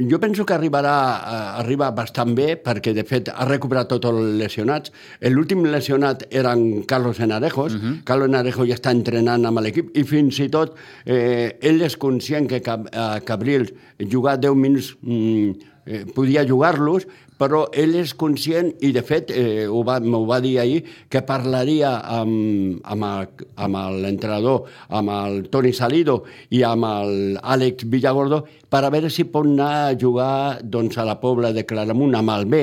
jo 0.08 0.16
penso 0.16 0.46
que 0.48 0.54
arribarà 0.56 0.94
eh, 0.96 1.40
arriba 1.60 1.90
bastant 1.92 2.32
bé 2.36 2.54
perquè, 2.56 2.94
de 2.96 3.04
fet, 3.04 3.28
ha 3.28 3.44
recuperat 3.44 3.90
tots 3.90 4.08
els 4.08 4.38
lesionats. 4.40 4.92
L'últim 5.28 5.66
lesionat 5.68 6.24
era 6.30 6.54
en 6.56 6.80
Carlos 6.88 7.20
Enarejos. 7.20 7.74
Uh 7.74 7.82
-huh. 7.82 7.94
Carlos 8.04 8.28
Enarejo 8.28 8.64
ja 8.64 8.74
està 8.74 8.90
entrenant 8.96 9.44
amb 9.44 9.60
l'equip 9.60 9.94
i 9.96 10.04
fins 10.04 10.38
i 10.40 10.48
tot 10.48 10.76
eh, 11.04 11.58
ell 11.60 11.82
és 11.82 11.96
conscient 11.96 12.48
que 12.48 12.62
Cab 12.62 12.88
eh, 12.90 13.20
Cabrils 13.24 13.72
jugar 13.98 14.40
10 14.40 14.54
minuts 14.54 14.96
mm, 15.02 15.50
eh, 15.86 16.04
podia 16.14 16.46
jugar-los, 16.46 17.06
però 17.40 17.66
ell 17.76 17.94
és 18.00 18.14
conscient 18.16 18.70
i, 18.80 18.92
de 18.96 19.02
fet, 19.04 19.30
eh, 19.30 19.66
ho 19.68 19.82
va, 19.86 19.98
m'ho 20.00 20.22
va 20.28 20.40
dir 20.44 20.56
ahir, 20.62 20.82
que 21.12 21.22
parlaria 21.26 21.96
amb, 22.16 22.80
amb, 22.84 23.42
amb 23.66 23.80
l'entrenador, 24.00 24.70
amb 24.88 25.12
el 25.12 25.42
Toni 25.52 25.72
Salido 25.76 26.22
i 26.56 26.62
amb 26.66 26.88
l'Àlex 27.36 27.86
Villagordo 27.92 28.42
per 28.72 28.82
a 28.84 28.90
veure 28.90 29.10
si 29.12 29.26
pot 29.30 29.46
anar 29.46 29.70
a 29.86 29.92
jugar 29.98 30.58
doncs, 30.62 30.96
a 30.98 31.04
la 31.06 31.18
Pobla 31.20 31.52
de 31.54 31.66
Claramunt 31.68 32.16
amb 32.18 32.32
el 32.34 32.48
B 32.50 32.62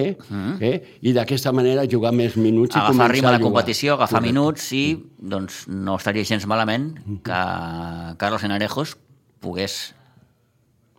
eh? 0.59 0.73
i 1.01 1.13
d'aquesta 1.15 1.53
manera 1.55 1.88
jugar 1.89 2.12
més 2.15 2.36
minuts 2.36 2.75
i 2.75 2.79
Agafar 2.79 2.91
començar 2.93 3.12
ritme 3.13 3.29
a 3.29 3.38
jugar. 3.38 3.45
competició, 3.47 3.93
agafar 3.95 4.19
Correcte. 4.19 4.33
minuts 4.33 4.67
i 4.75 4.83
doncs, 5.33 5.63
no 5.69 5.95
estaria 6.01 6.27
gens 6.27 6.45
malament 6.49 6.91
que 7.23 7.39
Carlos 8.19 8.43
Enarejos 8.43 8.97
pogués, 9.43 9.93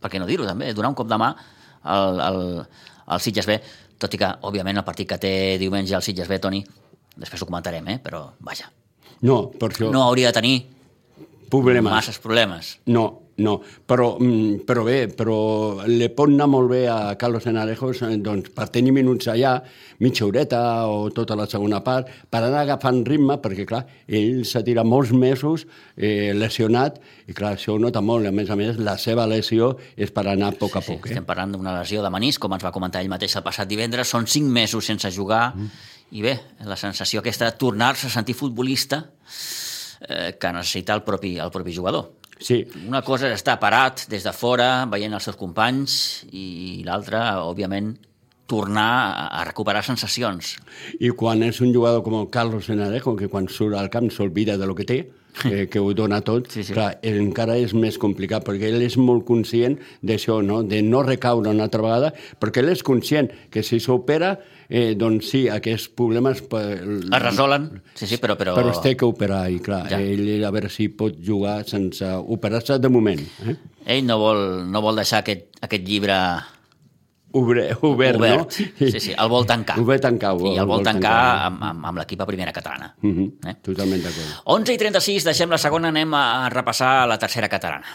per 0.00 0.12
què 0.12 0.20
no 0.20 0.28
dir-ho 0.28 0.48
també, 0.48 0.72
donar 0.76 0.92
un 0.92 0.98
cop 0.98 1.10
de 1.10 1.20
mà 1.20 1.34
al, 1.84 2.20
al, 2.20 2.42
al 3.06 3.20
Sitges 3.20 3.46
B, 3.46 3.58
tot 3.98 4.14
i 4.14 4.18
que, 4.20 4.30
òbviament, 4.48 4.78
el 4.80 4.84
partit 4.86 5.08
que 5.08 5.18
té 5.18 5.34
diumenge 5.60 5.94
el 5.96 6.02
Sitges 6.02 6.28
B, 6.28 6.38
Toni, 6.38 6.62
després 7.16 7.42
ho 7.42 7.46
comentarem, 7.46 7.86
eh? 7.88 7.98
però 8.02 8.26
vaja, 8.40 8.70
No, 9.24 9.50
per 9.50 9.70
això... 9.70 9.90
no 9.92 10.02
hauria 10.04 10.28
de 10.28 10.36
tenir 10.36 10.54
problemes. 11.50 11.90
masses 11.92 12.18
problemes. 12.18 12.78
No, 12.86 13.22
no, 13.36 13.56
però, 13.86 14.14
mm, 14.20 14.62
però 14.66 14.84
bé, 14.86 15.08
però 15.10 15.36
li 15.88 16.06
pot 16.14 16.30
anar 16.30 16.46
molt 16.50 16.70
bé 16.70 16.84
a 16.88 17.16
Carlos 17.18 17.46
Enarejos 17.50 18.02
eh, 18.06 18.16
doncs, 18.22 18.52
per 18.54 18.68
tenir 18.70 18.92
minuts 18.94 19.26
allà, 19.32 19.56
mitja 19.98 20.26
horeta 20.26 20.60
o 20.86 21.08
tota 21.14 21.34
la 21.38 21.48
segona 21.50 21.80
part, 21.82 22.10
per 22.30 22.44
anar 22.44 22.62
agafant 22.62 23.02
ritme, 23.06 23.38
perquè 23.42 23.66
clar, 23.66 23.82
ell 24.06 24.44
s'ha 24.46 24.62
tirat 24.66 24.86
molts 24.86 25.10
mesos 25.10 25.66
eh, 25.96 26.30
lesionat 26.36 27.00
i 27.26 27.34
clar, 27.34 27.54
això 27.58 27.74
ho 27.74 27.80
nota 27.82 28.02
molt, 28.04 28.28
a 28.28 28.34
més 28.34 28.50
a 28.50 28.58
més 28.60 28.78
la 28.78 28.96
seva 29.02 29.26
lesió 29.26 29.72
és 29.96 30.14
per 30.14 30.26
anar 30.30 30.52
a 30.52 30.58
poc 30.60 30.78
a 30.78 30.84
Sí, 30.84 30.92
poc. 30.92 31.08
Eh? 31.08 31.14
estem 31.14 31.26
parlant 31.26 31.56
d'una 31.56 31.74
lesió 31.80 32.04
de 32.04 32.12
menís, 32.14 32.38
com 32.38 32.52
ens 32.54 32.64
va 32.64 32.72
comentar 32.74 33.02
ell 33.02 33.10
mateix 33.10 33.34
el 33.38 33.46
passat 33.46 33.68
divendres, 33.70 34.10
són 34.10 34.28
cinc 34.30 34.46
mesos 34.52 34.86
sense 34.86 35.10
jugar, 35.10 35.48
mm. 35.56 35.84
i 36.14 36.22
bé, 36.22 36.38
la 36.68 36.78
sensació 36.78 37.24
aquesta 37.24 37.50
de 37.50 37.58
tornar-se 37.58 38.06
a 38.06 38.14
sentir 38.14 38.36
futbolista 38.38 39.02
eh, 40.08 40.36
que 40.38 40.52
necessita 40.52 40.94
el 40.94 41.02
propi, 41.02 41.38
el 41.38 41.50
propi 41.50 41.74
jugador. 41.74 42.12
Sí, 42.38 42.66
Una 42.88 43.02
cosa 43.02 43.28
és 43.28 43.34
estar 43.38 43.58
parat 43.60 44.06
des 44.10 44.24
de 44.26 44.32
fora, 44.32 44.86
veient 44.90 45.12
els 45.14 45.22
seus 45.24 45.36
companys, 45.36 46.24
i 46.32 46.82
l'altra, 46.84 47.40
òbviament, 47.46 47.94
tornar 48.46 49.30
a- 49.30 49.44
recuperar 49.44 49.82
sensacions. 49.84 50.56
i 51.00 51.08
quan 51.10 51.42
és 51.42 51.60
un 51.60 51.72
jugador 51.72 52.02
com 52.02 52.14
el 52.20 52.28
Carlos 52.30 52.68
Enarejo, 52.68 53.16
que 53.16 53.28
quan 53.28 53.48
surt 53.48 53.74
al 53.76 53.88
camp 53.88 54.10
s'olvida 54.10 54.58
de 54.58 54.66
lo 54.66 54.74
que 54.74 54.84
té, 54.84 55.10
eh, 55.50 55.66
que 55.70 55.78
ho 55.80 55.94
dona 55.94 56.20
tot, 56.20 56.50
Sí, 56.50 56.62
sí. 56.62 56.72
clar, 56.74 56.98
encara 57.02 57.56
és 57.56 57.72
més 57.74 57.96
complicat, 57.98 58.44
perquè 58.44 58.68
ell 58.68 58.82
és 58.82 58.96
molt 58.98 59.24
conscient 59.24 59.78
d'això, 60.02 60.42
no? 60.44 60.62
de 60.62 60.82
no 60.82 61.02
recaure 61.02 61.48
una 61.50 61.64
altra 61.64 61.80
vegada, 61.82 62.12
perquè 62.38 62.58
ell 62.58 62.68
és 62.68 62.82
conscient 62.82 63.30
que 63.50 63.62
si 63.62 63.80
s'opera, 63.80 64.38
eh, 64.68 64.94
doncs 64.96 65.30
sí, 65.30 65.48
aquests 65.48 65.88
problemes... 65.96 66.42
Es 66.50 67.22
resolen, 67.22 67.82
sí, 67.94 68.06
sí, 68.06 68.18
però... 68.18 68.36
Però, 68.36 68.54
Però 68.54 68.70
es 68.70 68.80
té 68.80 68.96
que 68.96 69.04
operar, 69.06 69.50
i 69.50 69.60
clar, 69.60 69.88
Ja. 69.90 70.00
ell 70.00 70.44
a 70.44 70.50
veure 70.50 70.68
si 70.68 70.88
pot 70.88 71.14
jugar 71.20 71.64
sense 71.68 72.04
operar-se 72.04 72.78
de 72.78 72.88
moment. 72.88 73.20
Eh? 73.46 73.56
ell 73.86 74.04
no 74.06 74.16
vol, 74.18 74.64
no 74.70 74.80
vol 74.80 74.96
deixar 74.96 75.20
aquest, 75.20 75.50
aquest 75.60 75.84
llibre 75.86 76.16
Obre, 77.34 77.76
obert, 77.82 78.16
obert. 78.16 78.38
no? 78.38 78.46
Sí, 78.78 79.00
sí, 79.00 79.12
el 79.18 79.28
vol 79.28 79.44
tancar. 79.44 79.74
Ho 79.80 79.84
ve 79.84 79.98
tancar. 79.98 80.36
I 80.38 80.54
el 80.62 80.68
vol 80.70 80.84
tancar 80.86 81.14
amb, 81.48 81.64
amb, 81.66 81.86
amb 81.90 81.98
l'equip 81.98 82.20
a 82.22 82.26
primera 82.28 82.52
catalana. 82.54 82.94
Uh 83.02 83.10
-huh. 83.10 83.50
Eh? 83.50 83.56
Totalment 83.60 84.02
d'acord. 84.04 84.42
11 84.44 84.72
i 84.72 84.78
36, 84.78 85.24
deixem 85.24 85.50
la 85.50 85.58
segona, 85.58 85.88
anem 85.88 86.14
a 86.14 86.48
repassar 86.48 87.08
la 87.08 87.18
tercera 87.18 87.48
catalana. 87.48 87.86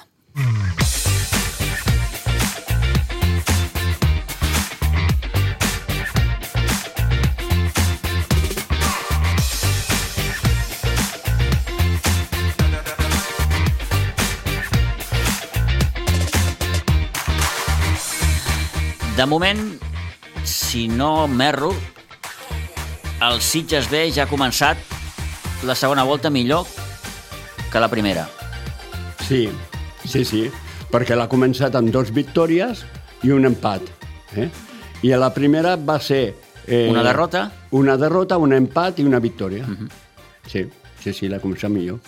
De 19.20 19.26
moment, 19.26 19.60
si 20.48 20.88
no 20.88 21.28
m'erro, 21.28 21.74
el 23.28 23.42
Sitges 23.44 23.90
B 23.92 24.06
ja 24.16 24.24
ha 24.24 24.30
començat 24.32 24.80
la 25.68 25.76
segona 25.76 26.06
volta 26.08 26.30
millor 26.32 26.64
que 27.68 27.82
la 27.84 27.90
primera. 27.92 28.24
Sí, 29.28 29.42
sí, 30.06 30.24
sí, 30.24 30.46
perquè 30.88 31.18
l'ha 31.20 31.28
començat 31.28 31.76
amb 31.76 31.92
dos 31.92 32.14
victòries 32.16 32.86
i 33.28 33.36
un 33.36 33.50
empat. 33.50 33.92
Eh? 34.40 34.48
I 35.04 35.12
a 35.12 35.20
la 35.20 35.34
primera 35.36 35.76
va 35.76 36.00
ser... 36.00 36.22
Eh, 36.64 36.88
Una 36.88 37.04
derrota? 37.04 37.50
Una 37.76 37.98
derrota, 38.00 38.40
un 38.40 38.56
empat 38.56 39.04
i 39.04 39.10
una 39.12 39.20
victòria. 39.20 39.68
Uh 39.68 39.76
-huh. 39.82 39.90
Sí, 40.48 40.64
sí, 41.04 41.12
sí, 41.12 41.28
l'ha 41.28 41.44
començat 41.44 41.68
millor. 41.68 42.00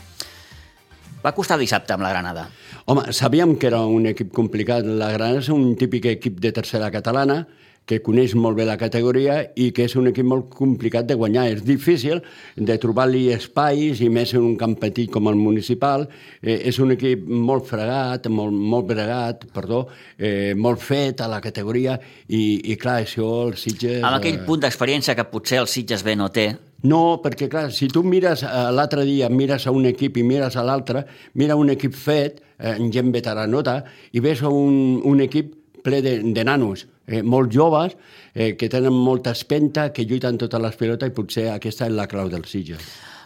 Va 1.22 1.36
costar 1.38 1.59
dissabte 1.61 1.93
amb 1.93 2.05
la 2.05 2.11
Granada. 2.13 2.47
Home, 2.89 3.11
sabíem 3.13 3.55
que 3.61 3.67
era 3.69 3.84
un 3.86 4.07
equip 4.09 4.32
complicat. 4.34 4.86
La 4.86 5.11
Granada 5.13 5.43
és 5.43 5.49
un 5.53 5.76
típic 5.78 6.07
equip 6.15 6.39
de 6.41 6.51
tercera 6.55 6.89
catalana 6.93 7.43
que 7.86 7.99
coneix 8.05 8.36
molt 8.38 8.55
bé 8.55 8.65
la 8.67 8.78
categoria 8.80 9.39
i 9.59 9.72
que 9.76 9.88
és 9.89 9.95
un 9.99 10.07
equip 10.11 10.26
molt 10.28 10.49
complicat 10.53 11.07
de 11.09 11.17
guanyar. 11.17 11.47
És 11.51 11.63
difícil 11.65 12.22
de 12.55 12.78
trobar-li 12.82 13.26
espais 13.36 14.01
i 14.01 14.09
més 14.13 14.34
en 14.38 14.45
un 14.45 14.55
camp 14.57 14.78
petit 14.80 15.11
com 15.11 15.28
el 15.32 15.38
municipal. 15.39 16.07
Eh, 16.41 16.57
és 16.72 16.80
un 16.80 16.95
equip 16.95 17.28
molt 17.28 17.67
fregat, 17.69 18.30
molt, 18.32 18.55
molt 18.55 18.89
bregat, 18.93 19.45
perdó, 19.53 19.86
eh, 20.17 20.53
molt 20.55 20.82
fet 20.82 21.22
a 21.22 21.30
la 21.32 21.41
categoria 21.43 21.97
i, 22.28 22.72
i 22.72 22.78
clar, 22.82 23.01
això 23.05 23.32
el 23.49 23.57
Sitges... 23.61 24.01
Amb 24.01 24.22
aquell 24.22 24.41
eh, 24.41 24.45
punt 24.47 24.65
d'experiència 24.65 25.17
que 25.17 25.28
potser 25.30 25.61
el 25.61 25.69
Sitges 25.72 26.05
B 26.07 26.15
no 26.17 26.32
té, 26.34 26.51
no, 26.84 27.21
perquè 27.21 27.49
clar, 27.49 27.69
si 27.73 27.88
tu 27.91 28.03
mires 28.03 28.43
eh, 28.43 28.51
l'altre 28.73 29.05
dia, 29.05 29.29
mires 29.29 29.67
a 29.67 29.73
un 29.75 29.86
equip 29.89 30.17
i 30.17 30.23
mires 30.25 30.57
a 30.57 30.63
l'altre, 30.65 31.05
mira 31.38 31.57
un 31.59 31.69
equip 31.73 31.93
fet, 31.93 32.41
eh, 32.57 32.77
gent 32.93 33.11
veteranota, 33.13 33.82
i 34.11 34.23
ves 34.23 34.41
un, 34.47 35.01
un 35.05 35.21
equip 35.21 35.53
ple 35.82 36.01
de, 36.01 36.17
de 36.23 36.43
nanos, 36.45 36.88
eh, 37.07 37.21
molt 37.21 37.53
joves, 37.53 37.95
eh, 38.34 38.55
que 38.57 38.69
tenen 38.69 38.93
molta 38.93 39.34
espenta, 39.38 39.91
que 39.93 40.05
lluiten 40.05 40.38
totes 40.41 40.61
les 40.61 40.77
pilotes 40.77 41.09
i 41.09 41.15
potser 41.15 41.47
aquesta 41.53 41.89
és 41.89 41.95
la 41.97 42.07
clau 42.09 42.29
del 42.29 42.45
Sitges. 42.49 42.82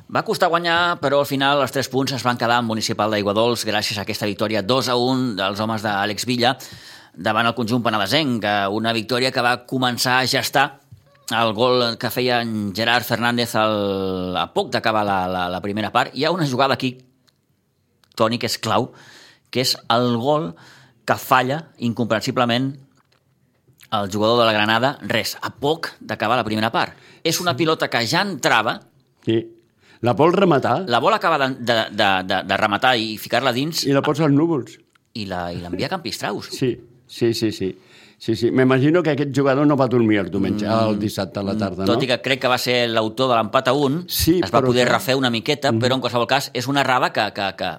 Va 0.06 0.22
costar 0.22 0.51
guanyar, 0.51 0.99
però 1.01 1.24
al 1.24 1.30
final 1.30 1.64
els 1.64 1.74
tres 1.74 1.89
punts 1.89 2.14
es 2.14 2.24
van 2.24 2.38
quedar 2.38 2.60
en 2.62 2.68
Municipal 2.68 3.10
d'Aiguadols 3.10 3.66
gràcies 3.66 3.97
a 3.97 4.03
aquesta 4.06 4.28
victòria 4.30 4.62
2 4.62 4.91
a 4.93 4.97
1 5.01 5.32
dels 5.39 5.64
homes 5.64 5.82
d'Àlex 5.82 6.28
Villa 6.30 6.53
davant 7.16 7.47
el 7.47 7.56
conjunt 7.56 7.84
penedesenc, 7.84 8.43
eh, 8.43 8.68
una 8.68 8.93
victòria 8.93 9.32
que 9.32 9.41
va 9.41 9.66
començar 9.66 10.20
a 10.20 10.28
gestar 10.28 10.82
el 11.34 11.54
gol 11.58 11.98
que 11.98 12.10
feia 12.14 12.42
en 12.44 12.74
Gerard 12.76 13.04
Fernández 13.08 13.56
al, 13.56 14.36
a 14.38 14.48
poc 14.54 14.70
d'acabar 14.74 15.06
la, 15.08 15.20
la, 15.28 15.48
la 15.50 15.62
primera 15.62 15.92
part. 15.92 16.14
Hi 16.14 16.26
ha 16.26 16.32
una 16.32 16.48
jugada 16.48 16.76
aquí, 16.78 16.98
Toni, 18.16 18.38
que 18.40 18.48
és 18.48 18.58
clau, 18.62 18.92
que 19.50 19.64
és 19.66 19.76
el 19.92 20.16
gol 20.22 20.52
que 21.06 21.18
falla 21.22 21.72
incomprensiblement 21.78 22.74
el 23.96 24.10
jugador 24.12 24.40
de 24.42 24.46
la 24.48 24.54
Granada, 24.54 24.98
res, 25.08 25.36
a 25.42 25.52
poc 25.54 25.92
d'acabar 26.02 26.36
la 26.38 26.44
primera 26.48 26.72
part. 26.74 26.94
És 27.24 27.40
una 27.42 27.56
pilota 27.56 27.90
que 27.90 28.06
ja 28.08 28.22
entrava, 28.26 28.80
Sí. 29.26 29.40
La 30.06 30.12
vol 30.14 30.34
rematar 30.36 30.84
la 30.92 31.00
vol 31.02 31.16
acabar 31.16 31.40
de, 31.42 31.48
de, 31.66 31.76
de, 31.98 32.08
de, 32.30 32.36
de 32.46 32.58
rematar 32.60 32.92
i 33.00 33.16
ficar-la 33.18 33.54
dins 33.56 33.86
i 33.88 33.94
la 33.96 34.04
pots 34.06 34.20
als 34.22 34.34
núvols. 34.36 34.76
i 35.16 35.24
l'envia 35.26 35.88
a 35.88 35.90
Campistraus. 35.96 36.50
Sí, 36.54 36.76
sí, 37.08 37.32
sí, 37.34 37.50
sí. 37.56 37.72
Sí, 38.26 38.34
sí. 38.36 38.50
M'imagino 38.50 39.04
que 39.06 39.12
aquest 39.14 39.36
jugador 39.38 39.68
no 39.70 39.76
va 39.78 39.86
dormir 39.86 40.18
el 40.18 40.32
diumenge, 40.34 40.66
mm. 40.66 40.90
el 40.90 40.96
dissabte 40.98 41.38
a 41.38 41.44
la 41.46 41.54
tarda, 41.54 41.86
Tot 41.86 42.00
no? 42.00 42.06
i 42.08 42.08
que 42.10 42.16
crec 42.26 42.40
que 42.42 42.50
va 42.50 42.58
ser 42.58 42.88
l'autor 42.90 43.30
de 43.30 43.36
l'empat 43.38 43.70
a 43.70 43.76
un, 43.78 44.00
Sí, 44.10 44.40
es 44.42 44.50
va 44.50 44.64
poder 44.66 44.88
clar. 44.88 44.96
refer 44.98 45.16
una 45.20 45.30
miqueta, 45.30 45.70
mm. 45.70 45.84
però 45.84 46.00
en 46.00 46.02
qualsevol 46.02 46.26
cas 46.32 46.50
és 46.58 46.66
una 46.66 46.82
errada 46.82 47.12
que, 47.14 47.28
que, 47.38 47.52
que, 47.60 47.70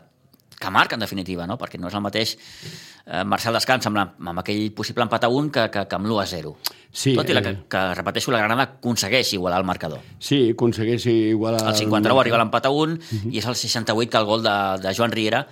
que 0.60 0.70
marca, 0.70 0.94
en 0.94 1.02
definitiva, 1.02 1.48
no? 1.50 1.58
perquè 1.58 1.82
no 1.82 1.90
és 1.90 1.98
el 1.98 2.06
mateix 2.06 2.36
eh, 2.38 3.24
Marcel 3.26 3.58
Descans 3.58 3.90
amb, 3.90 3.98
la, 3.98 4.06
amb 4.22 4.44
aquell 4.44 4.70
possible 4.70 5.02
empat 5.02 5.26
a 5.26 5.34
un 5.34 5.50
que, 5.50 5.66
que, 5.66 5.82
que 5.90 5.98
amb 5.98 6.06
l'1 6.06 6.22
a 6.22 6.30
0. 6.36 6.56
Sí, 6.94 7.18
Tot 7.18 7.26
i 7.26 7.34
la, 7.34 7.42
que, 7.42 7.56
eh. 7.56 7.66
que, 7.66 7.84
repeteixo, 7.98 8.30
la 8.30 8.46
Granada 8.46 8.70
aconsegueix 8.70 9.34
igualar 9.34 9.64
el 9.64 9.66
marcador. 9.66 10.06
Sí, 10.22 10.44
aconsegueix 10.54 11.10
igual... 11.10 11.58
Al 11.58 11.74
59 11.74 12.22
arriba 12.22 12.38
l'empat 12.38 12.70
a 12.70 12.76
1 12.86 13.32
i 13.32 13.42
és 13.42 13.50
al 13.50 13.58
68 13.58 14.14
que 14.14 14.22
el 14.22 14.30
gol 14.30 14.46
de, 14.46 14.60
de 14.86 14.94
Joan 14.94 15.10
Riera 15.10 15.48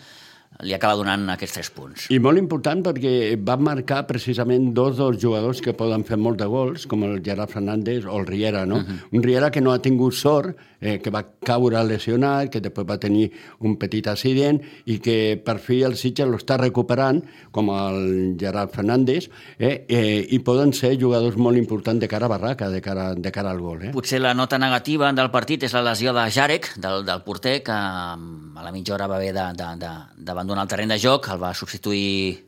li 0.64 0.74
acaba 0.74 0.98
donant 0.98 1.28
aquests 1.34 1.58
tres 1.58 1.70
punts. 1.74 2.08
I 2.14 2.18
molt 2.22 2.40
important 2.40 2.82
perquè 2.86 3.14
va 3.36 3.56
marcar 3.60 4.04
precisament 4.08 4.72
dos 4.76 4.96
dels 4.98 5.20
jugadors 5.22 5.60
que 5.64 5.76
poden 5.76 6.04
fer 6.08 6.18
molt 6.20 6.40
de 6.40 6.48
gols, 6.50 6.88
com 6.90 7.04
el 7.06 7.20
Gerard 7.24 7.52
Fernández 7.52 8.08
o 8.08 8.18
el 8.18 8.26
Riera, 8.26 8.64
no? 8.66 8.76
Uh 8.76 8.84
-huh. 8.84 9.00
Un 9.12 9.22
Riera 9.22 9.50
que 9.50 9.60
no 9.60 9.72
ha 9.72 9.80
tingut 9.80 10.14
sort, 10.14 10.56
eh, 10.80 11.00
que 11.00 11.10
va 11.10 11.24
caure 11.44 11.82
lesionat, 11.84 12.50
que 12.52 12.60
després 12.60 12.86
va 12.88 12.98
tenir 13.00 13.30
un 13.60 13.76
petit 13.80 14.06
accident 14.06 14.60
i 14.84 14.98
que 14.98 15.40
per 15.44 15.58
fi 15.58 15.82
el 15.82 15.96
Sitges 15.96 16.28
l'està 16.28 16.58
recuperant, 16.60 17.22
com 17.50 17.70
el 17.70 18.36
Gerard 18.40 18.70
Fernández, 18.70 19.30
eh, 19.58 19.84
eh, 19.88 20.26
i 20.30 20.38
poden 20.44 20.72
ser 20.72 20.94
jugadors 21.00 21.36
molt 21.36 21.56
importants 21.56 22.00
de 22.00 22.08
cara 22.08 22.26
a 22.26 22.28
barraca, 22.28 22.68
de 22.70 22.80
cara, 22.80 23.14
de 23.14 23.32
cara 23.32 23.50
al 23.50 23.60
gol. 23.60 23.82
Eh? 23.82 23.90
Potser 23.92 24.20
la 24.20 24.34
nota 24.34 24.58
negativa 24.58 25.12
del 25.12 25.30
partit 25.30 25.64
és 25.64 25.72
la 25.72 25.82
lesió 25.82 26.12
de 26.12 26.30
Jarek, 26.30 26.74
del, 26.76 27.04
del 27.04 27.22
porter, 27.22 27.62
que 27.64 27.72
mm, 27.72 28.56
a 28.58 28.62
la 28.62 28.72
mitja 28.72 28.94
hora 28.94 29.08
va 29.10 29.16
haver 29.16 29.32
d'abandonar 29.34 30.53
d'abandonar 30.54 30.64
el 30.64 30.70
terreny 30.70 30.94
de 30.94 30.98
joc, 31.02 31.28
el 31.32 31.42
va 31.42 31.52
substituir 31.54 32.44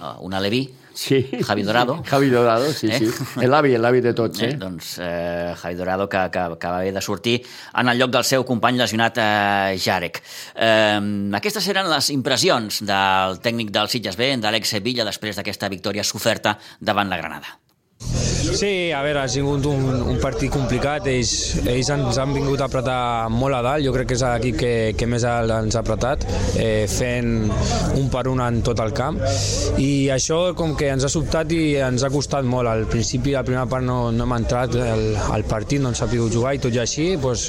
uh, 0.00 0.16
un 0.22 0.34
Aleví, 0.34 0.70
Sí. 0.94 1.26
Javi 1.42 1.64
Dorado. 1.64 2.04
Javi 2.06 2.30
Dorado, 2.30 2.72
sí, 2.72 2.86
Eh? 2.86 3.00
sí. 3.00 3.46
L'avi, 3.48 3.76
l'avi 3.76 4.00
de 4.00 4.12
tots, 4.14 4.38
eh? 4.42 4.52
eh? 4.52 4.54
doncs 4.54 5.00
eh, 5.02 5.52
Javi 5.58 5.74
Dorado 5.74 6.06
que, 6.08 6.20
que, 6.30 6.44
que 6.54 6.68
va 6.68 6.78
haver 6.78 6.92
de 6.94 7.00
sortir 7.02 7.42
en 7.74 7.88
el 7.90 7.98
lloc 7.98 8.12
del 8.14 8.22
seu 8.22 8.44
company 8.46 8.78
lesionat 8.78 9.18
eh, 9.18 9.74
Jarek. 9.76 10.22
Eh, 10.54 11.00
aquestes 11.34 11.66
eren 11.74 11.90
les 11.90 12.12
impressions 12.14 12.84
del 12.86 13.40
tècnic 13.42 13.74
del 13.74 13.90
Sitges 13.90 14.14
B, 14.14 14.36
d'Àlex 14.38 14.70
Sevilla, 14.76 15.02
després 15.10 15.34
d'aquesta 15.34 15.68
victòria 15.68 16.06
soferta 16.06 16.60
davant 16.78 17.10
la 17.10 17.18
Granada. 17.18 17.58
Sí, 18.54 18.92
a 18.92 19.00
veure, 19.02 19.22
ha 19.24 19.28
sigut 19.28 19.64
un, 19.66 19.86
un 20.12 20.18
partit 20.22 20.52
complicat. 20.52 21.08
Ells, 21.10 21.32
ells 21.64 21.90
ens 21.94 22.18
han 22.20 22.34
vingut 22.36 22.60
a 22.60 22.68
apretar 22.68 23.30
molt 23.32 23.56
a 23.56 23.62
dalt. 23.64 23.84
Jo 23.86 23.94
crec 23.94 24.10
que 24.10 24.18
és 24.18 24.24
l'equip 24.24 24.58
que, 24.60 24.72
que 24.98 25.08
més 25.10 25.24
ens 25.26 25.74
ha 25.74 25.82
apretat, 25.82 26.26
eh, 26.60 26.84
fent 26.90 27.32
un 27.98 28.10
per 28.12 28.26
un 28.30 28.42
en 28.44 28.60
tot 28.66 28.80
el 28.84 28.92
camp. 28.96 29.18
I 29.80 30.10
això 30.14 30.40
com 30.58 30.76
que 30.78 30.90
ens 30.92 31.06
ha 31.06 31.10
sobtat 31.12 31.50
i 31.56 31.62
ens 31.82 32.04
ha 32.04 32.12
costat 32.12 32.46
molt. 32.46 32.70
Al 32.70 32.86
principi, 32.90 33.34
la 33.34 33.44
primera 33.46 33.66
part 33.70 33.86
no, 33.86 34.12
no 34.14 34.28
hem 34.28 34.36
entrat 34.36 34.76
al, 34.78 35.44
partit, 35.48 35.82
no 35.82 35.90
ens 35.92 36.02
ha 36.04 36.08
pogut 36.10 36.32
jugar 36.32 36.54
i 36.56 36.62
tot 36.62 36.74
i 36.74 36.80
així 36.82 37.10
doncs, 37.20 37.48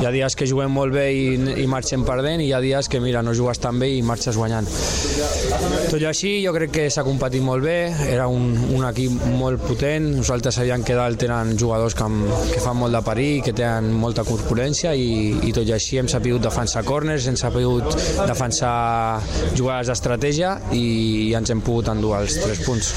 hi 0.00 0.06
ha 0.06 0.12
dies 0.14 0.34
que 0.38 0.48
juguem 0.48 0.72
molt 0.74 0.94
bé 0.94 1.06
i, 1.14 1.26
i 1.62 1.66
marxem 1.70 2.04
perdent 2.06 2.42
i 2.42 2.48
hi 2.48 2.54
ha 2.56 2.62
dies 2.62 2.88
que 2.90 3.00
mira, 3.02 3.22
no 3.22 3.34
jugues 3.36 3.60
tan 3.62 3.78
bé 3.82 3.90
i 3.96 4.02
marxes 4.06 4.38
guanyant. 4.38 4.68
Tot 5.90 6.00
i 6.00 6.08
així, 6.08 6.34
jo 6.44 6.54
crec 6.56 6.74
que 6.74 6.88
s'ha 6.90 7.04
competit 7.06 7.44
molt 7.44 7.64
bé, 7.64 7.78
era 8.08 8.26
un, 8.30 8.52
un 8.74 8.86
equip 8.88 9.20
molt 9.38 9.63
potent, 9.66 10.06
nosaltres 10.18 10.58
sabíem 10.58 10.84
que 10.86 10.96
dalt 10.96 11.18
tenen 11.20 11.54
jugadors 11.58 11.96
que, 11.96 12.06
que 12.52 12.60
fan 12.62 12.78
molt 12.78 12.94
de 12.96 13.00
perill, 13.06 13.42
que 13.44 13.54
tenen 13.56 13.90
molta 13.98 14.24
corpulència 14.26 14.94
i, 14.94 15.34
i 15.48 15.52
tot 15.56 15.68
i 15.68 15.74
així 15.76 15.98
hem 16.00 16.08
sabut 16.10 16.42
defensar 16.44 16.84
corners, 16.86 17.28
hem 17.30 17.38
sabut 17.40 17.88
defensar 18.28 18.74
jugades 19.56 19.90
d'estratègia 19.90 20.54
i, 20.76 20.84
i 21.28 21.32
ens 21.38 21.52
hem 21.52 21.62
pogut 21.64 21.90
endur 21.92 22.16
els 22.18 22.38
tres 22.42 22.62
punts. 22.66 22.90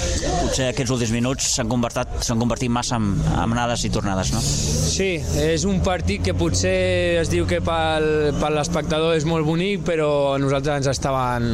Potser 0.43 0.71
aquests 0.71 0.93
últims 0.95 1.13
minuts 1.15 1.51
s'han 1.55 1.71
convertit, 1.71 2.17
s'han 2.27 2.41
convertit 2.41 2.73
massa 2.73 2.99
en, 2.99 3.13
en 3.27 3.45
anades 3.45 3.87
i 3.87 3.93
tornades, 3.93 4.33
no? 4.35 4.43
Sí, 4.43 5.09
és 5.43 5.65
un 5.69 5.81
partit 5.85 6.23
que 6.25 6.35
potser 6.37 6.77
es 7.21 7.31
diu 7.31 7.47
que 7.49 7.61
pel, 7.63 8.07
per 8.41 8.51
l'espectador 8.55 9.15
és 9.17 9.27
molt 9.29 9.47
bonic, 9.47 9.83
però 9.87 10.09
a 10.35 10.39
nosaltres 10.41 10.81
ens 10.81 10.91
estaven 10.93 11.49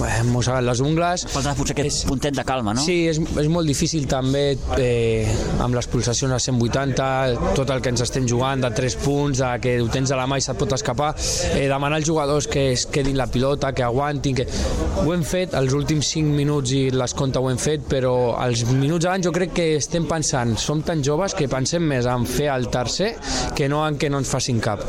bé, 0.00 0.12
mossegant 0.30 0.66
les 0.66 0.82
ungles. 0.84 1.26
Falta 1.32 1.54
potser 1.58 1.76
aquest 1.76 2.06
puntet 2.08 2.36
de 2.36 2.44
calma, 2.46 2.74
no? 2.76 2.84
Sí, 2.84 3.02
és, 3.10 3.20
és 3.20 3.50
molt 3.52 3.70
difícil 3.70 4.08
també 4.10 4.41
eh, 4.78 5.26
amb 5.62 5.76
les 5.76 5.88
pulsacions 5.90 6.34
a 6.34 6.38
180, 6.42 7.54
tot 7.56 7.70
el 7.70 7.82
que 7.82 7.92
ens 7.92 8.02
estem 8.04 8.26
jugant 8.28 8.62
de 8.62 8.70
3 8.74 8.96
punts, 9.02 9.42
de 9.42 9.50
que 9.62 9.76
ho 9.82 9.88
tens 9.92 10.12
a 10.12 10.18
la 10.18 10.26
mà 10.30 10.38
i 10.40 10.44
se't 10.44 10.58
pot 10.60 10.74
escapar, 10.76 11.12
eh, 11.54 11.66
demanar 11.70 12.00
als 12.00 12.08
jugadors 12.08 12.48
que 12.50 12.70
es 12.72 12.86
quedin 12.86 13.16
la 13.18 13.26
pilota, 13.26 13.72
que 13.72 13.84
aguantin, 13.86 14.36
que 14.36 14.46
ho 15.02 15.14
hem 15.14 15.24
fet, 15.26 15.54
els 15.58 15.74
últims 15.74 16.12
5 16.14 16.36
minuts 16.36 16.74
i 16.76 16.82
les 16.94 17.14
comptes 17.18 17.42
ho 17.42 17.50
hem 17.50 17.60
fet, 17.60 17.84
però 17.88 18.14
els 18.44 18.64
minuts 18.70 19.08
abans 19.08 19.26
jo 19.26 19.32
crec 19.34 19.54
que 19.56 19.68
estem 19.76 20.06
pensant, 20.10 20.56
som 20.58 20.82
tan 20.86 21.02
joves 21.04 21.36
que 21.38 21.48
pensem 21.50 21.84
més 21.88 22.08
en 22.10 22.26
fer 22.28 22.50
el 22.52 22.68
tercer 22.72 23.12
que 23.56 23.68
no 23.68 23.82
en 23.86 23.98
que 23.98 24.10
no 24.10 24.20
ens 24.22 24.30
facin 24.30 24.60
cap. 24.62 24.84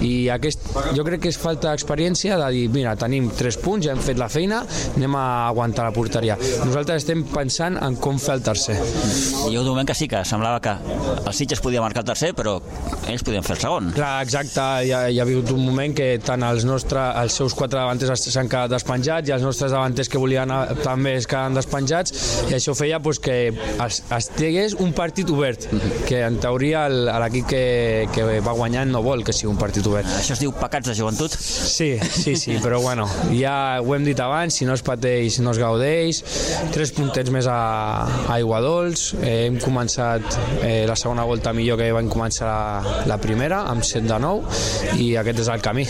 I 0.00 0.28
aquest, 0.34 0.68
jo 0.96 1.04
crec 1.06 1.24
que 1.24 1.32
és 1.32 1.40
falta 1.40 1.72
d'experiència 1.72 2.38
de 2.40 2.50
dir, 2.54 2.66
mira, 2.74 2.96
tenim 3.00 3.30
3 3.36 3.60
punts, 3.64 3.86
ja 3.86 3.94
hem 3.94 4.02
fet 4.02 4.20
la 4.20 4.30
feina, 4.32 4.62
anem 4.96 5.16
a 5.18 5.26
aguantar 5.48 5.88
la 5.88 5.94
porteria. 5.96 6.38
Nosaltres 6.64 7.04
estem 7.04 7.24
pensant 7.32 7.78
en 7.82 7.98
com 8.00 8.20
fer 8.22 8.38
el 8.38 8.46
tercer. 8.46 8.78
Hi 9.46 9.54
ha 9.54 9.60
un 9.60 9.68
moment 9.68 9.86
que 9.86 9.94
sí 9.94 10.08
que 10.10 10.24
semblava 10.26 10.60
que 10.60 10.72
el 11.26 11.34
Sitges 11.34 11.60
podia 11.62 11.80
marcar 11.82 12.02
el 12.02 12.08
tercer, 12.08 12.32
però 12.34 12.56
ells 13.06 13.22
podien 13.26 13.44
fer 13.46 13.54
el 13.56 13.60
segon. 13.62 13.90
Clar, 13.94 14.12
exacte, 14.24 14.62
hi 14.86 14.92
ha, 14.94 15.00
hi 15.10 15.20
ha 15.20 15.26
hagut 15.26 15.52
un 15.54 15.62
moment 15.66 15.94
que 15.96 16.08
tant 16.22 16.42
els, 16.46 16.66
nostre, 16.66 17.02
els 17.20 17.36
seus 17.38 17.54
quatre 17.54 17.78
davanters 17.78 18.26
s'han 18.26 18.50
quedat 18.50 18.72
despenjats 18.72 19.30
i 19.30 19.34
els 19.36 19.44
nostres 19.46 19.72
davanters 19.74 20.10
que 20.10 20.20
volien 20.22 20.50
anar 20.50 20.76
també 20.82 21.14
es 21.20 21.28
quedaven 21.30 21.56
despenjats 21.56 22.14
i 22.50 22.56
això 22.58 22.74
feia 22.78 22.98
pues, 23.02 23.20
que 23.22 23.36
es, 23.52 24.00
estigués 24.16 24.76
un 24.82 24.92
partit 24.96 25.30
obert, 25.30 25.68
que 26.08 26.22
en 26.26 26.40
teoria 26.42 26.86
l'equip 26.90 27.48
que, 27.50 27.62
que 28.14 28.26
va 28.44 28.56
guanyant 28.58 28.90
no 28.94 29.02
vol 29.06 29.22
que 29.26 29.34
sigui 29.36 29.52
un 29.52 29.60
partit 29.60 29.86
obert. 29.86 30.10
Això 30.18 30.34
es 30.34 30.42
diu 30.42 30.54
pecats 30.56 30.90
de 30.90 30.96
joventut? 30.98 31.34
Sí, 31.36 31.94
sí, 32.02 32.36
sí, 32.38 32.58
però 32.62 32.80
bueno, 32.82 33.06
ja 33.34 33.78
ho 33.82 33.94
hem 33.94 34.06
dit 34.06 34.20
abans, 34.22 34.58
si 34.58 34.66
no 34.68 34.74
es 34.76 34.84
pateix 34.86 35.40
no 35.42 35.54
es 35.54 35.62
gaudeix, 35.62 36.22
tres 36.74 36.92
puntets 36.96 37.30
més 37.34 37.46
a, 37.50 37.60
a 38.26 38.38
Aiguadols, 38.76 39.14
eh, 39.22 39.46
hem 39.46 39.56
començat 39.62 40.22
eh, 40.62 40.84
la 40.88 40.94
segona 40.98 41.24
volta 41.24 41.52
millor 41.56 41.78
que 41.80 41.86
vam 41.94 42.08
començar 42.12 42.46
la, 42.48 42.96
la 43.08 43.16
primera, 43.22 43.62
amb 43.70 43.84
7 43.86 44.04
de 44.04 44.18
9, 44.20 44.98
i 45.00 45.06
aquest 45.16 45.40
és 45.44 45.48
el 45.52 45.62
camí. 45.64 45.84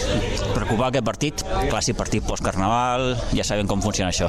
Preocupar 0.55 0.91
aquest 0.93 1.07
partit, 1.07 1.43
clàssic 1.70 1.97
partit 1.99 2.22
post-carnaval, 2.26 3.09
ja 3.34 3.45
sabem 3.47 3.66
com 3.66 3.82
funciona 3.82 4.12
això. 4.12 4.28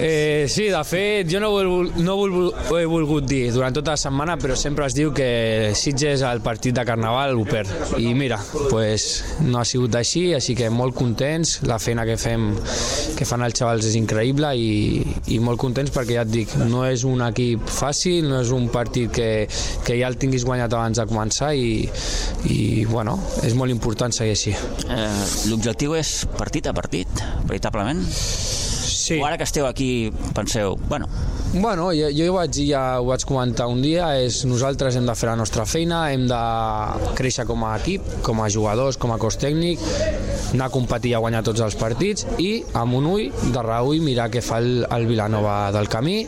Eh, 0.00 0.46
sí, 0.50 0.66
de 0.72 0.82
fet, 0.88 1.30
jo 1.30 1.40
no, 1.42 1.52
vol- 1.54 1.92
no 2.02 2.16
he- 2.24 2.50
ho 2.72 2.78
he 2.80 2.86
volgut 2.90 3.28
dir 3.30 3.52
durant 3.54 3.74
tota 3.76 3.94
la 3.94 4.00
setmana, 4.02 4.36
però 4.36 4.56
sempre 4.58 4.86
es 4.86 4.94
diu 4.96 5.12
que 5.14 5.70
Sitges 5.78 6.22
al 6.26 6.40
partit 6.42 6.74
de 6.74 6.84
Carnaval 6.84 7.36
ho 7.38 7.44
perd. 7.46 7.70
I 8.02 8.14
mira, 8.18 8.40
pues, 8.70 9.22
no 9.46 9.60
ha 9.60 9.64
sigut 9.64 9.94
així, 9.94 10.32
així 10.34 10.56
que 10.58 10.70
molt 10.70 10.94
contents, 10.98 11.60
la 11.62 11.78
feina 11.78 12.04
que 12.08 12.16
fem 12.18 12.50
que 13.16 13.24
fan 13.24 13.42
els 13.46 13.54
xavals 13.56 13.86
és 13.86 13.94
increïble 13.96 14.50
i, 14.58 15.06
i 15.36 15.38
molt 15.38 15.60
contents 15.62 15.92
perquè 15.94 16.18
ja 16.18 16.26
et 16.26 16.30
dic, 16.34 16.52
no 16.66 16.84
és 16.88 17.04
un 17.06 17.22
equip 17.26 17.62
fàcil, 17.76 18.26
no 18.30 18.40
és 18.42 18.52
un 18.54 18.68
partit 18.72 19.12
que, 19.12 19.30
que 19.86 19.98
ja 20.00 20.10
el 20.10 20.18
tinguis 20.20 20.46
guanyat 20.48 20.74
abans 20.76 21.00
de 21.00 21.06
començar 21.08 21.52
i, 21.54 21.86
i 22.50 22.58
bueno, 22.88 23.18
és 23.46 23.56
molt 23.58 23.74
important 23.74 24.14
seguir 24.14 24.36
així. 24.36 24.56
Eh, 24.88 25.22
L'objectiu 25.50 25.96
és 25.98 26.18
partit 26.36 26.66
a 26.66 26.74
partit, 26.76 27.24
veritablement? 27.46 28.02
Sí. 28.06 29.20
O 29.20 29.26
ara 29.26 29.38
que 29.38 29.46
esteu 29.46 29.68
aquí 29.68 30.10
penseu, 30.34 30.74
bueno, 30.88 31.06
Bueno, 31.58 31.92
jo, 31.94 32.08
jo 32.12 32.26
ho 32.28 32.34
vaig 32.36 32.50
dir, 32.52 32.66
ja 32.74 32.80
ho 33.00 33.06
vaig 33.06 33.22
comentar 33.24 33.64
un 33.70 33.78
dia, 33.80 34.10
és 34.20 34.42
nosaltres 34.44 34.98
hem 34.98 35.06
de 35.08 35.14
fer 35.16 35.30
la 35.30 35.36
nostra 35.40 35.64
feina, 35.64 36.02
hem 36.12 36.26
de 36.28 36.40
créixer 37.16 37.46
com 37.48 37.62
a 37.64 37.70
equip, 37.78 38.04
com 38.26 38.42
a 38.44 38.48
jugadors, 38.52 38.98
com 39.00 39.14
a 39.14 39.16
cos 39.22 39.38
tècnic, 39.40 39.80
anar 40.50 40.68
a 40.68 40.74
competir 40.74 41.14
i 41.14 41.16
a 41.16 41.22
guanyar 41.22 41.44
tots 41.46 41.62
els 41.64 41.78
partits 41.80 42.26
i 42.42 42.50
amb 42.76 42.98
un 42.98 43.08
ull 43.14 43.30
de 43.54 43.64
reull 43.64 44.04
mirar 44.04 44.28
què 44.34 44.42
fa 44.44 44.60
el, 44.60 44.84
el 44.84 45.08
Vilanova 45.08 45.70
del 45.72 45.88
camí. 45.88 46.18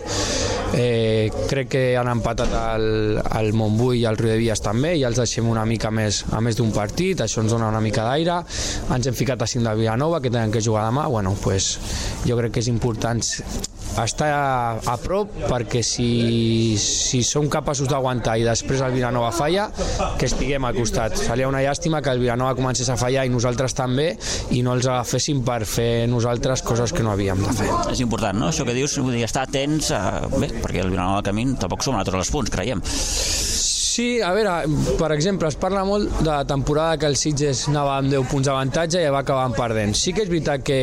Eh, 0.74 1.30
crec 1.48 1.70
que 1.72 1.82
han 1.96 2.10
empatat 2.12 2.52
el, 2.52 3.18
el 3.40 3.52
Montbui 3.56 4.02
i 4.02 4.04
el 4.08 4.18
Riudebies 4.20 4.60
també, 4.64 4.92
i 5.00 5.04
els 5.08 5.16
deixem 5.20 5.48
una 5.48 5.64
mica 5.68 5.90
més 5.94 6.24
a 6.34 6.42
més 6.44 6.58
d'un 6.58 6.72
partit, 6.74 7.22
això 7.24 7.40
ens 7.44 7.54
dona 7.54 7.70
una 7.72 7.80
mica 7.84 8.04
d'aire, 8.04 8.42
ens 8.94 9.08
hem 9.08 9.16
ficat 9.16 9.42
a 9.42 9.48
cinc 9.48 9.64
de 9.64 9.74
Vilanova, 9.80 10.20
que 10.20 10.30
tenen 10.30 10.52
que 10.52 10.62
jugar 10.64 10.84
demà, 10.90 11.08
bueno, 11.08 11.34
pues, 11.42 11.72
jo 12.28 12.36
crec 12.38 12.58
que 12.58 12.64
és 12.64 12.70
important 12.72 13.24
estar 14.04 14.28
a, 14.78 14.96
prop 15.02 15.32
perquè 15.48 15.82
si, 15.86 16.76
si 16.80 17.22
som 17.26 17.48
capaços 17.50 17.88
d'aguantar 17.90 18.38
i 18.38 18.46
després 18.46 18.82
el 18.84 18.94
Vilanova 18.96 19.30
falla, 19.34 19.68
que 20.18 20.28
estiguem 20.28 20.66
al 20.68 20.76
costat. 20.76 21.16
Seria 21.18 21.48
una 21.50 21.62
llàstima 21.64 22.02
que 22.04 22.12
el 22.14 22.22
Vilanova 22.22 22.56
comencés 22.58 22.90
a 22.92 22.98
fallar 23.00 23.26
i 23.26 23.32
nosaltres 23.32 23.76
també 23.78 24.10
i 24.54 24.62
no 24.66 24.76
els 24.76 24.88
agaféssim 24.88 25.42
per 25.46 25.62
fer 25.68 26.06
nosaltres 26.10 26.62
coses 26.66 26.94
que 26.94 27.06
no 27.06 27.14
havíem 27.14 27.42
de 27.44 27.56
fer. 27.62 27.70
és 27.92 28.04
important, 28.04 28.38
no? 28.38 28.52
Això 28.52 28.66
que 28.68 28.76
dius, 28.76 28.98
vull 29.00 29.16
dir, 29.16 29.24
estar 29.28 29.46
atents 29.48 29.92
a... 29.96 30.02
Bé, 30.38 30.52
perquè 30.62 30.84
el 30.84 30.92
Vilanova 30.92 31.22
del 31.22 31.30
Camí 31.30 31.48
tampoc 31.58 31.86
som 31.86 31.98
tots 31.98 32.22
els 32.22 32.34
punts, 32.34 32.52
creiem. 32.54 32.82
Sí, 33.98 34.20
a 34.22 34.30
veure, 34.30 34.52
per 34.94 35.08
exemple, 35.10 35.48
es 35.50 35.56
parla 35.58 35.80
molt 35.82 36.20
de 36.20 36.28
la 36.28 36.44
temporada 36.46 36.96
que 37.02 37.06
el 37.08 37.16
Sitges 37.18 37.64
anava 37.66 37.96
amb 37.98 38.12
10 38.12 38.28
punts 38.30 38.46
d'avantatge 38.46 39.00
i 39.02 39.08
va 39.10 39.24
acabar 39.24 39.48
perdent. 39.56 39.90
Sí 39.98 40.12
que 40.14 40.22
és 40.22 40.28
veritat 40.30 40.62
que, 40.62 40.76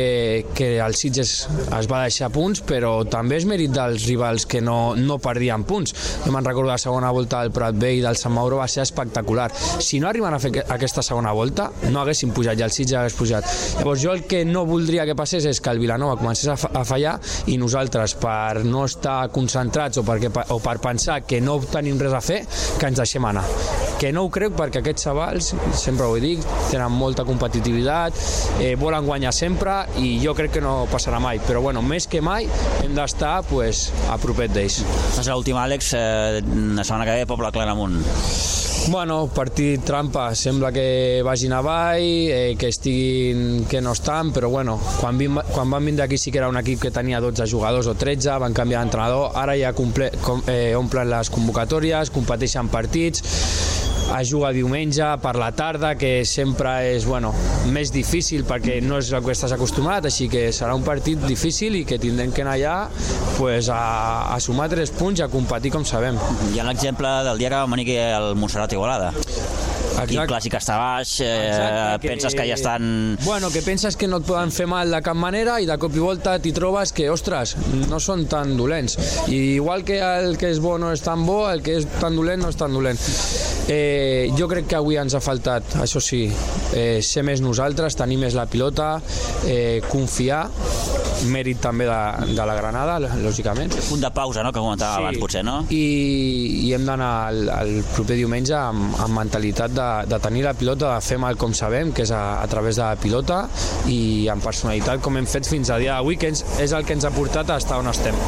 que 0.58 0.66
el 0.84 0.92
Sitges 1.00 1.30
es 1.78 1.88
va 1.88 2.02
deixar 2.02 2.28
punts, 2.34 2.60
però 2.68 2.90
també 3.08 3.38
és 3.40 3.46
mèrit 3.48 3.72
dels 3.72 4.04
rivals 4.10 4.44
que 4.44 4.60
no, 4.60 4.92
no 5.00 5.16
perdien 5.24 5.64
punts. 5.64 5.94
Jo 6.26 6.34
me'n 6.34 6.44
recordo 6.44 6.68
la 6.68 6.76
segona 6.82 7.08
volta 7.16 7.40
del 7.40 7.54
Prat 7.56 7.78
Vell 7.80 8.02
del 8.04 8.18
Sant 8.20 8.34
Mauro 8.36 8.58
va 8.60 8.66
ser 8.68 8.82
espectacular. 8.84 9.48
Si 9.80 9.96
no 9.98 10.10
arriben 10.10 10.36
a 10.36 10.42
fer 10.44 10.52
que- 10.58 10.66
aquesta 10.76 11.00
segona 11.08 11.32
volta, 11.32 11.70
no 11.88 12.02
haguessin 12.02 12.34
pujat 12.36 12.60
i 12.60 12.66
el 12.68 12.74
Sitges 12.76 12.98
hagués 13.00 13.16
pujat. 13.16 13.48
Llavors 13.78 14.04
jo 14.04 14.12
el 14.12 14.26
que 14.28 14.42
no 14.44 14.66
voldria 14.68 15.08
que 15.08 15.16
passés 15.16 15.48
és 15.48 15.62
que 15.64 15.72
el 15.72 15.80
Vilanova 15.80 16.18
comencés 16.20 16.52
a, 16.52 16.58
fa- 16.60 16.74
a 16.76 16.84
fallar 16.84 17.16
i 17.48 17.56
nosaltres, 17.64 18.18
per 18.20 18.66
no 18.68 18.84
estar 18.84 19.30
concentrats 19.32 20.04
o, 20.04 20.04
perquè, 20.04 20.34
o 20.52 20.60
per 20.60 20.76
pensar 20.84 21.22
que 21.24 21.40
no 21.40 21.56
tenim 21.64 21.96
res 22.04 22.20
a 22.20 22.20
fer, 22.20 22.42
que 22.76 22.92
ens 22.92 23.05
deixem 23.06 23.24
anar. 23.24 23.46
Que 24.00 24.10
no 24.12 24.26
ho 24.26 24.30
crec 24.32 24.52
perquè 24.58 24.82
aquests 24.82 25.06
xavals, 25.08 25.52
sempre 25.78 26.08
ho 26.10 26.18
dic, 26.20 26.42
tenen 26.68 26.92
molta 26.92 27.24
competitivitat, 27.28 28.18
eh, 28.60 28.74
volen 28.76 29.06
guanyar 29.08 29.32
sempre 29.32 29.78
i 30.02 30.16
jo 30.20 30.34
crec 30.36 30.58
que 30.58 30.64
no 30.64 30.76
passarà 30.92 31.22
mai. 31.22 31.40
Però 31.46 31.62
bueno, 31.64 31.82
més 31.82 32.10
que 32.10 32.20
mai 32.20 32.50
hem 32.82 32.94
d'estar 32.98 33.38
pues, 33.48 33.88
a 34.10 34.20
propet 34.20 34.52
d'ells. 34.52 34.82
És 35.16 35.32
l'última, 35.32 35.64
Àlex, 35.64 35.94
eh, 35.96 36.44
la 36.76 36.84
setmana 36.84 37.08
que 37.08 37.20
ve, 37.22 37.28
Poble 37.30 37.54
Claramunt. 37.54 38.02
Bueno, 38.88 39.26
partit 39.26 39.82
trampa, 39.82 40.28
sembla 40.38 40.70
que 40.70 41.20
vagin 41.26 41.50
avall, 41.56 42.04
eh, 42.30 42.54
que 42.56 42.68
estiguin, 42.70 43.64
que 43.66 43.80
no 43.80 43.96
estan, 43.96 44.30
però 44.32 44.48
bueno, 44.48 44.78
quan, 45.00 45.18
vim, 45.18 45.40
quan 45.50 45.70
van 45.70 45.84
vindre 45.84 46.04
aquí 46.04 46.16
sí 46.16 46.30
que 46.30 46.38
era 46.38 46.48
un 46.48 46.56
equip 46.56 46.80
que 46.84 46.92
tenia 46.94 47.20
12 47.20 47.48
jugadors 47.50 47.88
o 47.90 47.96
13, 47.98 48.38
van 48.38 48.54
canviar 48.54 48.84
d'entrenador, 48.84 49.32
ara 49.34 49.56
ja 49.58 49.72
comple, 49.74 50.12
com, 50.22 50.44
eh, 50.46 50.76
omplen 50.78 51.10
les 51.10 51.30
convocatòries, 51.34 52.14
competeixen 52.14 52.70
partits, 52.70 53.75
es 54.14 54.30
juga 54.30 54.52
diumenge 54.54 55.06
per 55.22 55.34
la 55.40 55.50
tarda, 55.56 55.94
que 55.98 56.24
sempre 56.24 56.72
és 56.94 57.06
bueno, 57.08 57.32
més 57.74 57.92
difícil 57.94 58.46
perquè 58.48 58.78
no 58.84 59.00
és 59.02 59.10
el 59.12 59.24
que 59.24 59.34
estàs 59.34 59.54
acostumat, 59.56 60.06
així 60.08 60.30
que 60.32 60.48
serà 60.54 60.76
un 60.78 60.86
partit 60.86 61.22
difícil 61.26 61.76
i 61.80 61.84
que 61.88 62.00
tindrem 62.02 62.32
que 62.32 62.44
anar 62.46 62.56
allà 62.56 62.76
pues, 63.36 63.70
a, 63.72 64.32
a 64.32 64.40
sumar 64.40 64.70
tres 64.72 64.94
punts 64.94 65.20
i 65.20 65.26
a 65.26 65.30
competir 65.32 65.74
com 65.74 65.84
sabem. 65.84 66.20
Hi 66.52 66.60
ha 66.60 66.68
l'exemple 66.68 67.12
del 67.26 67.42
dia 67.42 67.52
que 67.52 67.62
va 67.62 67.74
venir 67.76 67.98
el 68.06 68.34
Montserrat 68.38 68.76
Igualada. 68.76 69.12
Aquí 69.96 70.18
el 70.20 70.28
clàssic 70.28 70.56
està 70.58 70.76
baix, 70.76 71.14
eh, 71.24 71.30
Exacte, 71.48 72.08
penses 72.08 72.36
que 72.36 72.46
ja 72.48 72.56
estan... 72.58 73.16
Bueno, 73.24 73.50
que 73.50 73.62
penses 73.64 73.96
que 73.96 74.08
no 74.10 74.20
et 74.20 74.26
poden 74.28 74.52
fer 74.52 74.66
mal 74.68 74.92
de 74.92 75.00
cap 75.04 75.16
manera 75.16 75.56
i 75.62 75.68
de 75.68 75.76
cop 75.80 75.96
i 75.96 76.02
volta 76.02 76.36
t'hi 76.42 76.52
trobes 76.56 76.92
que, 76.96 77.08
ostres, 77.12 77.56
no 77.88 78.00
són 78.02 78.26
tan 78.30 78.56
dolents. 78.58 78.98
I 79.32 79.56
igual 79.56 79.86
que 79.88 80.00
el 80.04 80.36
que 80.40 80.52
és 80.52 80.60
bo 80.60 80.76
no 80.78 80.92
és 80.92 81.04
tan 81.04 81.24
bo, 81.26 81.46
el 81.50 81.64
que 81.64 81.78
és 81.80 81.88
tan 82.00 82.16
dolent 82.18 82.44
no 82.44 82.52
és 82.52 82.60
tan 82.60 82.76
dolent. 82.76 83.00
Eh, 83.66 84.30
jo 84.38 84.46
crec 84.46 84.68
que 84.70 84.78
avui 84.78 85.00
ens 85.00 85.16
ha 85.16 85.22
faltat, 85.24 85.78
això 85.82 86.02
sí, 86.02 86.26
eh, 86.76 87.00
ser 87.02 87.24
més 87.26 87.42
nosaltres, 87.42 87.96
tenir 87.98 88.20
més 88.20 88.36
la 88.38 88.46
pilota, 88.46 89.00
eh, 89.48 89.80
confiar, 89.90 90.44
mèrit 91.32 91.58
també 91.64 91.86
de, 91.88 91.98
de 92.36 92.46
la 92.46 92.54
Granada, 92.54 92.98
lògicament. 93.24 93.72
Punt 93.88 94.04
de 94.04 94.10
pausa, 94.14 94.44
no?, 94.44 94.52
que 94.52 94.62
comentava 94.62 95.00
abans, 95.00 95.18
potser, 95.18 95.42
no? 95.46 95.58
I, 95.72 95.82
i 96.68 96.72
hem 96.76 96.86
d'anar 96.86 97.10
el, 97.32 97.48
el 97.56 97.72
proper 97.94 98.18
diumenge 98.20 98.54
amb, 98.58 98.94
amb 99.02 99.18
mentalitat 99.18 99.74
de, 99.74 99.85
de 100.08 100.18
tenir 100.22 100.44
la 100.46 100.54
pilota, 100.58 100.94
de 100.94 101.04
fer 101.04 101.18
mal 101.22 101.38
com 101.40 101.54
sabem, 101.56 101.92
que 101.96 102.04
és 102.06 102.12
a, 102.14 102.22
a 102.42 102.46
través 102.52 102.78
de 102.80 102.84
la 102.84 102.96
pilota, 103.00 103.42
i 103.90 104.26
amb 104.32 104.44
personalitat 104.44 105.02
com 105.04 105.16
hem 105.20 105.28
fet 105.30 105.48
fins 105.48 105.70
a 105.70 105.78
dia 105.82 105.96
d'avui, 105.98 106.18
que 106.20 106.32
ens, 106.32 106.44
és 106.62 106.72
el 106.76 106.84
que 106.88 106.96
ens 106.96 107.06
ha 107.08 107.14
portat 107.14 107.50
a 107.54 107.60
estar 107.62 107.78
on 107.82 107.92
estem. 107.92 108.18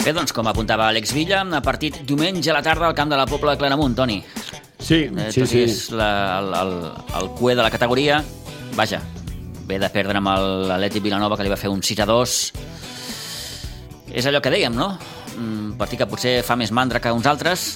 Bé, 0.00 0.14
doncs, 0.16 0.32
com 0.32 0.48
apuntava 0.48 0.88
Àlex 0.88 1.12
Villa, 1.14 1.42
a 1.44 1.60
partit 1.62 2.00
diumenge 2.08 2.50
a 2.50 2.56
la 2.56 2.62
tarda 2.64 2.88
al 2.88 2.96
camp 2.96 3.10
de 3.12 3.18
la 3.20 3.26
Pobla 3.28 3.52
de 3.54 3.60
Claramunt, 3.60 3.94
Toni. 3.98 4.22
Sí, 4.80 5.04
Eh, 5.12 5.30
sí, 5.30 5.44
sí. 5.46 5.60
és 5.62 5.90
la, 5.92 6.40
el, 6.40 6.54
el, 6.56 6.72
el 7.20 7.28
cué 7.38 7.54
de 7.54 7.62
la 7.62 7.70
categoria, 7.70 8.22
vaja, 8.74 9.02
ve 9.70 9.78
de 9.78 9.90
perdre 9.92 10.18
amb 10.18 10.30
l'Atlètic 10.66 11.04
Vilanova, 11.04 11.38
que 11.38 11.46
li 11.46 11.52
va 11.52 11.58
fer 11.60 11.70
un 11.70 11.82
6 11.86 12.02
a 12.02 12.06
2. 12.10 12.36
És 14.18 14.26
allò 14.26 14.40
que 14.42 14.50
dèiem, 14.50 14.74
no? 14.74 14.90
Un 15.38 15.76
partit 15.78 16.00
que 16.00 16.08
potser 16.10 16.40
fa 16.46 16.56
més 16.58 16.72
mandra 16.74 16.98
que 17.02 17.12
uns 17.14 17.28
altres, 17.30 17.68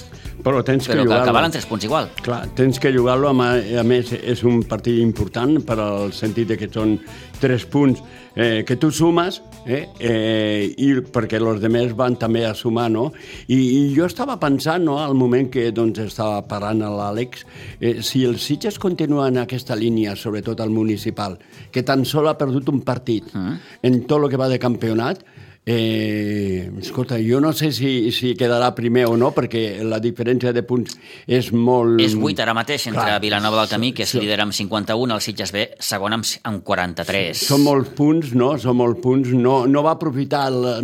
Però 0.45 0.61
tens 0.61 0.85
que 0.85 0.93
però 0.93 1.01
que, 1.01 1.09
que 1.09 1.15
jugar-lo. 1.15 1.33
valen 1.33 1.53
3 1.55 1.65
punts 1.65 1.85
igual. 1.87 2.09
Clar, 2.21 2.43
tens 2.53 2.77
que 2.77 2.91
jugar-lo, 2.93 3.31
a, 3.33 3.85
més 3.87 4.11
és 4.13 4.43
un 4.45 4.59
partit 4.69 4.99
important 5.01 5.57
per 5.65 5.79
al 5.81 6.11
sentit 6.13 6.51
de 6.51 6.57
que 6.59 6.69
són 6.69 6.99
tres 7.41 7.65
punts 7.65 8.03
eh, 8.35 8.61
que 8.67 8.75
tu 8.77 8.91
sumes 8.93 9.39
eh, 9.65 9.87
eh, 9.97 10.69
i 10.69 10.91
perquè 11.01 11.39
els 11.41 11.63
demés 11.63 11.95
van 11.97 12.17
també 12.21 12.43
a 12.45 12.53
sumar, 12.53 12.91
no? 12.93 13.07
I, 13.47 13.57
i 13.57 13.81
jo 13.95 14.05
estava 14.05 14.37
pensant, 14.41 14.85
no?, 14.85 14.99
al 15.01 15.17
moment 15.17 15.49
que 15.49 15.71
doncs, 15.73 16.03
estava 16.05 16.43
parlant 16.45 16.83
a 16.85 16.91
l'Àlex, 16.93 17.45
eh, 17.79 17.95
si 18.05 18.21
els 18.29 18.45
Sitges 18.45 18.77
continuen 18.77 19.41
aquesta 19.41 19.73
línia, 19.73 20.13
sobretot 20.13 20.61
al 20.61 20.69
municipal, 20.69 21.39
que 21.73 21.81
tan 21.81 22.05
sol 22.05 22.29
ha 22.29 22.37
perdut 22.37 22.69
un 22.69 22.85
partit 22.85 23.33
mm. 23.33 23.57
en 23.89 24.03
tot 24.05 24.21
el 24.21 24.29
que 24.29 24.41
va 24.41 24.51
de 24.51 24.61
campionat, 24.61 25.25
Eh, 25.67 26.71
escolta, 26.77 27.17
jo 27.17 27.39
no 27.41 27.51
sé 27.51 27.71
si, 27.73 28.11
si 28.13 28.35
quedarà 28.37 28.67
primer 28.77 29.07
o 29.09 29.15
no, 29.17 29.31
perquè 29.33 29.81
la 29.81 29.97
diferència 29.97 30.51
de 30.53 30.61
punts 30.61 30.93
és 31.25 31.49
molt... 31.57 31.97
És 32.05 32.13
8 32.13 32.43
ara 32.43 32.53
mateix 32.53 32.85
entre 32.91 33.01
Clar, 33.01 33.15
Vilanova 33.23 33.63
del 33.63 33.71
Camí, 33.71 33.89
que 33.97 34.05
és 34.05 34.13
sí. 34.13 34.21
líder 34.21 34.37
amb 34.43 34.53
51, 34.53 35.15
el 35.17 35.23
Sitges 35.25 35.55
B, 35.55 35.65
segon 35.81 36.19
amb, 36.19 36.29
amb 36.45 36.61
43. 36.69 37.41
Són 37.49 37.65
molts 37.65 37.89
punts, 37.97 38.35
no? 38.37 38.51
Són 38.61 38.77
molts 38.77 39.01
punts. 39.01 39.33
No, 39.33 39.63
no 39.65 39.81
va 39.87 39.95
aprofitar 39.97 40.43
la, 40.53 40.75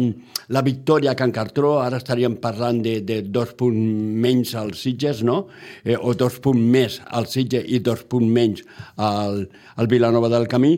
la 0.49 0.65
victòria 0.65 1.13
a 1.13 1.19
Can 1.19 1.35
Cartró, 1.35 1.75
ara 1.85 2.01
estaríem 2.01 2.39
parlant 2.41 2.81
de, 2.81 2.97
de 3.05 3.21
dos 3.21 3.53
punts 3.61 4.17
menys 4.25 4.55
als 4.57 4.81
Sitges, 4.81 5.21
no? 5.21 5.43
Eh, 5.85 5.93
o 5.93 6.17
dos 6.17 6.41
punts 6.41 6.57
més 6.73 6.97
al 7.05 7.29
Sitges 7.29 7.69
i 7.69 7.83
dos 7.85 8.01
punts 8.09 8.33
menys 8.33 8.65
al, 8.97 9.43
al 9.77 9.93
Vilanova 9.93 10.33
del 10.33 10.49
Camí, 10.49 10.73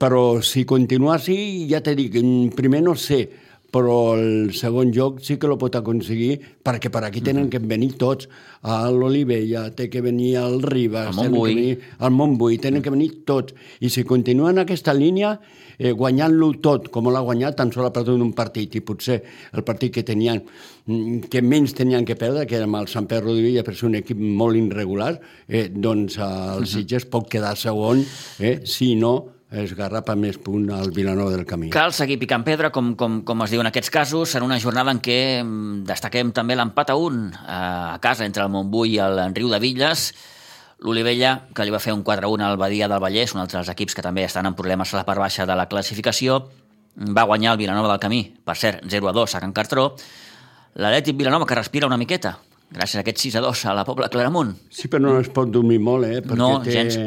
però 0.00 0.40
si 0.40 0.62
continua 0.64 1.18
així, 1.18 1.66
ja 1.68 1.82
te 1.84 1.98
dic, 1.98 2.14
mm, 2.22 2.54
primer 2.56 2.86
no 2.86 2.94
sé, 2.96 3.24
però 3.70 4.16
el 4.18 4.52
segon 4.56 4.92
joc 4.92 5.20
sí 5.24 5.38
que 5.38 5.48
lo 5.50 5.56
pot 5.58 5.76
aconseguir 5.78 6.40
perquè 6.64 6.90
per 6.92 7.04
aquí 7.06 7.22
tenen 7.24 7.48
que 7.50 7.60
venir 7.62 7.92
tots 8.00 8.28
a 8.62 8.90
l'Olivella, 8.92 9.68
té 9.74 9.88
que 9.88 10.02
venir 10.04 10.34
al 10.40 10.60
Ribas, 10.62 11.16
Al 11.16 11.30
Montbui. 11.30 11.54
venir 11.54 11.78
al 11.98 12.10
Montbui, 12.10 12.58
tenen 12.58 12.82
que 12.82 12.90
venir 12.90 13.24
tots. 13.24 13.54
I 13.80 13.88
si 13.88 14.04
continuen 14.04 14.58
aquesta 14.58 14.92
línia, 14.92 15.38
eh, 15.78 15.92
guanyant-lo 15.92 16.52
tot, 16.60 16.90
com 16.92 17.08
l'ha 17.08 17.22
guanyat, 17.24 17.56
tan 17.56 17.72
sol 17.72 17.86
ha 17.86 17.92
perdut 17.94 18.20
un 18.20 18.34
partit, 18.36 18.74
i 18.76 18.84
potser 18.84 19.22
el 19.54 19.64
partit 19.64 19.94
que 19.94 20.02
tenien 20.04 20.42
mm, 20.84 21.30
que 21.32 21.40
menys 21.40 21.74
tenien 21.74 22.04
que 22.04 22.16
perdre, 22.16 22.46
que 22.46 22.56
era 22.56 22.68
amb 22.68 22.76
el 22.82 22.88
Sant 22.92 23.08
Pere 23.08 23.24
Rodovilla, 23.24 23.64
per 23.64 23.74
ser 23.74 23.88
un 23.88 23.94
equip 24.02 24.18
molt 24.18 24.56
irregular, 24.60 25.14
eh, 25.48 25.68
doncs 25.72 26.18
el 26.18 26.66
Sitges 26.66 27.06
pot 27.06 27.28
quedar 27.30 27.56
segon, 27.56 28.04
eh, 28.38 28.60
si 28.64 28.94
no 28.94 29.39
es 29.50 29.72
garrapa 29.74 30.14
més 30.14 30.38
punt 30.38 30.68
al 30.70 30.92
Vilanova 30.94 31.32
del 31.34 31.44
Camí. 31.46 31.70
Cal 31.74 31.92
seguir 31.94 32.20
picant 32.20 32.44
pedra, 32.46 32.70
com, 32.70 32.92
com, 32.98 33.20
com 33.26 33.42
es 33.42 33.50
diu 33.50 33.62
en 33.62 33.68
aquests 33.70 33.90
casos, 33.90 34.34
en 34.38 34.46
una 34.46 34.60
jornada 34.62 34.94
en 34.94 35.00
què 35.02 35.42
mm, 35.42 35.82
destaquem 35.88 36.30
també 36.36 36.54
l'empat 36.54 36.92
a 36.94 36.96
un 36.98 37.24
eh, 37.32 37.40
a 37.50 37.98
casa 38.02 38.26
entre 38.28 38.46
el 38.46 38.52
Montbui 38.54 38.94
i 38.94 39.00
el 39.02 39.18
Riu 39.34 39.50
de 39.50 39.58
Villes, 39.62 40.12
l'Olivella, 40.86 41.34
que 41.54 41.66
li 41.66 41.74
va 41.74 41.82
fer 41.82 41.92
un 41.92 42.04
4-1 42.06 42.46
al 42.46 42.60
Badia 42.60 42.88
del 42.88 43.02
Vallès, 43.02 43.34
un 43.34 43.42
altre 43.42 43.58
dels 43.58 43.72
equips 43.74 43.98
que 43.98 44.06
també 44.06 44.24
estan 44.24 44.46
en 44.48 44.56
problemes 44.56 44.94
a 44.94 45.00
la 45.00 45.06
part 45.08 45.20
baixa 45.20 45.44
de 45.46 45.58
la 45.58 45.66
classificació, 45.68 46.44
va 47.10 47.26
guanyar 47.26 47.56
el 47.56 47.60
Vilanova 47.60 47.90
del 47.90 48.00
Camí, 48.02 48.22
per 48.44 48.56
cert, 48.56 48.86
0-2 48.86 49.34
a 49.34 49.42
Can 49.42 49.52
Cartró, 49.56 49.90
l'Atlètic 50.78 51.18
Vilanova 51.18 51.46
que 51.46 51.58
respira 51.58 51.90
una 51.90 51.98
miqueta, 52.00 52.38
gràcies 52.70 53.00
a 53.00 53.02
aquest 53.04 53.22
6-2 53.24 53.64
a 53.66 53.74
la 53.74 53.84
Pobla 53.88 54.08
Claramunt. 54.12 54.52
Sí, 54.70 54.88
però 54.90 55.02
no 55.04 55.16
es 55.20 55.30
pot 55.34 55.50
dormir 55.50 55.80
molt, 55.82 56.06
eh? 56.06 56.20
Perquè 56.22 56.38
No, 56.38 56.50
té, 56.64 56.74
gens. 56.74 56.98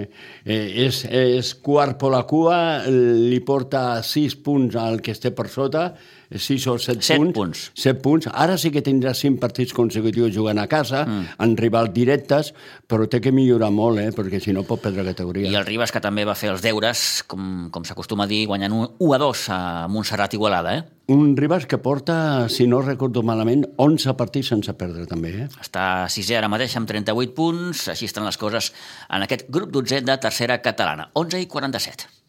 Eh, 0.43 0.65
és, 0.85 1.03
és 1.07 1.53
quart 1.63 1.97
per 2.01 2.11
la 2.13 2.23
cua, 2.29 2.57
li 2.87 3.39
porta 3.45 4.01
6 4.03 4.35
punts 4.43 4.75
al 4.79 4.99
que 5.01 5.15
esté 5.15 5.31
per 5.35 5.47
sota, 5.51 5.93
6 6.39 6.67
o 6.67 6.77
7, 6.79 7.01
Set 7.01 7.17
punts. 7.17 7.33
punts. 7.33 7.63
7 7.75 8.01
punts. 8.01 8.29
Ara 8.33 8.57
sí 8.57 8.71
que 8.71 8.81
tindrà 8.81 9.13
5 9.13 9.39
partits 9.41 9.73
consecutius 9.73 10.33
jugant 10.35 10.59
a 10.59 10.67
casa, 10.67 11.05
mm. 11.05 11.37
en 11.43 11.55
rivals 11.57 11.93
directes, 11.93 12.53
però 12.87 13.07
té 13.09 13.21
que 13.21 13.31
millorar 13.31 13.71
molt, 13.73 13.99
eh? 13.99 14.11
Perquè 14.15 14.41
si 14.43 14.53
no 14.53 14.65
pot 14.67 14.81
perdre 14.81 15.05
categoria. 15.05 15.49
I 15.49 15.59
el 15.59 15.67
Ribas, 15.67 15.91
que 15.91 16.01
també 16.03 16.25
va 16.25 16.35
fer 16.35 16.51
els 16.53 16.63
deures, 16.65 17.23
com, 17.27 17.69
com 17.73 17.85
s'acostuma 17.87 18.27
a 18.27 18.31
dir, 18.31 18.45
guanyant 18.49 18.73
un 18.73 18.89
1-2 18.99 19.45
a 19.53 19.61
Montserrat 19.91 20.33
Igualada, 20.33 20.77
eh? 20.77 20.83
Un 21.13 21.35
Ribas 21.35 21.65
que 21.67 21.77
porta, 21.77 22.47
si 22.47 22.65
no 22.67 22.81
recordo 22.81 23.23
malament, 23.27 23.65
11 23.77 24.15
partits 24.15 24.53
sense 24.53 24.73
perdre, 24.79 25.05
també, 25.09 25.33
eh? 25.43 25.47
Està 25.59 26.07
sisè 26.07 26.39
ara 26.39 26.51
mateix 26.51 26.77
amb 26.79 26.87
38 26.87 27.35
punts. 27.35 27.87
Així 27.91 28.07
estan 28.07 28.23
les 28.27 28.39
coses 28.39 28.71
en 29.09 29.27
aquest 29.27 29.49
grup 29.51 29.73
12 29.75 30.03
de 30.07 30.19
tercera 30.23 30.61
catalana. 30.63 31.09
11 31.19 31.43
i 31.43 31.49
47. 31.51 32.22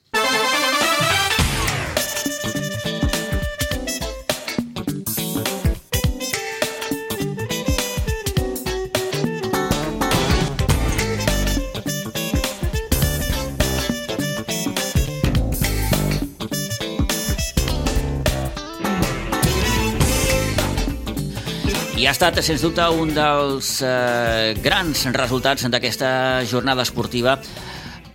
Ha 22.05 22.13
estat, 22.13 22.37
sens 22.45 22.61
dubte, 22.61 22.85
un 23.01 23.15
dels 23.17 23.69
eh, 23.81 24.53
grans 24.61 25.07
resultats 25.15 25.65
d'aquesta 25.73 26.43
jornada 26.45 26.85
esportiva 26.85 27.39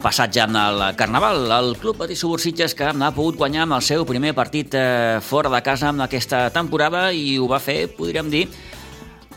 passat 0.04 0.36
ja 0.36 0.46
el 0.46 0.84
Carnaval. 0.96 1.50
El 1.50 1.72
Club 1.82 1.98
Patí 1.98 2.14
Subursitges 2.16 2.76
que 2.78 2.86
ha 2.86 3.12
pogut 3.16 3.40
guanyar 3.40 3.64
amb 3.64 3.80
el 3.80 3.82
seu 3.82 4.06
primer 4.06 4.36
partit 4.38 4.76
eh, 4.78 5.18
fora 5.26 5.50
de 5.50 5.64
casa 5.66 5.90
amb 5.90 6.06
aquesta 6.06 6.52
temporada 6.54 7.08
i 7.12 7.40
ho 7.40 7.48
va 7.50 7.58
fer, 7.58 7.88
podríem 7.98 8.30
dir, 8.30 8.44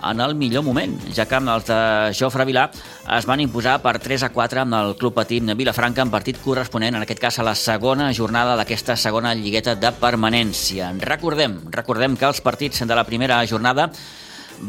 en 0.03 0.21
el 0.21 0.35
millor 0.35 0.65
moment, 0.67 0.99
ja 1.17 1.25
que 1.25 1.39
amb 1.39 1.49
els 1.49 1.69
de 1.71 1.79
Jofre 2.19 2.45
Vilà 2.45 2.67
es 3.17 3.29
van 3.29 3.41
imposar 3.41 3.79
per 3.81 3.95
3 4.05 4.27
a 4.27 4.31
4 4.35 4.65
amb 4.67 4.77
el 4.77 4.97
Club 5.01 5.15
Patí 5.17 5.39
Vilafranca 5.41 6.03
en 6.05 6.13
partit 6.13 6.41
corresponent, 6.43 6.97
en 6.99 7.07
aquest 7.07 7.23
cas 7.23 7.39
a 7.39 7.47
la 7.47 7.55
segona 7.55 8.13
jornada 8.13 8.59
d'aquesta 8.61 8.99
segona 9.01 9.33
lligueta 9.33 9.77
de 9.81 9.93
permanència. 9.97 10.93
Recordem, 11.01 11.63
recordem 11.71 12.19
que 12.21 12.29
els 12.29 12.43
partits 12.45 12.85
de 12.85 12.95
la 12.99 13.07
primera 13.09 13.41
jornada 13.47 13.89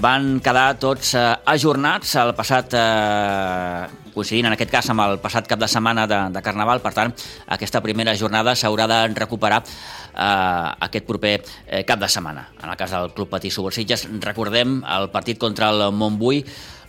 van 0.01 0.39
quedar 0.43 0.73
tots 0.81 1.13
eh, 1.17 1.25
ajornats 1.53 2.15
el 2.21 2.33
passat, 2.37 2.73
eh, 2.73 4.02
coincidint 4.13 4.49
en 4.49 4.55
aquest 4.55 4.71
cas 4.71 4.89
amb 4.93 5.03
el 5.05 5.17
passat 5.23 5.47
cap 5.49 5.61
de 5.61 5.69
setmana 5.71 6.05
de, 6.09 6.19
de 6.33 6.43
Carnaval, 6.45 6.83
per 6.83 6.93
tant, 6.95 7.15
aquesta 7.55 7.81
primera 7.85 8.15
jornada 8.19 8.55
s'haurà 8.55 8.87
de 8.89 8.99
recuperar 9.17 9.63
eh, 9.63 10.69
aquest 10.87 11.07
proper 11.09 11.35
eh, 11.39 11.83
cap 11.87 11.99
de 11.99 12.09
setmana. 12.09 12.47
En 12.61 12.69
el 12.69 12.77
cas 12.77 12.93
del 12.95 13.11
Club 13.13 13.33
Patí 13.33 13.51
Subursitges, 13.51 14.07
recordem 14.23 14.81
el 14.97 15.09
partit 15.13 15.41
contra 15.41 15.73
el 15.73 15.89
Montbui 15.91 16.43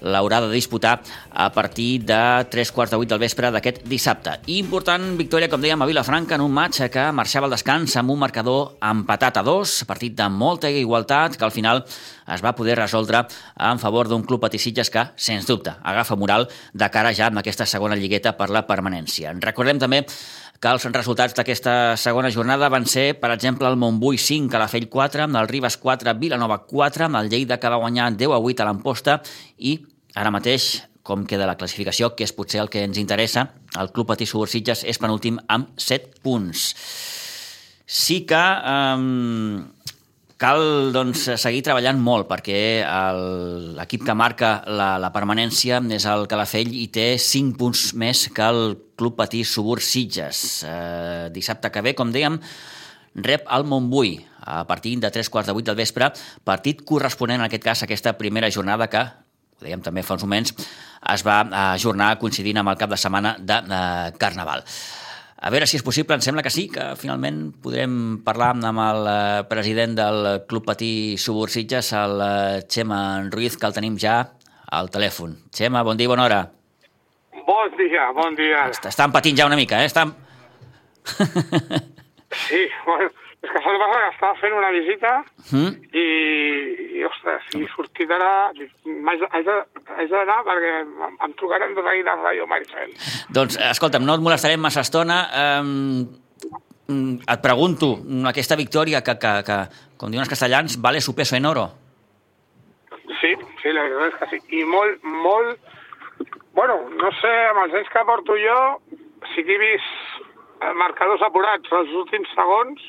l'haurà 0.04 0.40
de 0.44 0.50
disputar 0.52 1.00
a 1.30 1.50
partir 1.52 2.04
de 2.04 2.44
3 2.50 2.72
quarts 2.72 2.92
de 2.92 2.98
8 3.00 3.08
del 3.08 3.22
vespre 3.22 3.50
d'aquest 3.50 3.82
dissabte. 3.88 4.36
I 4.46 4.58
important 4.60 5.14
victòria, 5.18 5.48
com 5.48 5.62
dèiem, 5.62 5.80
a 5.80 5.88
Vilafranca 5.88 6.36
en 6.36 6.44
un 6.44 6.52
match 6.52 6.84
que 6.92 7.06
marxava 7.12 7.48
al 7.48 7.56
descans 7.56 7.96
amb 7.96 8.12
un 8.12 8.20
marcador 8.20 8.76
empatat 8.84 9.40
a 9.40 9.46
dos, 9.46 9.80
partit 9.88 10.14
de 10.18 10.28
molta 10.28 10.70
igualtat 10.70 11.38
que 11.38 11.46
al 11.46 11.54
final 11.54 11.84
es 12.34 12.44
va 12.44 12.54
poder 12.56 12.76
resoldre 12.78 13.24
en 13.60 13.80
favor 13.80 14.08
d'un 14.08 14.24
club 14.24 14.42
patissitges 14.44 14.90
que, 14.90 15.06
sens 15.16 15.46
dubte, 15.48 15.74
agafa 15.82 16.16
moral 16.16 16.48
de 16.72 16.90
cara 16.90 17.12
ja 17.14 17.30
amb 17.30 17.40
aquesta 17.40 17.66
segona 17.66 17.96
lligueta 17.96 18.34
per 18.38 18.50
la 18.52 18.64
permanència. 18.68 19.32
Recordem 19.40 19.80
també 19.82 20.04
que 20.60 20.70
els 20.70 20.86
resultats 20.92 21.34
d'aquesta 21.36 21.96
segona 22.00 22.30
jornada 22.32 22.70
van 22.72 22.86
ser, 22.88 23.12
per 23.20 23.32
exemple, 23.34 23.68
el 23.68 23.76
Montbui 23.80 24.18
5, 24.20 24.50
Calafell 24.52 24.88
4, 24.88 25.26
amb 25.26 25.40
el 25.40 25.50
Ribes 25.50 25.76
4, 25.82 26.14
Vilanova 26.20 26.62
4, 26.64 27.08
amb 27.08 27.20
el 27.20 27.30
Lleida 27.32 27.60
que 27.60 27.70
va 27.70 27.82
guanyar 27.82 28.12
10 28.16 28.32
a 28.32 28.40
8 28.40 28.64
a 28.64 28.68
l'Amposta 28.70 29.20
i 29.58 29.78
ara 30.14 30.32
mateix 30.34 30.84
com 31.04 31.26
queda 31.28 31.44
la 31.46 31.58
classificació, 31.60 32.14
que 32.16 32.24
és 32.24 32.32
potser 32.32 32.62
el 32.62 32.70
que 32.72 32.80
ens 32.82 32.96
interessa, 32.98 33.50
el 33.78 33.92
Club 33.92 34.08
Patí 34.08 34.24
Subursitges 34.26 34.86
és 34.88 34.98
penúltim 34.98 35.36
amb 35.52 35.76
7 35.76 36.24
punts. 36.24 36.70
Sí 37.84 38.22
que 38.24 38.40
um, 38.40 39.60
cal 40.40 40.92
doncs, 40.94 41.26
seguir 41.40 41.62
treballant 41.66 42.00
molt 42.02 42.28
perquè 42.30 42.58
l'equip 43.78 44.04
que 44.06 44.16
marca 44.18 44.56
la, 44.66 44.94
la 45.02 45.10
permanència 45.14 45.80
és 45.94 46.06
el 46.10 46.26
Calafell 46.30 46.72
i 46.74 46.88
té 46.92 47.14
5 47.20 47.58
punts 47.60 47.84
més 48.00 48.26
que 48.34 48.46
el 48.46 48.76
Club 48.98 49.16
Patí 49.18 49.44
Subursitges. 49.46 50.64
Eh, 50.68 51.28
dissabte 51.34 51.70
que 51.70 51.82
ve, 51.84 51.94
com 51.98 52.12
dèiem, 52.14 52.38
rep 53.14 53.46
el 53.54 53.66
Montbui 53.70 54.16
a 54.44 54.64
partir 54.68 54.96
de 55.00 55.10
3 55.10 55.30
quarts 55.30 55.48
de 55.48 55.54
8 55.56 55.70
del 55.70 55.78
vespre, 55.78 56.10
partit 56.44 56.82
corresponent 56.84 57.40
en 57.40 57.46
aquest 57.46 57.64
cas 57.64 57.82
a 57.82 57.88
aquesta 57.88 58.16
primera 58.18 58.50
jornada 58.50 58.90
que 58.92 59.04
ho 59.04 59.64
dèiem 59.64 59.80
també 59.80 60.02
fa 60.02 60.18
uns 60.18 60.26
moments, 60.26 60.52
es 61.14 61.22
va 61.24 61.38
ajornar 61.70 62.16
coincidint 62.18 62.58
amb 62.60 62.74
el 62.74 62.80
cap 62.80 62.90
de 62.90 62.98
setmana 63.00 63.36
de, 63.38 63.60
de 63.70 63.80
Carnaval. 64.20 64.66
A 65.44 65.50
veure 65.52 65.66
si 65.68 65.76
és 65.76 65.82
possible, 65.84 66.16
em 66.16 66.22
sembla 66.24 66.40
que 66.40 66.48
sí, 66.48 66.62
que 66.72 66.84
finalment 66.96 67.50
podrem 67.60 67.96
parlar 68.24 68.54
amb 68.54 68.80
el 68.80 69.08
eh, 69.10 69.42
president 69.50 69.92
del 69.98 70.28
Club 70.48 70.64
Patí 70.70 71.18
Subursitges, 71.20 71.90
el 72.00 72.22
eh, 72.24 72.62
Xema 72.64 73.00
Ruiz, 73.28 73.58
que 73.60 73.68
el 73.68 73.74
tenim 73.76 73.98
ja 74.00 74.22
al 74.72 74.88
telèfon. 74.94 75.34
Xema, 75.52 75.82
bon 75.84 76.00
dia, 76.00 76.08
bona 76.08 76.24
hora. 76.24 76.38
Bon 77.44 77.76
dia, 77.76 78.06
bon 78.16 78.38
dia. 78.38 78.64
Està 78.72 79.10
patint 79.12 79.36
ja 79.36 79.50
una 79.50 79.60
mica, 79.60 79.82
eh? 79.84 79.90
Està... 79.92 80.08
Sí, 82.48 82.64
bueno, 82.86 83.12
és 83.44 83.50
que 83.52 83.60
passa 83.60 84.00
que 84.00 84.08
estava 84.14 84.34
fent 84.40 84.54
una 84.56 84.70
visita 84.74 85.12
Mm? 85.52 85.72
i, 85.92 86.04
i 86.98 87.04
ostres, 87.04 87.44
i 87.60 87.66
sortit 87.74 88.10
ara... 88.10 88.50
de- 88.56 88.70
Haig 89.34 89.44
de- 89.46 90.10
d'anar 90.10 90.38
perquè 90.46 90.70
em, 90.80 91.16
em 91.26 91.32
trucarem 91.38 91.74
des 91.76 91.84
d'aquí 91.84 92.02
de 92.06 92.14
Ràdio 92.24 92.46
Maricel. 92.48 92.94
Doncs, 93.36 93.58
escolta'm, 93.70 94.04
no 94.08 94.14
et 94.16 94.24
molestarem 94.24 94.60
massa 94.60 94.80
estona. 94.80 95.18
Um, 95.60 97.20
et 97.28 97.40
pregunto, 97.44 97.94
aquesta 98.28 98.56
victòria 98.56 99.02
que, 99.04 99.14
que, 99.20 99.32
que, 99.46 99.58
com 100.00 100.10
diuen 100.12 100.24
els 100.24 100.32
castellans, 100.32 100.78
vale 100.80 101.00
su 101.00 101.14
peso 101.16 101.36
en 101.36 101.46
oro. 101.46 101.68
Sí, 103.20 103.34
sí, 103.62 103.72
la 103.72 103.84
veritat 103.86 104.08
és 104.10 104.18
que 104.20 104.30
sí. 104.32 104.40
I 104.60 104.64
molt, 104.68 105.04
molt... 105.04 105.60
Bueno, 106.54 106.76
no 107.00 107.10
sé, 107.20 107.32
amb 107.50 107.64
els 107.64 107.74
anys 107.80 107.88
que 107.92 108.04
porto 108.08 108.36
jo, 108.38 108.58
sí 109.34 109.44
que 109.44 109.56
he 109.56 109.62
vist 109.62 110.70
marcadors 110.80 111.22
apurats 111.26 111.72
els 111.76 111.90
últims 112.04 112.28
segons, 112.36 112.84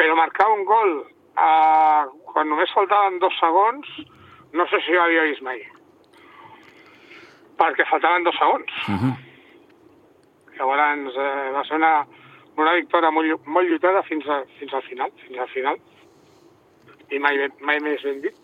però 0.00 0.16
marcar 0.16 0.48
un 0.48 0.64
gol 0.64 0.94
eh, 1.04 2.04
quan 2.32 2.48
només 2.48 2.72
faltaven 2.72 3.18
dos 3.20 3.36
segons, 3.36 3.90
no 4.56 4.64
sé 4.70 4.80
si 4.86 4.96
ho 4.96 5.02
havia 5.02 5.26
vist 5.28 5.44
mai. 5.44 5.60
Perquè 7.60 7.84
faltaven 7.90 8.24
dos 8.24 8.38
segons. 8.40 8.72
Uh 8.88 8.96
-huh. 8.96 9.12
Llavors 10.56 11.16
eh, 11.16 11.50
va 11.56 11.64
ser 11.64 11.76
una, 11.76 12.06
una 12.56 12.74
victòria 12.80 13.10
molt, 13.10 13.46
molt 13.46 13.68
lluitada 13.68 14.02
fins, 14.02 14.26
a, 14.26 14.42
fins 14.58 14.72
al 14.72 14.82
final, 14.88 15.12
fins 15.26 15.38
al 15.38 15.48
final. 15.48 15.76
I 17.10 17.18
mai, 17.18 17.36
mai 17.60 17.80
més 17.80 18.02
ben 18.02 18.20
dit. 18.20 18.36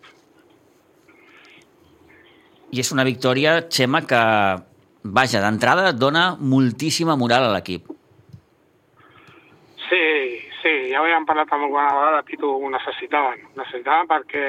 I 2.72 2.80
és 2.80 2.92
una 2.92 3.04
victòria, 3.04 3.68
Xema, 3.70 4.00
que, 4.02 4.22
vaja, 5.02 5.40
d'entrada 5.40 5.92
dona 5.92 6.36
moltíssima 6.40 7.16
moral 7.16 7.44
a 7.44 7.52
l'equip. 7.52 7.86
Sí, 9.88 10.35
sí, 10.66 10.90
ja 10.90 11.00
ho 11.00 11.04
havíem 11.06 11.26
parlat 11.28 11.52
amb 11.52 11.66
alguna 11.66 11.86
vegada, 11.94 12.24
Pitu, 12.26 12.50
ho 12.50 12.70
necessitaven. 12.72 13.42
Necessitaven 13.58 14.08
perquè 14.10 14.46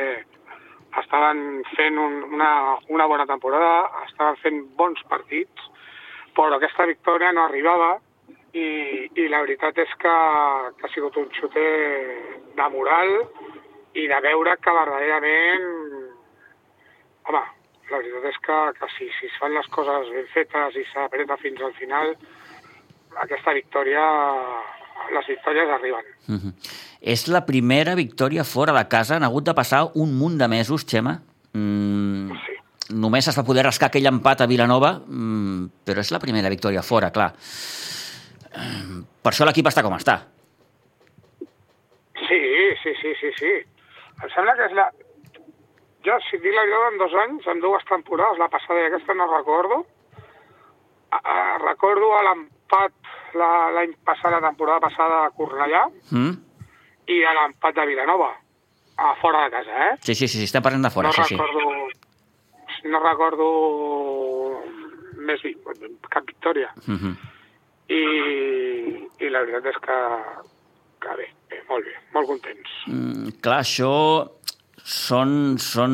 estaven 1.01 1.41
fent 1.75 1.97
un, 2.01 2.21
una, 2.33 2.51
una 2.93 3.05
bona 3.11 3.27
temporada, 3.29 4.03
estaven 4.07 4.39
fent 4.41 4.61
bons 4.79 5.03
partits, 5.11 5.67
però 6.33 6.57
aquesta 6.57 6.87
victòria 6.89 7.33
no 7.35 7.43
arribava 7.45 7.91
i, 8.53 8.67
i 9.13 9.27
la 9.29 9.43
veritat 9.45 9.77
és 9.83 9.93
que, 10.01 10.15
que 10.79 10.87
ha 10.87 10.93
sigut 10.93 11.19
un 11.21 11.29
xuter 11.37 11.67
de 12.57 12.69
moral 12.73 13.13
i 13.97 14.07
de 14.09 14.23
veure 14.25 14.57
que 14.61 14.77
verdaderament... 14.79 15.69
Home, 17.27 17.43
la 17.91 17.99
veritat 17.99 18.25
és 18.31 18.41
que, 18.47 18.57
que 18.79 18.89
si, 18.95 19.11
si 19.19 19.29
es 19.29 19.37
fan 19.41 19.53
les 19.53 19.69
coses 19.75 20.09
ben 20.15 20.27
fetes 20.33 20.81
i 20.81 20.85
s'apreta 20.93 21.37
fins 21.43 21.61
al 21.61 21.75
final, 21.77 22.13
aquesta 23.27 23.53
victòria, 23.57 24.05
les 25.13 25.27
victòries 25.27 25.69
arriben. 25.69 26.05
Mm 26.27 26.35
-hmm. 26.35 26.53
És 27.01 27.27
la 27.27 27.45
primera 27.45 27.95
victòria 27.95 28.43
fora 28.43 28.73
de 28.73 28.87
casa. 28.87 29.15
Han 29.15 29.23
hagut 29.23 29.45
de 29.45 29.53
passar 29.53 29.91
un 29.95 30.17
munt 30.17 30.37
de 30.37 30.47
mesos, 30.47 30.85
Xema. 30.85 31.21
Mm, 31.53 32.31
Sí. 32.31 32.53
només 32.89 33.27
es 33.27 33.37
va 33.37 33.43
poder 33.43 33.63
rascar 33.63 33.87
aquell 33.87 34.05
empat 34.05 34.41
a 34.41 34.45
Vilanova, 34.47 35.01
mm, 35.05 35.65
però 35.85 35.99
és 35.99 36.11
la 36.11 36.19
primera 36.19 36.49
victòria 36.49 36.81
fora, 36.81 37.11
clar. 37.11 37.33
Per 39.23 39.31
això 39.31 39.45
l'equip 39.45 39.65
està 39.65 39.83
com 39.83 39.93
està. 39.93 40.25
Sí, 42.27 42.39
sí, 42.83 42.93
sí, 43.01 43.13
sí, 43.19 43.31
sí. 43.39 43.53
Em 44.23 44.29
sembla 44.33 44.55
que 44.55 44.65
és 44.65 44.73
la... 44.73 44.91
Jo, 46.05 46.15
si 46.29 46.37
dic 46.37 46.53
la 46.53 46.63
veritat, 46.63 46.91
en 46.91 46.97
dos 46.97 47.13
anys, 47.25 47.47
en 47.47 47.59
dues 47.59 47.83
temporades, 47.89 48.39
la 48.39 48.47
passada 48.47 48.79
i 48.79 48.85
aquesta 48.87 49.13
no 49.13 49.27
recordo, 49.37 49.85
a, 51.11 51.17
a, 51.17 51.57
recordo 51.65 52.09
l'empat 52.23 52.93
l'any 53.37 53.93
passat, 54.05 54.31
la 54.33 54.41
temporada 54.41 54.79
passada 54.87 55.23
a 55.25 55.31
Cornellà, 55.37 55.85
Mm? 56.11 56.33
i 57.07 57.23
a 57.23 57.33
l'empat 57.37 57.75
de 57.75 57.85
Vilanova, 57.87 58.33
a 58.97 59.13
fora 59.21 59.45
de 59.45 59.51
casa, 59.51 59.77
eh? 59.87 59.93
Sí, 60.01 60.15
sí, 60.15 60.27
sí, 60.27 60.37
sí, 60.39 60.43
estem 60.49 60.63
parlant 60.63 60.83
de 60.83 60.89
fora, 60.89 61.09
no 61.09 61.13
sí, 61.13 61.23
sí. 61.23 61.35
recordo... 61.35 61.87
No 62.87 62.99
recordo 63.01 63.45
més 65.27 65.41
cap 66.13 66.25
victòria. 66.27 66.69
Mm 66.85 66.97
-hmm. 66.97 67.13
I, 67.89 68.03
I 69.25 69.29
la 69.29 69.41
veritat 69.43 69.65
és 69.71 69.77
que, 69.85 69.97
que 71.01 71.15
bé, 71.17 71.27
bé, 71.49 71.61
molt 71.69 71.85
bé, 71.85 71.95
molt 72.13 72.27
contents. 72.27 72.69
Mm, 72.87 73.39
clar, 73.41 73.61
això 73.63 74.29
són, 74.83 75.57
són, 75.57 75.93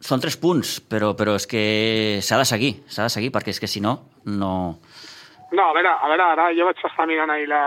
són 0.00 0.20
tres 0.20 0.36
punts, 0.36 0.80
però, 0.80 1.14
però 1.16 1.34
és 1.36 1.46
que 1.46 2.18
s'ha 2.22 2.38
de 2.38 2.44
seguir, 2.44 2.72
s'ha 2.88 3.04
de 3.04 3.14
seguir, 3.14 3.30
perquè 3.30 3.50
és 3.50 3.60
que 3.60 3.68
si 3.68 3.80
no, 3.80 3.98
no... 4.24 4.78
No, 5.54 5.68
a 5.70 5.74
veure, 5.76 5.92
a 5.94 6.08
veure, 6.10 6.24
ara 6.34 6.50
jo 6.56 6.66
vaig 6.66 6.80
estar 6.82 7.06
mirant 7.06 7.30
ahir 7.30 7.46
la, 7.50 7.62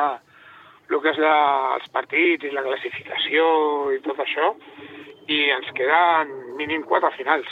el 0.90 1.00
que 1.04 1.14
és 1.14 1.20
la, 1.22 1.38
els 1.78 1.90
partits 1.96 2.48
i 2.48 2.54
la 2.56 2.64
classificació 2.66 3.48
i 3.96 4.02
tot 4.06 4.20
això, 4.24 4.52
i 5.28 5.40
ens 5.56 5.72
queden 5.78 6.34
mínim 6.60 6.86
quatre 6.88 7.12
finals. 7.18 7.50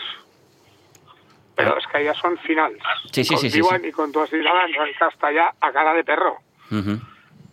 Però 1.56 1.76
és 1.80 1.88
que 1.92 2.04
ja 2.04 2.16
són 2.20 2.36
finals. 2.44 2.84
Sí, 3.12 3.24
sí, 3.24 3.34
com 3.34 3.42
sí, 3.42 3.50
sí, 3.50 3.60
diuen, 3.62 3.84
sí. 3.84 3.92
i 3.92 3.96
com 3.96 4.12
tu 4.12 4.24
has 4.24 4.32
dit 4.34 4.48
abans, 4.52 4.76
en 4.76 4.96
castellà, 5.00 5.50
a 5.60 5.72
cara 5.76 5.94
de 5.96 6.04
perro. 6.04 6.36
Mm 6.70 6.82
-hmm. 6.82 6.98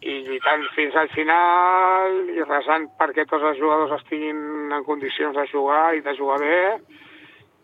I 0.02 0.14
lluitant 0.26 0.64
fins 0.74 0.94
al 0.96 1.08
final, 1.08 2.10
i 2.34 2.42
resant 2.42 2.88
perquè 2.98 3.26
tots 3.26 3.44
els 3.44 3.58
jugadors 3.58 4.00
estiguin 4.00 4.72
en 4.72 4.84
condicions 4.84 5.36
de 5.36 5.46
jugar 5.46 5.94
i 5.94 6.00
de 6.00 6.16
jugar 6.16 6.40
bé, 6.40 6.80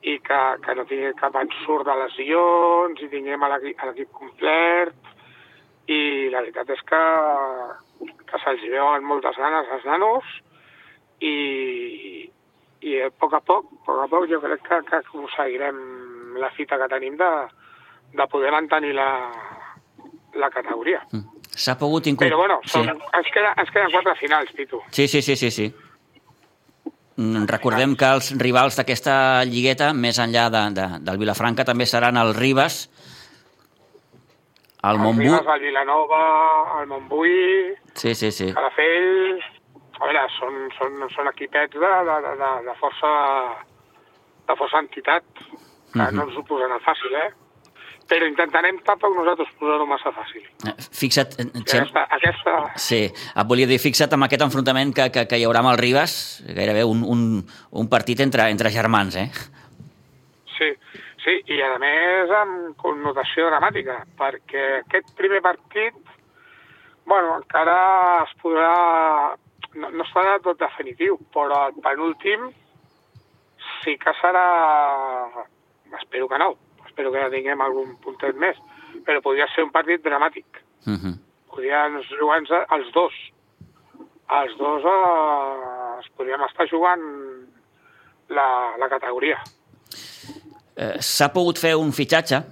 i 0.03 0.19
que, 0.23 0.41
que 0.65 0.75
no 0.79 0.85
tingui 0.87 1.13
cap 1.19 1.37
ensurt 1.41 1.87
de 1.89 1.95
lesions, 2.03 3.01
i 3.03 3.11
tinguem 3.11 3.47
l'equip 3.51 4.13
complet, 4.15 5.15
i 5.91 6.29
la 6.33 6.43
veritat 6.45 6.71
és 6.71 6.83
que, 6.87 7.03
que 8.29 8.41
se'ls 8.45 8.67
veuen 8.71 9.07
moltes 9.09 9.39
ganes 9.41 9.71
als 9.75 9.87
nanos, 9.89 10.29
i, 11.21 12.29
i 12.87 13.01
a 13.03 13.11
poc 13.11 13.35
a 13.35 13.41
poc, 13.43 13.73
a 13.73 13.87
poc 13.89 14.03
a 14.05 14.09
poc, 14.13 14.29
jo 14.31 14.41
crec 14.45 14.63
que, 14.69 14.83
que 14.91 15.01
aconseguirem 15.03 15.81
la 16.39 16.53
fita 16.55 16.79
que 16.79 16.91
tenim 16.93 17.17
de, 17.19 17.33
de 18.15 18.29
poder 18.31 18.53
mantenir 18.55 18.95
la, 18.95 19.11
la 20.39 20.51
categoria. 20.55 21.03
S'ha 21.59 21.75
pogut 21.81 22.07
incorporar... 22.07 22.31
Però 22.31 22.39
bueno, 22.45 22.61
sí. 22.65 22.77
són, 22.77 22.93
ens, 23.19 23.31
queda, 23.35 23.55
ens 23.59 23.73
queden 23.75 23.91
quatre 23.97 24.15
finals, 24.21 24.53
Pitu. 24.55 24.81
Sí, 24.95 25.09
sí, 25.11 25.23
sí, 25.25 25.35
sí, 25.37 25.51
sí. 25.51 25.69
Mm, 27.19 27.47
Recordem 27.51 27.97
que 27.99 28.07
els 28.15 28.29
rivals 28.39 28.77
d'aquesta 28.79 29.43
lligueta, 29.49 29.91
més 29.93 30.19
enllà 30.23 30.45
de, 30.55 30.61
de, 30.77 30.85
del 31.03 31.19
Vilafranca, 31.19 31.65
també 31.67 31.87
seran 31.91 32.17
el 32.21 32.31
Ribas, 32.37 32.85
el 34.87 34.95
Els 34.95 35.03
Montbú... 35.03 35.25
rivals, 35.27 35.49
el 35.57 35.61
Vilanova, 35.67 36.21
el 36.81 36.87
Montbui, 36.93 37.33
Sí, 37.99 38.15
sí, 38.15 38.31
sí. 38.33 38.53
Calafell... 38.55 39.41
A 39.99 40.07
veure, 40.07 40.21
són, 40.37 40.55
són, 40.77 40.93
són 41.11 41.27
equipets 41.33 41.75
de, 41.75 41.89
de, 42.07 42.17
de, 42.39 42.51
de, 42.69 42.75
força 42.79 43.09
de 44.47 44.55
força 44.61 44.79
entitat, 44.85 45.25
que 45.91 45.99
Mhm. 45.99 46.15
no 46.15 46.23
ens 46.29 46.37
ho 46.39 46.45
posaran 46.47 46.79
fàcil, 46.87 47.17
eh? 47.19 47.33
Però 48.09 48.25
intentarem 48.25 48.79
tampoc 48.87 49.13
nosaltres 49.19 49.51
posar-ho 49.61 49.85
massa 49.89 50.11
fàcil. 50.17 50.47
Eh, 50.65 50.73
Fixa't, 50.97 51.35
eh, 51.43 51.47
Xem, 51.69 51.83
Aquesta, 51.85 52.05
aquesta, 52.17 52.55
sí, 52.81 53.03
et 53.13 53.49
volia 53.51 53.69
dir, 53.69 53.77
fixa't 53.83 54.15
amb 54.17 54.25
aquest 54.25 54.47
enfrontament 54.47 54.95
que, 54.97 55.11
que, 55.13 55.27
que 55.29 55.37
hi 55.37 55.45
haurà 55.45 55.61
amb 55.61 55.75
el 55.75 55.81
Ribas, 55.83 56.15
gairebé 56.47 56.87
un, 56.89 57.03
un, 57.05 57.25
un 57.83 57.91
partit 57.93 58.23
entre, 58.25 58.47
entre 58.49 58.73
germans, 58.73 59.19
eh? 59.21 59.29
Sí, 60.57 60.71
sí, 61.25 61.35
i 61.53 61.61
a 61.63 61.75
més 61.83 62.33
amb 62.39 62.73
connotació 62.81 63.51
dramàtica, 63.51 63.99
perquè 64.19 64.65
aquest 64.79 65.13
primer 65.19 65.43
partit, 65.45 65.99
bueno, 67.05 67.37
encara 67.43 67.77
es 68.25 68.33
podrà... 68.41 68.73
No, 69.79 69.91
no 69.93 70.05
serà 70.09 70.39
tot 70.43 70.57
definitiu, 70.59 71.19
però 71.35 71.67
el 71.69 71.77
penúltim 71.85 72.49
sí 73.83 73.99
que 74.01 74.17
serà... 74.23 74.47
Espero 76.01 76.29
que 76.29 76.41
no, 76.41 76.55
espero 76.99 77.13
que 77.15 77.21
ja 77.23 77.31
tinguem 77.31 77.61
algun 77.63 77.93
puntet 78.03 78.35
més, 78.43 78.57
però 79.07 79.21
podria 79.23 79.47
ser 79.55 79.63
un 79.63 79.71
partit 79.71 80.03
dramàtic. 80.03 80.47
Uh 80.87 80.97
-huh. 80.99 81.15
Podrien 81.51 82.01
jugar-nos 82.19 82.51
els 82.75 82.93
dos. 82.93 83.13
Els 84.31 84.57
dos 84.59 84.83
eh, 84.85 86.01
es 86.01 86.09
podríem 86.17 86.43
estar 86.43 86.67
jugant 86.69 87.01
la, 88.29 88.75
la 88.79 88.89
categoria. 88.89 89.39
Eh, 90.77 90.97
S'ha 91.01 91.29
pogut 91.33 91.59
fer 91.59 91.77
un 91.77 91.93
fitxatge, 91.93 92.43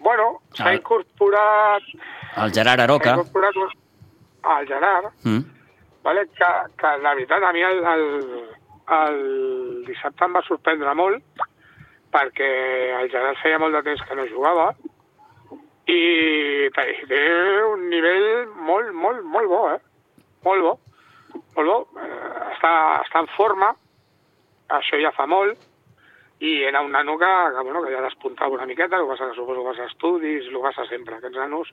Bueno, 0.00 0.40
s'ha 0.54 0.74
incorporat... 0.74 1.82
el 2.36 2.52
Gerard 2.54 2.80
Aroca, 2.80 3.10
incorporat 3.16 3.56
un- 3.56 3.72
el 4.58 4.66
Gerard, 4.66 5.06
mm, 5.24 5.40
vale? 6.02 6.26
que, 6.28 6.46
que 6.78 6.86
la 7.02 7.14
veritat 7.14 7.42
a 7.42 7.52
mi 7.52 7.60
el, 7.62 7.84
el, 7.84 8.48
el 8.88 9.84
dissabte 9.86 10.24
em 10.24 10.34
va 10.36 10.42
sorprendre 10.46 10.94
molt 10.94 11.22
perquè 12.12 12.48
el 13.02 13.10
Gerard 13.12 13.38
feia 13.42 13.58
molt 13.60 13.74
de 13.76 13.82
temps 13.86 14.02
que 14.08 14.16
no 14.16 14.26
jugava 14.30 14.70
i 15.88 16.68
té 16.74 17.22
un 17.64 17.88
nivell 17.88 18.48
molt, 18.68 18.92
molt, 18.92 19.22
molt 19.24 19.48
bo, 19.48 19.60
eh? 19.72 19.78
Molt 20.44 20.62
bo. 20.66 20.74
Molt 21.56 21.68
bo. 21.68 21.78
Eh, 22.00 22.52
està, 22.54 22.72
està 23.06 23.22
en 23.24 23.30
forma, 23.36 23.70
això 24.78 25.00
ja 25.00 25.12
fa 25.16 25.26
molt, 25.26 25.56
i 26.44 26.62
era 26.68 26.82
un 26.84 26.92
nano 26.94 27.16
que, 27.18 27.26
que, 27.54 27.62
bueno, 27.64 27.82
que 27.82 27.92
ja 27.94 28.02
despuntava 28.04 28.54
una 28.54 28.66
miqueta, 28.68 28.96
el 28.96 29.06
que 29.06 29.14
passa 29.14 29.30
que 29.30 29.38
suposo 29.40 29.64
que 29.64 29.70
passa 29.72 29.88
estudis, 29.90 30.46
el 30.46 30.54
que 30.54 30.66
passa 30.68 30.84
sempre. 30.86 31.16
Aquests 31.18 31.40
nanos 31.40 31.72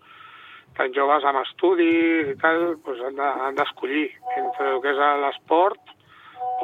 tan 0.75 0.91
joves 0.95 1.23
amb 1.23 1.43
estudis 1.43 2.31
i 2.33 2.37
tal, 2.41 2.73
doncs 2.83 3.03
han 3.05 3.15
de- 3.19 3.35
han 3.45 3.55
d'escollir 3.59 4.07
de, 4.09 4.39
entre 4.41 4.71
el 4.73 4.81
que 4.81 4.91
és 4.95 4.97
l'esport 5.21 5.93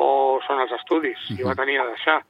o 0.01 0.39
són 0.47 0.59
els 0.63 0.72
estudis, 0.80 1.19
i 1.36 1.43
ho 1.43 1.47
va 1.51 1.55
tenir 1.59 1.78
a 1.80 1.86
deixar. 1.91 2.22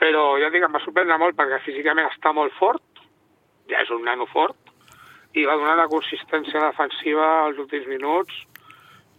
Però 0.00 0.24
ja 0.40 0.48
dic, 0.52 0.64
em 0.64 0.72
va 0.72 0.80
sorprendre 0.84 1.18
molt 1.20 1.36
perquè 1.38 1.60
físicament 1.66 2.08
està 2.08 2.32
molt 2.36 2.54
fort, 2.58 2.82
ja 3.70 3.82
és 3.84 3.90
un 3.94 4.04
nano 4.08 4.26
fort, 4.32 4.56
i 5.36 5.44
va 5.46 5.58
donar 5.58 5.76
una 5.76 5.90
consistència 5.90 6.62
defensiva 6.64 7.26
als 7.44 7.60
últims 7.62 7.86
minuts 7.86 8.34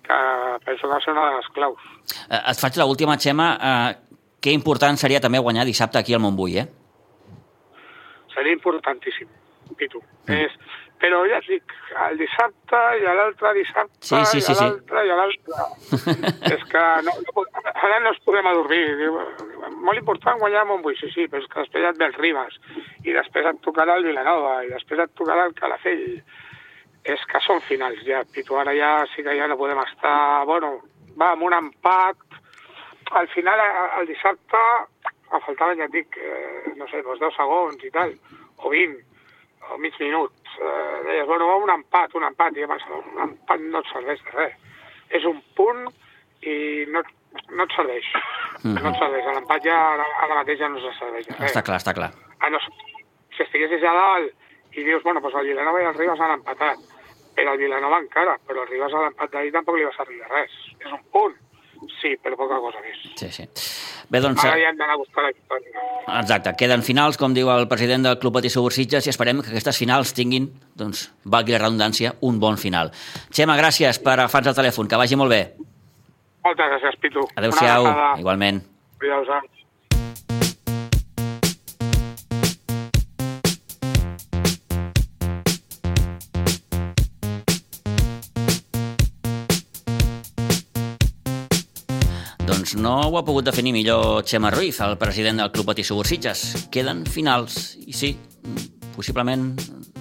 que 0.02 0.18
penso 0.66 0.88
que 0.88 0.94
va 0.94 1.00
ser 1.04 1.14
una 1.14 1.30
de 1.30 1.36
les 1.38 1.50
claus. 1.56 1.82
eh, 2.30 2.42
et 2.52 2.58
faig 2.60 2.78
l'última, 2.82 3.18
Xema, 3.18 3.48
eh, 3.70 3.96
que 4.42 4.52
important 4.52 4.98
seria 4.98 5.22
també 5.22 5.40
guanyar 5.40 5.66
dissabte 5.66 6.00
aquí 6.00 6.14
al 6.14 6.20
Montbui, 6.20 6.58
eh? 6.58 6.68
Seria 8.34 8.54
importantíssim, 8.54 9.28
Pitu. 9.78 10.02
Mm. 10.28 10.34
És, 10.34 10.52
però 11.02 11.24
ja 11.26 11.39
et 11.41 11.47
dic, 11.49 11.74
el 12.06 12.20
dissabte 12.20 12.80
i 12.99 13.06
l'altre 13.08 13.54
dissabte 13.58 14.06
Sí, 14.06 14.20
sí, 14.30 14.38
i 14.38 14.43
sí, 14.45 14.54
sí. 14.54 14.68
l'altre 14.68 15.02
i 15.08 15.10
a 15.10 15.18
l'altre. 15.18 15.66
és 16.54 16.66
que 16.70 16.84
no, 17.08 17.16
no, 17.26 17.45
ara 17.72 17.97
no 18.04 18.12
ens 18.12 18.22
podem 18.28 18.49
adormir. 18.52 18.84
Diu, 18.99 19.18
molt 19.82 19.97
important 19.97 20.39
guanyar 20.43 20.68
Montbui, 20.70 20.95
sí, 20.99 21.10
sí, 21.16 21.26
però 21.32 21.41
és 21.41 21.49
que 21.49 21.64
després 21.64 21.89
et 21.89 21.97
ve 21.97 22.08
el 22.12 22.18
Ribas, 22.20 22.60
i 23.02 23.18
després 23.18 23.49
et 23.49 23.62
tocarà 23.66 23.97
el 23.97 24.06
Vilanova, 24.12 24.60
i 24.66 24.70
després 24.70 25.02
et 25.02 25.14
tocarà 25.18 25.47
el 25.49 25.58
Calafell. 25.58 26.06
És 27.12 27.24
que 27.32 27.41
són 27.41 27.64
finals 27.66 28.04
ja, 28.06 28.22
Pitu. 28.30 28.60
Ara 28.62 28.76
ja 28.78 28.91
sí 29.16 29.26
que 29.26 29.34
ja 29.34 29.47
no 29.49 29.58
podem 29.58 29.82
estar... 29.82 30.45
Bueno, 30.45 30.76
va, 31.18 31.32
amb 31.32 31.47
un 31.47 31.56
empat. 31.58 32.20
Al 33.18 33.26
final, 33.34 33.60
el 33.97 34.06
dissabte, 34.08 34.62
a 35.34 35.41
faltaven, 35.47 35.82
ja 35.82 35.89
et 35.89 35.95
dic, 35.95 36.20
eh, 36.22 36.76
no 36.78 36.86
sé, 36.91 37.02
doncs 37.02 37.24
10 37.26 37.34
segons 37.39 37.89
i 37.89 37.89
tal, 37.95 38.14
o 38.62 38.70
20, 38.70 39.02
o 39.72 39.80
mig 39.82 39.97
minut, 39.99 40.41
eh, 40.60 40.99
deies, 41.08 41.26
bueno, 41.28 41.47
va 41.47 41.58
un 41.62 41.72
empat, 41.74 42.14
un 42.16 42.28
empat, 42.28 42.58
i 42.58 42.66
jo 42.66 42.70
pensava, 42.72 42.99
un 42.99 43.24
empat 43.30 43.64
no 43.64 43.82
et 43.82 43.89
serveix 43.93 44.22
de 44.28 44.36
res. 44.36 44.54
És 45.12 45.26
un 45.28 45.41
punt 45.58 45.88
i 46.47 46.56
no, 46.91 47.04
no 47.56 47.68
et 47.68 47.76
serveix. 47.76 48.08
Mhm. 48.64 48.78
No 48.82 48.91
et 48.91 48.99
serveix. 48.99 49.26
L'empat 49.36 49.66
ja 49.66 49.78
ara, 49.95 50.08
ara 50.26 50.39
mateix 50.41 50.60
ja 50.60 50.70
no 50.70 50.82
se 50.84 50.93
serveix 50.99 51.28
de 51.28 51.38
res. 51.38 51.52
Està 51.52 51.64
clar, 51.66 51.82
està 51.82 51.93
clar. 51.97 52.12
Ah, 52.39 52.49
no, 52.49 52.60
si 53.36 53.43
estiguessis 53.45 53.84
a 53.84 53.93
dalt 53.97 54.78
i 54.78 54.84
dius, 54.88 55.04
bueno, 55.04 55.22
doncs 55.22 55.36
el 55.41 55.52
Vilanova 55.52 55.82
i 55.82 55.88
el 55.89 55.97
Ribas 55.97 56.20
han 56.20 56.38
empatat, 56.38 56.84
però 57.36 57.54
el 57.54 57.60
Vilanova 57.60 57.99
encara, 57.99 58.38
però 58.47 58.64
el 58.64 58.70
Ribas 58.70 58.93
a 58.93 59.06
l'empat 59.06 59.32
d'ahir 59.34 59.52
tampoc 59.56 59.78
li 59.78 59.88
va 59.88 59.95
servir 59.97 60.20
de 60.22 60.30
res. 60.32 60.58
És 60.80 60.91
un 60.91 61.02
punt, 61.12 61.36
sí, 62.00 62.14
però 62.22 62.38
poca 62.40 62.60
cosa 62.64 62.82
més. 62.84 63.00
Sí, 63.20 63.30
sí. 63.34 63.46
Bé, 64.12 64.22
doncs... 64.24 64.44
Ara 64.44 64.60
ja 64.60 64.72
hem 64.72 64.80
d'anar 64.80 64.98
a 64.98 65.00
buscar 65.02 65.26
la 65.26 65.32
victòria. 65.34 65.86
Exacte, 66.20 66.54
queden 66.60 66.84
finals, 66.86 67.20
com 67.22 67.36
diu 67.38 67.52
el 67.54 67.68
president 67.72 68.08
del 68.08 68.20
Club 68.22 68.38
Patí 68.40 68.52
Sitges, 68.52 69.08
i 69.08 69.14
esperem 69.14 69.42
que 69.42 69.52
aquestes 69.54 69.80
finals 69.80 70.14
tinguin, 70.18 70.50
doncs, 70.76 71.10
valgui 71.26 71.56
la 71.56 71.64
redundància, 71.64 72.16
un 72.22 72.40
bon 72.40 72.58
final. 72.58 72.92
Xema, 73.32 73.58
gràcies 73.60 74.02
per 74.04 74.18
agafar 74.18 74.46
el 74.48 74.58
telèfon, 74.58 74.88
que 74.88 75.00
vagi 75.00 75.16
molt 75.16 75.32
bé. 75.32 75.42
Moltes 76.44 76.76
gràcies, 76.76 77.00
Pitu. 77.02 77.26
Adéu-siau, 77.38 77.90
igualment. 78.20 78.64
Cuidao-vos. 79.00 79.61
No 92.82 92.96
ho 93.08 93.18
ha 93.18 93.22
pogut 93.26 93.46
definir 93.46 93.74
millor 93.76 94.24
Xema 94.26 94.50
Ruiz, 94.50 94.80
el 94.82 94.98
president 94.98 95.38
del 95.38 95.52
Club 95.54 95.68
Patí 95.70 95.84
Sitges. 95.84 96.68
Queden 96.72 97.06
finals, 97.06 97.78
i 97.78 97.94
sí, 97.94 98.16
possiblement 98.96 99.52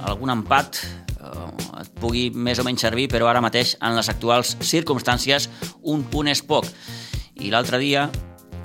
algun 0.08 0.32
empat 0.32 0.80
eh, 0.80 1.82
et 1.82 1.90
pugui 2.00 2.30
més 2.32 2.58
o 2.58 2.64
menys 2.64 2.80
servir, 2.80 3.08
però 3.12 3.28
ara 3.28 3.42
mateix, 3.44 3.76
en 3.82 3.96
les 3.96 4.08
actuals 4.08 4.56
circumstàncies, 4.64 5.50
un 5.82 6.04
punt 6.08 6.32
és 6.32 6.40
poc. 6.40 6.64
I 7.36 7.52
l'altre 7.52 7.78
dia, 7.78 8.08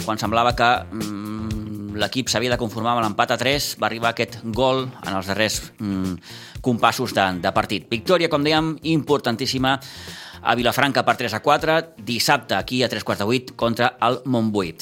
quan 0.06 0.18
semblava 0.22 0.56
que 0.56 0.72
mm, 0.86 2.00
l'equip 2.00 2.32
s'havia 2.32 2.56
de 2.56 2.62
conformar 2.62 2.96
amb 2.96 3.04
l'empat 3.04 3.36
a 3.36 3.40
3, 3.42 3.74
va 3.82 3.90
arribar 3.90 4.14
aquest 4.14 4.40
gol 4.46 4.86
en 4.86 5.12
els 5.12 5.28
darrers 5.28 5.60
mm, 5.76 6.16
compassos 6.64 7.12
de, 7.16 7.34
de 7.44 7.52
partit. 7.52 7.90
Victòria, 7.92 8.32
com 8.32 8.48
dèiem, 8.48 8.78
importantíssima 8.96 9.76
a 10.46 10.56
Vilafranca 10.56 11.04
per 11.06 11.18
3 11.18 11.34
a 11.34 11.42
4, 11.42 11.80
dissabte 12.06 12.56
aquí 12.56 12.84
a 12.86 12.90
3 12.90 13.04
quarts 13.04 13.24
de 13.24 13.28
8 13.28 13.58
contra 13.58 13.96
el 14.06 14.22
Montbui. 14.26 14.76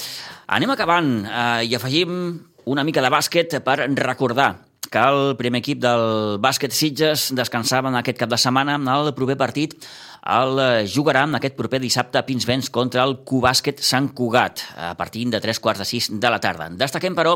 Anem 0.52 0.76
acabant 0.76 1.10
eh, 1.24 1.64
i 1.70 1.76
afegim 1.80 2.14
una 2.70 2.84
mica 2.84 3.02
de 3.04 3.12
bàsquet 3.12 3.58
per 3.64 3.80
recordar 3.88 4.54
que 4.94 5.02
el 5.02 5.36
primer 5.40 5.64
equip 5.64 5.80
del 5.82 6.38
bàsquet 6.44 6.76
Sitges 6.76 7.32
descansava 7.34 7.90
en 7.90 7.98
aquest 7.98 8.20
cap 8.20 8.30
de 8.30 8.38
setmana 8.38 8.76
en 8.78 8.90
el 8.92 9.14
proper 9.18 9.40
partit 9.40 9.74
el 10.24 10.60
jugarà 10.88 11.26
en 11.28 11.36
aquest 11.36 11.58
proper 11.58 11.82
dissabte 11.84 12.20
a 12.20 12.26
Pinsbens 12.28 12.70
contra 12.72 13.04
el 13.04 13.18
Cubàsquet 13.28 13.82
Sant 13.84 14.12
Cugat 14.16 14.62
a 14.78 14.94
partir 15.00 15.26
de 15.32 15.42
3 15.44 15.60
quarts 15.60 15.84
de 15.84 15.88
6 15.90 16.12
de 16.22 16.32
la 16.32 16.40
tarda. 16.40 16.70
Destaquem, 16.80 17.16
però, 17.16 17.36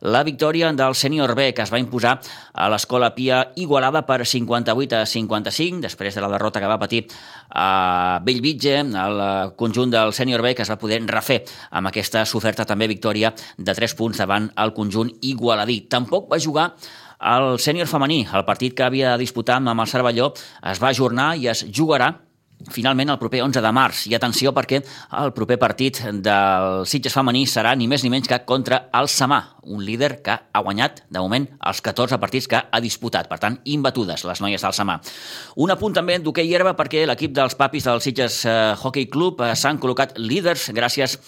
la 0.00 0.22
victòria 0.22 0.70
del 0.72 0.94
sènior 0.94 1.34
B, 1.34 1.52
que 1.54 1.64
es 1.64 1.72
va 1.72 1.80
imposar 1.80 2.18
a 2.52 2.68
l'Escola 2.70 3.10
Pia 3.16 3.40
Igualada 3.56 4.04
per 4.06 4.24
58 4.26 5.00
a 5.00 5.06
55, 5.06 5.82
després 5.82 6.14
de 6.14 6.22
la 6.24 6.30
derrota 6.32 6.60
que 6.60 6.70
va 6.70 6.78
patir 6.78 7.04
a 7.50 8.20
Bellvitge, 8.24 8.78
el 8.82 9.22
conjunt 9.56 9.90
del 9.94 10.12
sènior 10.12 10.42
B, 10.42 10.54
que 10.54 10.62
es 10.62 10.70
va 10.70 10.78
poder 10.78 11.00
refer 11.06 11.42
amb 11.70 11.90
aquesta 11.90 12.24
soferta 12.26 12.66
també 12.68 12.88
victòria 12.90 13.34
de 13.56 13.74
3 13.74 13.96
punts 13.98 14.22
davant 14.22 14.50
el 14.56 14.74
conjunt 14.76 15.12
igualadí. 15.22 15.82
Tampoc 15.90 16.30
va 16.30 16.40
jugar 16.42 16.70
el 17.18 17.58
sènior 17.58 17.88
femení, 17.90 18.22
el 18.32 18.46
partit 18.46 18.76
que 18.78 18.86
havia 18.86 19.16
de 19.16 19.24
disputar 19.24 19.58
amb 19.58 19.80
el 19.80 19.90
Cervelló, 19.90 20.32
es 20.62 20.78
va 20.82 20.94
ajornar 20.94 21.34
i 21.36 21.48
es 21.50 21.64
jugarà 21.74 22.14
finalment 22.72 23.12
el 23.12 23.18
proper 23.20 23.42
11 23.44 23.62
de 23.62 23.72
març. 23.74 24.04
I 24.10 24.16
atenció 24.18 24.52
perquè 24.56 24.80
el 25.20 25.32
proper 25.36 25.58
partit 25.60 26.00
del 26.24 26.84
Sitges 26.88 27.14
femení 27.14 27.44
serà 27.46 27.74
ni 27.78 27.88
més 27.90 28.04
ni 28.04 28.10
menys 28.12 28.28
que 28.30 28.40
contra 28.48 28.84
el 28.98 29.10
Samà, 29.12 29.40
un 29.68 29.84
líder 29.84 30.18
que 30.24 30.34
ha 30.34 30.62
guanyat, 30.64 31.04
de 31.08 31.22
moment, 31.22 31.46
els 31.70 31.82
14 31.84 32.18
partits 32.18 32.48
que 32.50 32.60
ha 32.60 32.80
disputat. 32.84 33.28
Per 33.30 33.38
tant, 33.42 33.60
imbatudes 33.64 34.24
les 34.28 34.42
noies 34.44 34.64
del 34.64 34.74
Samà. 34.76 34.98
Un 35.56 35.74
apunt 35.74 35.94
també 35.94 36.18
d'hoquei 36.18 36.50
herba 36.54 36.74
perquè 36.78 37.06
l'equip 37.06 37.36
dels 37.36 37.56
papis 37.58 37.86
del 37.88 38.02
Sitges 38.04 38.42
eh, 38.46 38.58
Hockey 38.74 39.06
Club 39.12 39.44
eh, 39.44 39.54
s'han 39.54 39.78
col·locat 39.78 40.18
líders 40.18 40.70
gràcies 40.74 41.18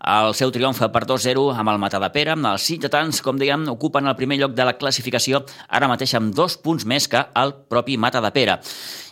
el 0.00 0.34
seu 0.36 0.52
triomf 0.52 0.82
per 0.92 1.04
2-0 1.08 1.46
amb 1.56 1.72
el 1.72 1.80
Matadepera. 1.80 2.36
Els 2.52 2.68
sitgetans, 2.68 3.22
com 3.24 3.38
dèiem, 3.40 3.66
ocupen 3.72 4.06
el 4.06 4.16
primer 4.18 4.38
lloc 4.40 4.54
de 4.54 4.66
la 4.68 4.76
classificació, 4.78 5.44
ara 5.68 5.88
mateix 5.88 6.14
amb 6.18 6.34
dos 6.34 6.58
punts 6.60 6.86
més 6.86 7.08
que 7.08 7.24
el 7.34 7.54
propi 7.70 7.96
Matadepera. 7.96 8.60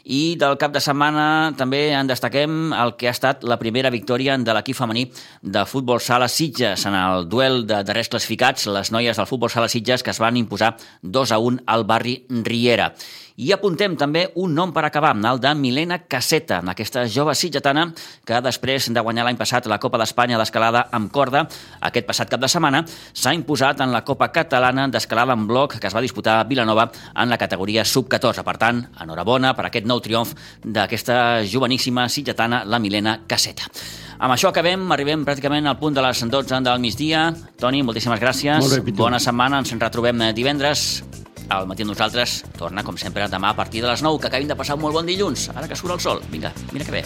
I 0.05 0.37
del 0.37 0.59
cap 0.61 0.75
de 0.75 0.83
setmana 0.85 1.55
també 1.57 1.87
en 1.97 2.09
destaquem 2.11 2.75
el 2.77 2.93
que 3.01 3.09
ha 3.09 3.15
estat 3.17 3.45
la 3.49 3.57
primera 3.57 3.89
victòria 3.89 4.37
de 4.37 4.53
l'equip 4.53 4.77
femení 4.77 5.07
de 5.41 5.65
futbol 5.65 6.03
sala 6.05 6.29
Sitges 6.29 6.85
en 6.85 6.97
el 6.99 7.25
duel 7.33 7.65
de 7.67 7.81
darrers 7.89 8.13
classificats, 8.13 8.67
les 8.69 8.93
noies 8.93 9.17
del 9.17 9.31
futbol 9.31 9.49
sala 9.49 9.71
Sitges 9.73 10.05
que 10.05 10.13
es 10.13 10.21
van 10.21 10.37
imposar 10.37 10.75
2 11.01 11.33
a 11.33 11.39
1 11.41 11.65
al 11.65 11.87
barri 11.89 12.19
Riera. 12.29 12.93
I 13.35 13.49
apuntem 13.51 13.97
també 13.99 14.29
un 14.39 14.53
nom 14.55 14.71
per 14.71 14.85
acabar, 14.87 15.11
el 15.19 15.41
de 15.43 15.51
Milena 15.59 15.97
Caseta, 16.07 16.61
aquesta 16.71 17.03
jove 17.11 17.35
sitgetana 17.35 17.89
que 18.25 18.39
després 18.39 18.87
de 18.95 19.03
guanyar 19.03 19.25
l'any 19.27 19.41
passat 19.41 19.67
la 19.67 19.81
Copa 19.83 19.99
d'Espanya 19.99 20.39
d'escalada 20.39 20.85
amb 20.95 21.11
corda, 21.11 21.43
aquest 21.81 22.07
passat 22.07 22.31
cap 22.31 22.39
de 22.39 22.47
setmana, 22.47 22.85
s'ha 23.13 23.35
imposat 23.35 23.83
en 23.83 23.91
la 23.91 24.05
Copa 24.07 24.29
Catalana 24.31 24.87
d'escalada 24.87 25.35
en 25.35 25.49
bloc 25.51 25.81
que 25.81 25.91
es 25.91 25.97
va 25.97 26.05
disputar 26.05 26.37
a 26.39 26.47
Vilanova 26.47 26.87
en 26.95 27.29
la 27.29 27.41
categoria 27.41 27.83
sub-14. 27.85 28.47
Per 28.47 28.57
tant, 28.57 28.85
enhorabona 29.03 29.51
per 29.59 29.67
aquest 29.67 29.91
nou 29.91 29.99
triomf 29.99 30.37
d'aquesta 30.63 31.43
joveníssima 31.43 32.07
sitgetana, 32.07 32.63
la 32.65 32.79
Milena 32.79 33.19
Caseta. 33.27 33.67
Amb 34.21 34.31
això 34.31 34.55
acabem, 34.55 34.87
arribem 34.95 35.27
pràcticament 35.27 35.67
al 35.67 35.81
punt 35.83 35.99
de 35.99 36.07
les 36.07 36.23
12 36.23 36.63
del 36.63 36.79
migdia. 36.79 37.27
Toni, 37.59 37.83
moltíssimes 37.83 38.23
gràcies. 38.23 38.63
Molt 38.63 38.79
bé, 38.79 38.83
Pitu. 38.87 39.03
Bona 39.03 39.19
setmana, 39.19 39.59
ens 39.59 39.75
en 39.75 39.83
retrobem 39.83 40.29
divendres. 40.39 41.03
Al 41.53 41.69
matí 41.69 41.85
amb 41.85 41.93
nosaltres 41.93 42.43
torna, 42.59 42.83
com 42.83 42.97
sempre, 42.99 43.29
demà 43.29 43.53
a 43.53 43.57
partir 43.59 43.83
de 43.85 43.91
les 43.91 44.03
9, 44.03 44.21
que 44.21 44.29
acabin 44.31 44.49
de 44.49 44.57
passar 44.57 44.77
un 44.79 44.83
molt 44.83 44.97
bon 44.97 45.07
dilluns, 45.07 45.51
ara 45.55 45.69
que 45.69 45.77
surt 45.77 45.95
el 45.95 46.01
sol. 46.01 46.23
Vinga, 46.33 46.53
mira 46.73 46.85
que 46.85 46.93
bé. 46.93 47.05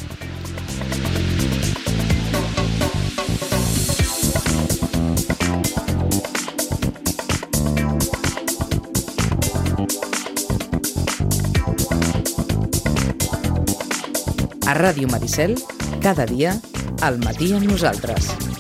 A 14.69 14.75
Ràdio 14.77 15.09
Maricel, 15.09 15.57
cada 16.05 16.29
dia, 16.29 16.55
al 17.01 17.19
matí 17.25 17.55
amb 17.57 17.67
nosaltres. 17.73 18.58